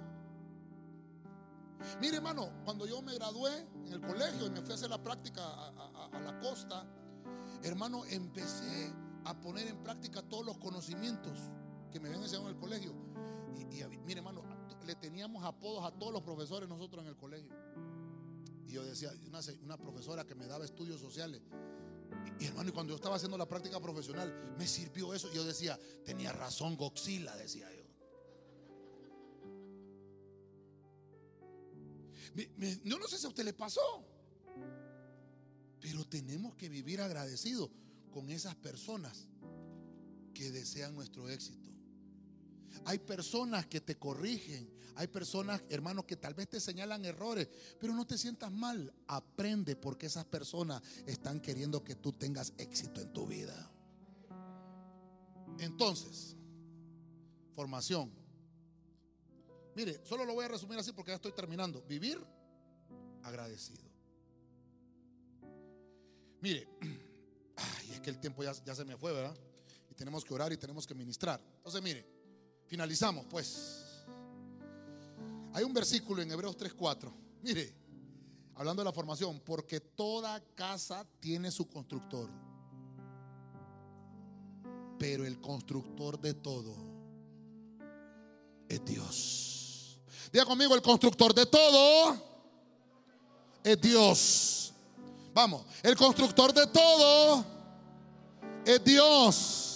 Mire, 2.00 2.16
hermano, 2.16 2.50
cuando 2.64 2.86
yo 2.86 3.02
me 3.02 3.14
gradué 3.14 3.66
en 3.86 3.92
el 3.92 4.00
colegio 4.00 4.46
y 4.46 4.50
me 4.50 4.60
fui 4.60 4.72
a 4.72 4.74
hacer 4.74 4.90
la 4.90 5.02
práctica 5.02 5.42
a, 5.44 6.20
la 6.20 6.38
costa, 6.40 6.86
hermano, 7.62 8.04
empecé 8.06 8.92
a 9.24 9.40
poner 9.40 9.68
en 9.68 9.82
práctica 9.82 10.22
todos 10.22 10.44
los 10.44 10.58
conocimientos 10.58 11.38
que 11.90 12.00
me 12.00 12.08
habían 12.08 12.22
enseñado 12.22 12.48
en 12.48 12.54
el 12.54 12.60
colegio. 12.60 12.92
Y, 13.56 13.98
mire, 14.04 14.20
hermano, 14.20 14.42
le 14.84 14.94
teníamos 14.96 15.44
apodos 15.44 15.84
a 15.84 15.90
todos 15.92 16.12
los 16.12 16.22
profesores 16.22 16.68
nosotros 16.68 17.02
en 17.02 17.08
el 17.08 17.16
colegio. 17.16 17.52
Y 18.66 18.72
yo 18.72 18.84
decía, 18.84 19.10
una 19.62 19.76
profesora 19.76 20.24
que 20.24 20.34
me 20.34 20.46
daba 20.46 20.64
estudios 20.64 21.00
sociales. 21.00 21.42
Y, 22.40 22.46
hermano, 22.46 22.70
y 22.70 22.72
cuando 22.72 22.92
yo 22.92 22.96
estaba 22.96 23.16
haciendo 23.16 23.38
la 23.38 23.46
práctica 23.46 23.80
profesional, 23.80 24.54
me 24.58 24.66
sirvió 24.66 25.14
eso. 25.14 25.32
Yo 25.32 25.44
decía, 25.44 25.78
tenía 26.04 26.32
razón 26.32 26.76
Goxila, 26.76 27.36
decía 27.36 27.68
yo. 27.72 27.82
yo 32.84 32.98
no 32.98 33.06
sé 33.08 33.18
si 33.18 33.26
a 33.26 33.28
usted 33.28 33.44
le 33.44 33.52
pasó, 33.52 34.04
pero 35.80 36.04
tenemos 36.06 36.54
que 36.54 36.68
vivir 36.68 37.00
agradecidos 37.00 37.70
con 38.10 38.30
esas 38.30 38.54
personas 38.54 39.28
que 40.32 40.50
desean 40.50 40.94
nuestro 40.94 41.28
éxito. 41.28 41.61
Hay 42.84 42.98
personas 42.98 43.66
que 43.66 43.80
te 43.80 43.96
corrigen, 43.96 44.68
hay 44.96 45.06
personas, 45.06 45.62
hermanos, 45.68 46.04
que 46.04 46.16
tal 46.16 46.34
vez 46.34 46.48
te 46.48 46.60
señalan 46.60 47.04
errores, 47.04 47.48
pero 47.78 47.94
no 47.94 48.06
te 48.06 48.18
sientas 48.18 48.52
mal. 48.52 48.92
Aprende 49.06 49.76
porque 49.76 50.06
esas 50.06 50.24
personas 50.24 50.82
están 51.06 51.40
queriendo 51.40 51.82
que 51.82 51.94
tú 51.94 52.12
tengas 52.12 52.52
éxito 52.58 53.00
en 53.00 53.12
tu 53.12 53.26
vida. 53.26 53.70
Entonces, 55.58 56.36
formación. 57.54 58.12
Mire, 59.74 60.00
solo 60.04 60.24
lo 60.24 60.34
voy 60.34 60.44
a 60.44 60.48
resumir 60.48 60.78
así 60.78 60.92
porque 60.92 61.12
ya 61.12 61.16
estoy 61.16 61.32
terminando. 61.32 61.82
Vivir 61.82 62.22
agradecido. 63.22 63.84
Mire, 66.40 66.68
ay, 67.56 67.92
es 67.92 68.00
que 68.00 68.10
el 68.10 68.18
tiempo 68.18 68.42
ya, 68.42 68.52
ya 68.64 68.74
se 68.74 68.84
me 68.84 68.96
fue, 68.96 69.12
¿verdad? 69.12 69.36
Y 69.90 69.94
tenemos 69.94 70.24
que 70.24 70.34
orar 70.34 70.52
y 70.52 70.56
tenemos 70.56 70.86
que 70.86 70.94
ministrar. 70.94 71.40
Entonces, 71.56 71.80
mire, 71.82 72.04
finalizamos, 72.72 73.26
pues. 73.28 73.84
Hay 75.52 75.62
un 75.62 75.74
versículo 75.74 76.22
en 76.22 76.32
Hebreos 76.32 76.56
3:4. 76.56 77.12
Mire, 77.42 77.70
hablando 78.54 78.80
de 78.80 78.86
la 78.86 78.94
formación, 78.94 79.40
porque 79.40 79.78
toda 79.78 80.40
casa 80.54 81.06
tiene 81.20 81.50
su 81.50 81.68
constructor. 81.68 82.30
Pero 84.98 85.26
el 85.26 85.38
constructor 85.38 86.18
de 86.18 86.32
todo 86.32 86.74
es 88.66 88.82
Dios. 88.86 90.00
Diga 90.32 90.46
conmigo, 90.46 90.74
el 90.74 90.80
constructor 90.80 91.34
de 91.34 91.44
todo 91.44 92.16
es 93.62 93.78
Dios. 93.82 94.72
Vamos, 95.34 95.66
el 95.82 95.94
constructor 95.94 96.54
de 96.54 96.66
todo 96.68 97.44
es 98.64 98.82
Dios. 98.82 99.71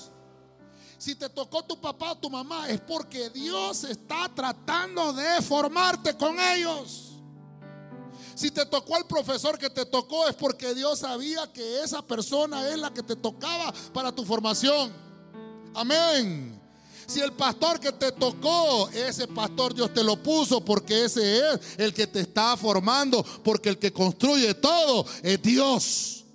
Si 1.07 1.15
te 1.15 1.29
tocó 1.29 1.63
tu 1.63 1.81
papá 1.81 2.11
o 2.11 2.17
tu 2.17 2.29
mamá 2.29 2.69
es 2.69 2.81
porque 2.81 3.31
Dios 3.31 3.85
está 3.85 4.29
tratando 4.35 5.13
de 5.13 5.41
formarte 5.41 6.17
con 6.17 6.37
ellos. 6.37 7.13
Si 8.35 8.51
te 8.51 8.67
tocó 8.67 8.97
el 8.97 9.05
profesor 9.05 9.57
que 9.57 9.71
te 9.71 9.87
tocó 9.87 10.27
es 10.27 10.35
porque 10.35 10.75
Dios 10.75 10.99
sabía 10.99 11.47
que 11.53 11.85
esa 11.85 12.03
persona 12.03 12.69
es 12.71 12.79
la 12.81 12.93
que 12.93 13.05
te 13.05 13.15
tocaba 13.15 13.73
para 13.93 14.11
tu 14.11 14.25
formación. 14.25 14.93
Amén. 15.75 16.61
Si 17.07 17.21
el 17.21 17.33
pastor 17.35 17.79
que 17.79 17.93
te 17.93 18.11
tocó, 18.11 18.89
ese 18.89 19.29
pastor 19.29 19.75
Dios 19.77 19.95
te 19.95 20.03
lo 20.03 20.21
puso 20.21 20.65
porque 20.65 21.05
ese 21.05 21.39
es 21.39 21.61
el 21.79 21.95
que 21.95 22.09
te 22.09 22.19
está 22.19 22.57
formando, 22.57 23.25
porque 23.45 23.69
el 23.69 23.79
que 23.79 23.93
construye 23.93 24.55
todo 24.55 25.07
es 25.23 25.41
Dios. 25.41 26.26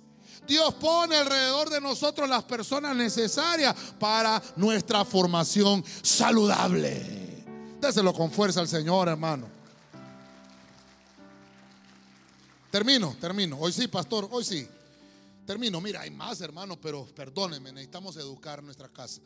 Dios 0.46 0.74
pone 0.74 1.16
alrededor 1.16 1.70
de 1.70 1.80
nosotros 1.80 2.28
las 2.28 2.42
personas 2.44 2.96
necesarias 2.96 3.74
para 3.98 4.42
nuestra 4.56 5.04
formación 5.04 5.84
saludable. 6.02 7.44
Déselo 7.80 8.12
con 8.12 8.30
fuerza 8.30 8.60
al 8.60 8.68
Señor, 8.68 9.08
hermano. 9.08 9.48
Termino, 12.70 13.16
termino. 13.20 13.58
Hoy 13.58 13.72
sí, 13.72 13.86
pastor, 13.86 14.28
hoy 14.30 14.44
sí. 14.44 14.66
Termino. 15.46 15.80
Mira, 15.80 16.00
hay 16.00 16.10
más, 16.10 16.40
hermano, 16.40 16.80
pero 16.80 17.04
perdónenme, 17.06 17.72
necesitamos 17.72 18.16
educar 18.16 18.62
nuestra 18.62 18.88
casa. 18.88 19.20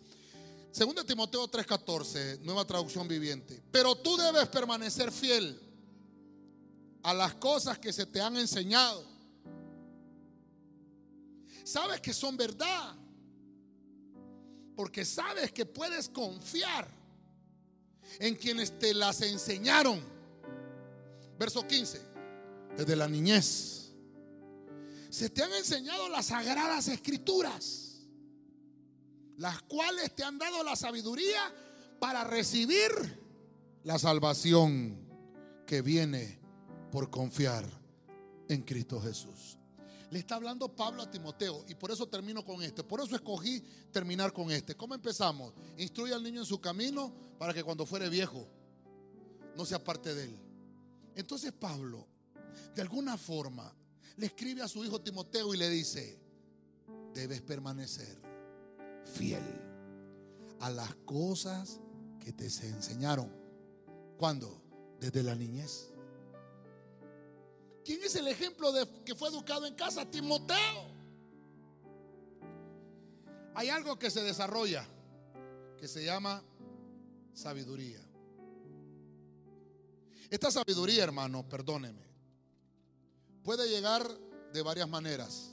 Segunda 0.72 1.04
Timoteo 1.04 1.48
3:14, 1.48 2.40
nueva 2.42 2.64
traducción 2.64 3.06
viviente. 3.08 3.62
Pero 3.70 3.94
tú 3.94 4.16
debes 4.16 4.48
permanecer 4.48 5.12
fiel 5.12 5.58
a 7.02 7.14
las 7.14 7.34
cosas 7.34 7.78
que 7.78 7.92
se 7.92 8.04
te 8.04 8.20
han 8.20 8.36
enseñado. 8.36 9.15
Sabes 11.66 12.00
que 12.00 12.14
son 12.14 12.36
verdad. 12.36 12.94
Porque 14.76 15.04
sabes 15.04 15.50
que 15.50 15.66
puedes 15.66 16.08
confiar 16.08 16.86
en 18.20 18.36
quienes 18.36 18.78
te 18.78 18.94
las 18.94 19.20
enseñaron. 19.22 20.00
Verso 21.38 21.66
15. 21.66 22.00
Desde 22.76 22.94
la 22.94 23.08
niñez. 23.08 23.90
Se 25.10 25.28
te 25.28 25.42
han 25.42 25.52
enseñado 25.54 26.08
las 26.08 26.26
sagradas 26.26 26.88
escrituras 26.88 27.86
las 29.38 29.62
cuales 29.62 30.14
te 30.14 30.24
han 30.24 30.38
dado 30.38 30.62
la 30.62 30.76
sabiduría 30.76 31.52
para 31.98 32.24
recibir 32.24 32.90
la 33.84 33.98
salvación 33.98 34.96
que 35.66 35.82
viene 35.82 36.38
por 36.90 37.10
confiar 37.10 37.64
en 38.48 38.62
Cristo 38.62 39.00
Jesús. 39.00 39.55
Le 40.10 40.20
está 40.20 40.36
hablando 40.36 40.74
Pablo 40.74 41.02
a 41.02 41.10
Timoteo 41.10 41.64
y 41.68 41.74
por 41.74 41.90
eso 41.90 42.06
termino 42.08 42.44
con 42.44 42.62
este. 42.62 42.84
Por 42.84 43.00
eso 43.00 43.14
escogí 43.14 43.60
terminar 43.90 44.32
con 44.32 44.50
este. 44.50 44.76
¿Cómo 44.76 44.94
empezamos? 44.94 45.52
Instruye 45.76 46.14
al 46.14 46.22
niño 46.22 46.40
en 46.40 46.46
su 46.46 46.60
camino 46.60 47.12
para 47.38 47.52
que 47.52 47.64
cuando 47.64 47.84
fuere 47.86 48.08
viejo 48.08 48.46
no 49.56 49.64
sea 49.64 49.82
parte 49.82 50.14
de 50.14 50.24
él. 50.24 50.38
Entonces 51.14 51.52
Pablo, 51.52 52.06
de 52.74 52.82
alguna 52.82 53.16
forma, 53.16 53.74
le 54.16 54.26
escribe 54.26 54.62
a 54.62 54.68
su 54.68 54.84
hijo 54.84 55.00
Timoteo 55.00 55.54
y 55.54 55.56
le 55.56 55.68
dice, 55.68 56.18
debes 57.12 57.42
permanecer 57.42 58.20
fiel 59.04 59.42
a 60.60 60.70
las 60.70 60.94
cosas 61.04 61.80
que 62.20 62.32
te 62.32 62.48
se 62.50 62.68
enseñaron. 62.68 63.30
¿Cuándo? 64.18 64.62
Desde 65.00 65.22
la 65.22 65.34
niñez. 65.34 65.90
¿Quién 67.86 68.02
es 68.02 68.16
el 68.16 68.26
ejemplo 68.26 68.72
de 68.72 68.84
que 69.04 69.14
fue 69.14 69.28
educado 69.28 69.64
en 69.64 69.76
casa? 69.76 70.04
Timoteo. 70.10 70.90
Hay 73.54 73.68
algo 73.68 73.96
que 73.96 74.10
se 74.10 74.24
desarrolla 74.24 74.84
que 75.78 75.86
se 75.86 76.04
llama 76.04 76.42
sabiduría. 77.32 78.00
Esta 80.28 80.50
sabiduría, 80.50 81.04
hermano, 81.04 81.48
perdóneme, 81.48 82.02
puede 83.44 83.68
llegar 83.68 84.04
de 84.52 84.62
varias 84.62 84.88
maneras, 84.88 85.52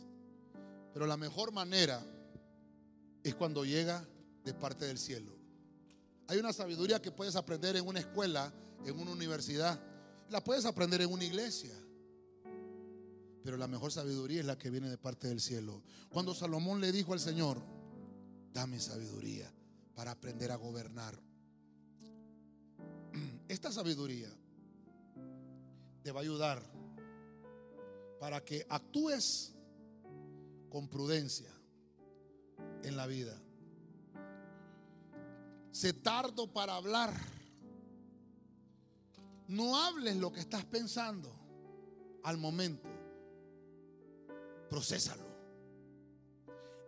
pero 0.91 1.05
la 1.05 1.17
mejor 1.17 1.51
manera 1.51 2.03
es 3.23 3.35
cuando 3.35 3.63
llega 3.63 4.03
de 4.43 4.55
parte 4.55 4.85
del 4.85 4.97
cielo. 4.97 5.37
Hay 6.27 6.39
una 6.39 6.51
sabiduría 6.51 6.99
que 6.99 7.11
puedes 7.11 7.35
aprender 7.35 7.75
en 7.75 7.85
una 7.87 7.99
escuela, 7.99 8.51
en 8.83 8.97
una 8.97 9.11
universidad, 9.11 9.79
la 10.31 10.43
puedes 10.43 10.65
aprender 10.65 10.99
en 11.01 11.13
una 11.13 11.25
iglesia. 11.25 11.82
Pero 13.43 13.57
la 13.57 13.67
mejor 13.67 13.91
sabiduría 13.91 14.39
es 14.39 14.45
la 14.45 14.57
que 14.57 14.69
viene 14.69 14.89
de 14.89 14.97
parte 14.97 15.27
del 15.27 15.41
cielo. 15.41 15.83
Cuando 16.09 16.33
Salomón 16.33 16.79
le 16.79 16.91
dijo 16.91 17.13
al 17.13 17.19
Señor, 17.19 17.61
dame 18.53 18.79
sabiduría 18.79 19.51
para 19.95 20.11
aprender 20.11 20.51
a 20.51 20.55
gobernar. 20.55 21.19
Esta 23.47 23.71
sabiduría 23.71 24.29
te 26.03 26.11
va 26.11 26.21
a 26.21 26.23
ayudar 26.23 26.63
para 28.19 28.43
que 28.43 28.65
actúes 28.69 29.53
con 30.69 30.87
prudencia, 30.87 31.53
en 32.83 32.97
la 32.97 33.07
vida. 33.07 33.39
Se 35.71 35.93
tardo 35.93 36.51
para 36.51 36.75
hablar. 36.75 37.13
No 39.47 39.77
hables 39.83 40.15
lo 40.17 40.31
que 40.31 40.39
estás 40.39 40.65
pensando 40.65 41.33
al 42.23 42.37
momento. 42.37 42.92
Procésalo. 44.73 45.23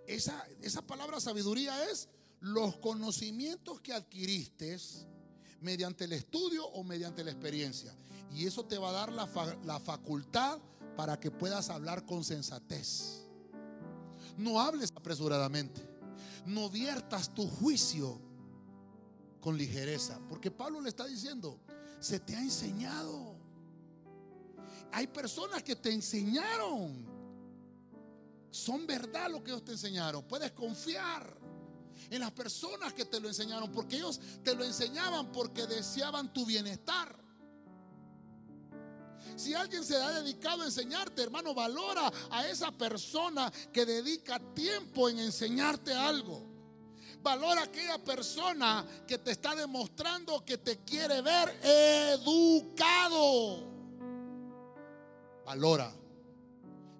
esa, 0.07 0.43
esa 0.63 0.81
palabra 0.81 1.19
sabiduría 1.19 1.87
es 1.91 2.09
los 2.39 2.77
conocimientos 2.77 3.79
que 3.79 3.93
adquiriste 3.93 4.75
mediante 5.61 6.05
el 6.05 6.13
estudio 6.13 6.65
o 6.65 6.83
mediante 6.83 7.23
la 7.23 7.29
experiencia. 7.29 7.95
Y 8.33 8.47
eso 8.47 8.65
te 8.65 8.79
va 8.79 8.89
a 8.89 8.91
dar 8.91 9.11
la, 9.11 9.29
la 9.65 9.79
facultad 9.79 10.57
para 10.97 11.19
que 11.19 11.29
puedas 11.29 11.69
hablar 11.69 12.07
con 12.07 12.23
sensatez. 12.23 13.27
No 14.35 14.59
hables 14.59 14.91
apresuradamente. 14.95 15.87
No 16.43 16.71
viertas 16.71 17.35
tu 17.35 17.47
juicio 17.47 18.19
con 19.41 19.59
ligereza. 19.59 20.19
Porque 20.27 20.49
Pablo 20.49 20.81
le 20.81 20.89
está 20.89 21.05
diciendo, 21.05 21.59
se 21.99 22.19
te 22.19 22.35
ha 22.35 22.39
enseñado. 22.39 23.35
Hay 24.91 25.05
personas 25.05 25.61
que 25.61 25.75
te 25.75 25.93
enseñaron. 25.93 27.14
Son 28.55 28.87
verdad 28.87 29.29
lo 29.29 29.43
que 29.43 29.51
ellos 29.51 29.65
te 29.65 29.73
enseñaron. 29.73 30.23
Puedes 30.23 30.53
confiar 30.53 31.37
en 32.09 32.21
las 32.21 32.31
personas 32.31 32.93
que 32.93 33.03
te 33.03 33.19
lo 33.19 33.27
enseñaron. 33.27 33.69
Porque 33.69 33.97
ellos 33.97 34.17
te 34.45 34.55
lo 34.55 34.63
enseñaban 34.63 35.29
porque 35.33 35.67
deseaban 35.67 36.31
tu 36.31 36.45
bienestar. 36.45 37.13
Si 39.35 39.53
alguien 39.53 39.83
se 39.83 39.97
ha 39.97 40.21
dedicado 40.21 40.61
a 40.61 40.67
enseñarte, 40.67 41.21
hermano, 41.21 41.53
valora 41.53 42.09
a 42.31 42.47
esa 42.47 42.71
persona 42.71 43.51
que 43.73 43.85
dedica 43.85 44.39
tiempo 44.53 45.09
en 45.09 45.19
enseñarte 45.19 45.93
algo. 45.93 46.41
Valora 47.21 47.59
a 47.59 47.65
aquella 47.65 47.97
persona 47.97 48.85
que 49.05 49.17
te 49.17 49.31
está 49.31 49.53
demostrando 49.53 50.45
que 50.45 50.59
te 50.59 50.77
quiere 50.85 51.21
ver 51.21 51.59
educado. 51.61 53.67
Valora. 55.45 56.04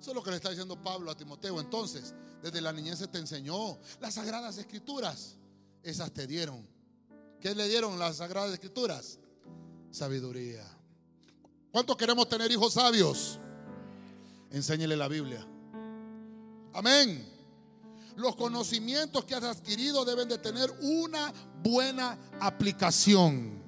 Eso 0.05 0.11
es 0.11 0.15
lo 0.17 0.21
que 0.21 0.29
le 0.29 0.35
está 0.35 0.51
diciendo 0.51 0.79
Pablo 0.79 1.09
a 1.09 1.17
Timoteo. 1.17 1.59
Entonces, 1.59 2.13
desde 2.39 2.61
la 2.61 2.71
niñez 2.71 2.99
se 2.99 3.07
te 3.07 3.17
enseñó 3.17 3.79
las 3.99 4.13
sagradas 4.13 4.55
escrituras. 4.59 5.35
Esas 5.81 6.11
te 6.11 6.27
dieron. 6.27 6.63
¿Qué 7.41 7.55
le 7.55 7.67
dieron 7.67 7.97
las 7.97 8.17
sagradas 8.17 8.53
escrituras? 8.53 9.17
Sabiduría. 9.89 10.63
¿Cuántos 11.71 11.97
queremos 11.97 12.29
tener 12.29 12.51
hijos 12.51 12.73
sabios? 12.73 13.39
Enséñele 14.51 14.95
la 14.95 15.07
Biblia. 15.07 15.43
Amén. 16.73 17.27
Los 18.15 18.35
conocimientos 18.35 19.25
que 19.25 19.33
has 19.33 19.43
adquirido 19.43 20.05
deben 20.05 20.29
de 20.29 20.37
tener 20.37 20.69
una 20.83 21.33
buena 21.63 22.15
aplicación 22.39 23.59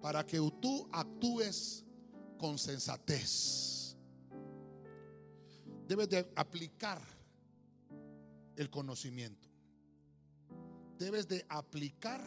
para 0.00 0.24
que 0.24 0.38
tú 0.62 0.88
actúes 0.90 1.84
con 2.38 2.58
sensatez. 2.58 3.69
Debes 5.90 6.08
de 6.08 6.32
aplicar 6.36 7.02
el 8.54 8.70
conocimiento. 8.70 9.48
Debes 10.96 11.26
de 11.26 11.44
aplicar 11.48 12.22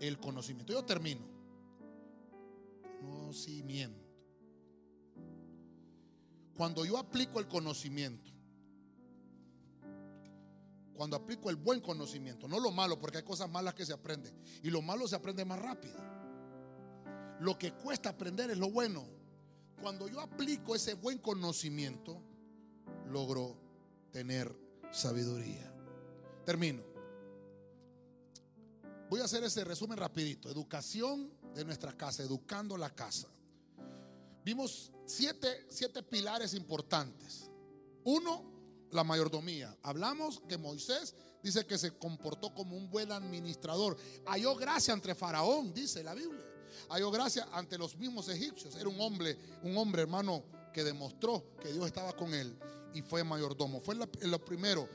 el 0.00 0.18
conocimiento. 0.18 0.72
Yo 0.72 0.82
termino 0.86 1.20
conocimiento. 2.98 4.08
Cuando 6.56 6.82
yo 6.86 6.96
aplico 6.96 7.40
el 7.40 7.46
conocimiento, 7.46 8.30
cuando 10.94 11.16
aplico 11.16 11.50
el 11.50 11.56
buen 11.56 11.82
conocimiento, 11.82 12.48
no 12.48 12.58
lo 12.58 12.70
malo, 12.70 12.98
porque 12.98 13.18
hay 13.18 13.22
cosas 13.22 13.50
malas 13.50 13.74
que 13.74 13.84
se 13.84 13.92
aprenden, 13.92 14.34
y 14.62 14.70
lo 14.70 14.80
malo 14.80 15.06
se 15.06 15.16
aprende 15.16 15.44
más 15.44 15.58
rápido. 15.58 15.98
Lo 17.40 17.58
que 17.58 17.74
cuesta 17.74 18.08
aprender 18.08 18.50
es 18.50 18.56
lo 18.56 18.70
bueno. 18.70 19.15
Cuando 19.80 20.08
yo 20.08 20.20
aplico 20.20 20.74
ese 20.74 20.94
buen 20.94 21.18
conocimiento, 21.18 22.20
logro 23.10 23.56
tener 24.10 24.54
sabiduría. 24.90 25.72
Termino. 26.44 26.82
Voy 29.08 29.20
a 29.20 29.24
hacer 29.24 29.44
ese 29.44 29.64
resumen 29.64 29.98
rapidito. 29.98 30.50
Educación 30.50 31.30
de 31.54 31.64
nuestra 31.64 31.96
casa, 31.96 32.22
educando 32.22 32.76
la 32.76 32.94
casa. 32.94 33.28
Vimos 34.44 34.92
siete, 35.04 35.66
siete 35.68 36.02
pilares 36.02 36.54
importantes. 36.54 37.50
Uno, 38.04 38.44
la 38.90 39.04
mayordomía. 39.04 39.76
Hablamos 39.82 40.42
que 40.48 40.56
Moisés 40.56 41.14
dice 41.42 41.66
que 41.66 41.78
se 41.78 41.96
comportó 41.98 42.54
como 42.54 42.76
un 42.76 42.88
buen 42.90 43.12
administrador. 43.12 43.96
Halló 44.26 44.54
gracia 44.56 44.94
entre 44.94 45.14
Faraón, 45.14 45.72
dice 45.72 46.02
la 46.02 46.14
Biblia. 46.14 46.44
Halló 46.88 47.10
gracia 47.10 47.48
ante 47.52 47.78
los 47.78 47.96
mismos 47.96 48.28
egipcios. 48.28 48.74
Era 48.76 48.88
un 48.88 49.00
hombre, 49.00 49.36
un 49.62 49.76
hombre 49.76 50.02
hermano 50.02 50.44
que 50.72 50.84
demostró 50.84 51.44
que 51.60 51.72
Dios 51.72 51.86
estaba 51.86 52.14
con 52.14 52.34
él 52.34 52.56
y 52.94 53.02
fue 53.02 53.24
mayordomo. 53.24 53.80
Fue 53.80 53.94
lo 53.94 54.44
primero, 54.44 54.88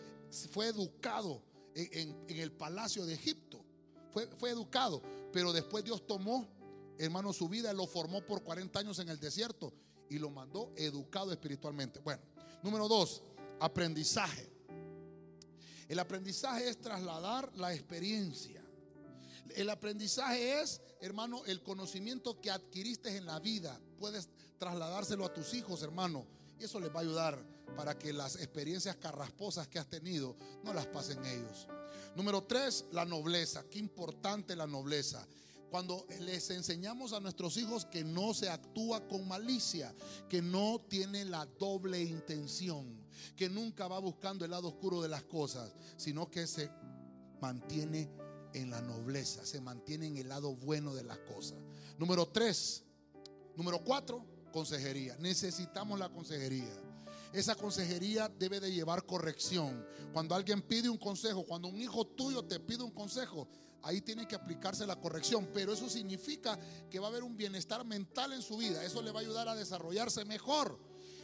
fue 0.51 0.67
educado 0.67 1.41
en, 1.75 2.25
el 2.27 2.51
palacio 2.51 3.05
de 3.05 3.13
Egipto. 3.13 3.63
Fue, 4.11 4.27
fue 4.37 4.49
educado. 4.49 5.01
Pero 5.31 5.53
después 5.53 5.83
Dios 5.83 6.05
tomó, 6.05 6.47
hermano, 6.97 7.33
su 7.33 7.47
vida, 7.47 7.73
lo 7.73 7.87
formó 7.87 8.25
por 8.25 8.43
40 8.43 8.79
años 8.79 8.99
en 8.99 9.09
el 9.09 9.19
desierto 9.19 9.73
y 10.09 10.19
lo 10.19 10.29
mandó 10.29 10.73
educado 10.75 11.31
espiritualmente. 11.31 11.99
Bueno, 11.99 12.21
número 12.61 12.87
dos, 12.87 13.23
aprendizaje. 13.59 14.51
El 15.87 15.99
aprendizaje 15.99 16.69
es 16.69 16.79
trasladar 16.79 17.51
la 17.57 17.73
experiencia. 17.73 18.63
El 19.55 19.69
aprendizaje 19.69 20.61
es, 20.61 20.81
hermano, 21.01 21.43
el 21.45 21.61
conocimiento 21.61 22.39
que 22.39 22.51
adquiriste 22.51 23.17
en 23.17 23.25
la 23.25 23.39
vida. 23.39 23.79
Puedes 23.97 24.29
trasladárselo 24.57 25.25
a 25.25 25.33
tus 25.33 25.53
hijos, 25.53 25.81
hermano. 25.81 26.25
Y 26.59 26.63
eso 26.65 26.79
les 26.79 26.91
va 26.91 26.99
a 26.99 27.03
ayudar 27.03 27.43
para 27.75 27.97
que 27.97 28.13
las 28.13 28.35
experiencias 28.35 28.95
carrasposas 28.97 29.67
que 29.67 29.79
has 29.79 29.89
tenido 29.89 30.35
no 30.63 30.73
las 30.73 30.85
pasen 30.87 31.25
ellos. 31.25 31.67
Número 32.15 32.43
tres, 32.43 32.85
la 32.91 33.05
nobleza. 33.05 33.63
Qué 33.69 33.79
importante 33.79 34.55
la 34.55 34.67
nobleza. 34.67 35.25
Cuando 35.71 36.05
les 36.19 36.49
enseñamos 36.49 37.13
a 37.13 37.21
nuestros 37.21 37.55
hijos 37.55 37.85
que 37.85 38.03
no 38.03 38.33
se 38.33 38.49
actúa 38.49 39.07
con 39.07 39.25
malicia, 39.25 39.95
que 40.27 40.41
no 40.41 40.81
tiene 40.89 41.23
la 41.23 41.45
doble 41.45 42.03
intención, 42.03 43.07
que 43.37 43.49
nunca 43.49 43.87
va 43.87 43.97
buscando 43.99 44.43
el 44.43 44.51
lado 44.51 44.67
oscuro 44.67 45.01
de 45.01 45.07
las 45.07 45.23
cosas, 45.23 45.73
sino 45.95 46.29
que 46.29 46.45
se 46.45 46.69
mantiene 47.39 48.09
en 48.53 48.69
la 48.69 48.81
nobleza, 48.81 49.45
se 49.45 49.61
mantiene 49.61 50.07
en 50.07 50.17
el 50.17 50.29
lado 50.29 50.55
bueno 50.55 50.93
de 50.93 51.03
las 51.03 51.19
cosas. 51.19 51.57
Número 51.97 52.27
tres, 52.27 52.83
número 53.55 53.83
cuatro, 53.83 54.25
consejería. 54.51 55.15
Necesitamos 55.19 55.99
la 55.99 56.09
consejería. 56.09 56.73
Esa 57.33 57.55
consejería 57.55 58.27
debe 58.27 58.59
de 58.59 58.71
llevar 58.71 59.05
corrección. 59.05 59.85
Cuando 60.11 60.35
alguien 60.35 60.61
pide 60.61 60.89
un 60.89 60.97
consejo, 60.97 61.45
cuando 61.45 61.69
un 61.69 61.79
hijo 61.79 62.05
tuyo 62.05 62.43
te 62.43 62.59
pide 62.59 62.83
un 62.83 62.91
consejo, 62.91 63.47
ahí 63.83 64.01
tiene 64.01 64.27
que 64.27 64.35
aplicarse 64.35 64.85
la 64.85 64.97
corrección. 64.97 65.49
Pero 65.53 65.71
eso 65.73 65.89
significa 65.89 66.59
que 66.89 66.99
va 66.99 67.07
a 67.07 67.09
haber 67.09 67.23
un 67.23 67.37
bienestar 67.37 67.85
mental 67.85 68.33
en 68.33 68.41
su 68.41 68.57
vida. 68.57 68.83
Eso 68.83 69.01
le 69.01 69.11
va 69.11 69.19
a 69.19 69.23
ayudar 69.23 69.47
a 69.47 69.55
desarrollarse 69.55 70.25
mejor. 70.25 70.77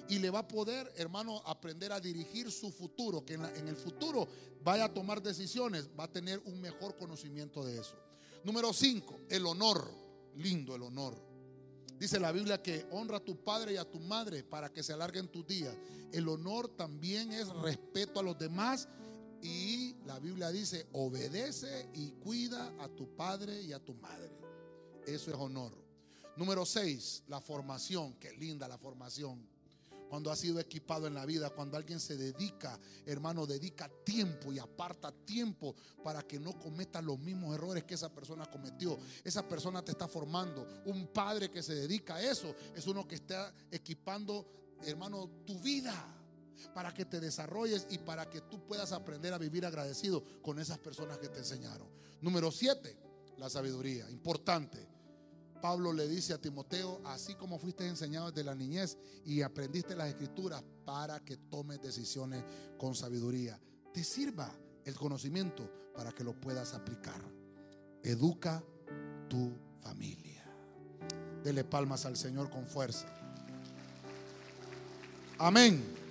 Y 0.09 0.19
le 0.19 0.29
va 0.29 0.39
a 0.39 0.47
poder, 0.47 0.91
hermano, 0.95 1.41
aprender 1.45 1.91
a 1.91 1.99
dirigir 1.99 2.51
su 2.51 2.71
futuro. 2.71 3.25
Que 3.25 3.33
en, 3.33 3.67
el 3.67 3.75
futuro 3.75 4.27
vaya 4.63 4.85
a 4.85 4.93
tomar 4.93 5.21
decisiones, 5.21 5.89
va 5.99 6.05
a 6.05 6.11
tener 6.11 6.41
un 6.45 6.61
mejor 6.61 6.95
conocimiento 6.97 7.63
de 7.65 7.79
eso. 7.79 7.95
Número 8.43 8.73
5, 8.73 9.19
el 9.29 9.45
honor. 9.45 10.07
Lindo 10.35 10.75
el 10.75 10.83
honor. 10.83 11.15
Dice 11.99 12.19
la 12.19 12.31
Biblia 12.31 12.61
que 12.61 12.85
honra 12.91 13.17
a 13.17 13.23
tu 13.23 13.43
padre 13.43 13.73
y 13.73 13.77
a 13.77 13.89
tu 13.89 13.99
madre 13.99 14.43
para 14.43 14.71
que 14.71 14.83
se 14.83 14.93
alarguen 14.93 15.29
tus 15.29 15.47
días. 15.47 15.75
El 16.11 16.27
honor 16.29 16.67
también 16.69 17.31
es 17.31 17.49
respeto 17.49 18.19
a 18.19 18.23
los 18.23 18.37
demás 18.37 18.87
y 19.41 19.95
la 20.05 20.19
Biblia 20.19 20.51
dice, 20.51 20.87
obedece 20.93 21.89
y 21.93 22.11
cuida 22.11 22.73
a 22.79 22.87
tu 22.87 23.15
padre 23.15 23.61
y 23.61 23.73
a 23.73 23.79
tu 23.79 23.95
madre. 23.95 24.31
Eso 25.07 25.31
es 25.31 25.37
honor. 25.37 25.73
Número 26.35 26.65
6, 26.65 27.23
la 27.27 27.41
formación. 27.41 28.13
Qué 28.19 28.31
linda 28.33 28.67
la 28.67 28.77
formación 28.77 29.56
cuando 30.07 30.31
ha 30.31 30.35
sido 30.35 30.59
equipado 30.59 31.07
en 31.07 31.13
la 31.13 31.25
vida, 31.25 31.49
cuando 31.49 31.77
alguien 31.77 31.99
se 31.99 32.17
dedica, 32.17 32.79
hermano, 33.05 33.45
dedica 33.45 33.89
tiempo 34.03 34.51
y 34.51 34.59
aparta 34.59 35.11
tiempo 35.11 35.75
para 36.03 36.21
que 36.23 36.39
no 36.39 36.57
cometa 36.57 37.01
los 37.01 37.19
mismos 37.19 37.55
errores 37.55 37.83
que 37.83 37.95
esa 37.95 38.13
persona 38.13 38.45
cometió. 38.45 38.97
Esa 39.23 39.47
persona 39.47 39.83
te 39.83 39.91
está 39.91 40.07
formando. 40.07 40.67
Un 40.85 41.07
padre 41.07 41.51
que 41.51 41.61
se 41.61 41.75
dedica 41.75 42.15
a 42.15 42.21
eso 42.21 42.55
es 42.75 42.87
uno 42.87 43.07
que 43.07 43.15
está 43.15 43.53
equipando, 43.71 44.47
hermano, 44.83 45.29
tu 45.45 45.59
vida 45.59 46.13
para 46.73 46.93
que 46.93 47.05
te 47.05 47.19
desarrolles 47.19 47.87
y 47.89 47.97
para 47.99 48.29
que 48.29 48.41
tú 48.41 48.65
puedas 48.65 48.91
aprender 48.91 49.33
a 49.33 49.37
vivir 49.37 49.65
agradecido 49.65 50.23
con 50.41 50.59
esas 50.59 50.79
personas 50.79 51.17
que 51.17 51.29
te 51.29 51.39
enseñaron. 51.39 51.87
Número 52.21 52.51
siete, 52.51 52.97
la 53.37 53.49
sabiduría, 53.49 54.09
importante. 54.09 54.96
Pablo 55.61 55.93
le 55.93 56.07
dice 56.07 56.33
a 56.33 56.41
Timoteo, 56.41 57.01
así 57.05 57.35
como 57.35 57.59
fuiste 57.59 57.87
enseñado 57.87 58.31
desde 58.31 58.43
la 58.43 58.55
niñez 58.55 58.97
y 59.25 59.41
aprendiste 59.41 59.95
las 59.95 60.09
escrituras 60.09 60.63
para 60.85 61.19
que 61.19 61.37
tomes 61.37 61.81
decisiones 61.81 62.43
con 62.77 62.95
sabiduría, 62.95 63.59
te 63.93 64.03
sirva 64.03 64.51
el 64.85 64.95
conocimiento 64.95 65.69
para 65.95 66.11
que 66.11 66.23
lo 66.23 66.39
puedas 66.39 66.73
aplicar. 66.73 67.21
Educa 68.03 68.63
tu 69.29 69.51
familia. 69.81 70.45
Dele 71.43 71.63
palmas 71.63 72.05
al 72.05 72.15
Señor 72.15 72.49
con 72.49 72.65
fuerza. 72.67 73.07
Amén. 75.39 76.06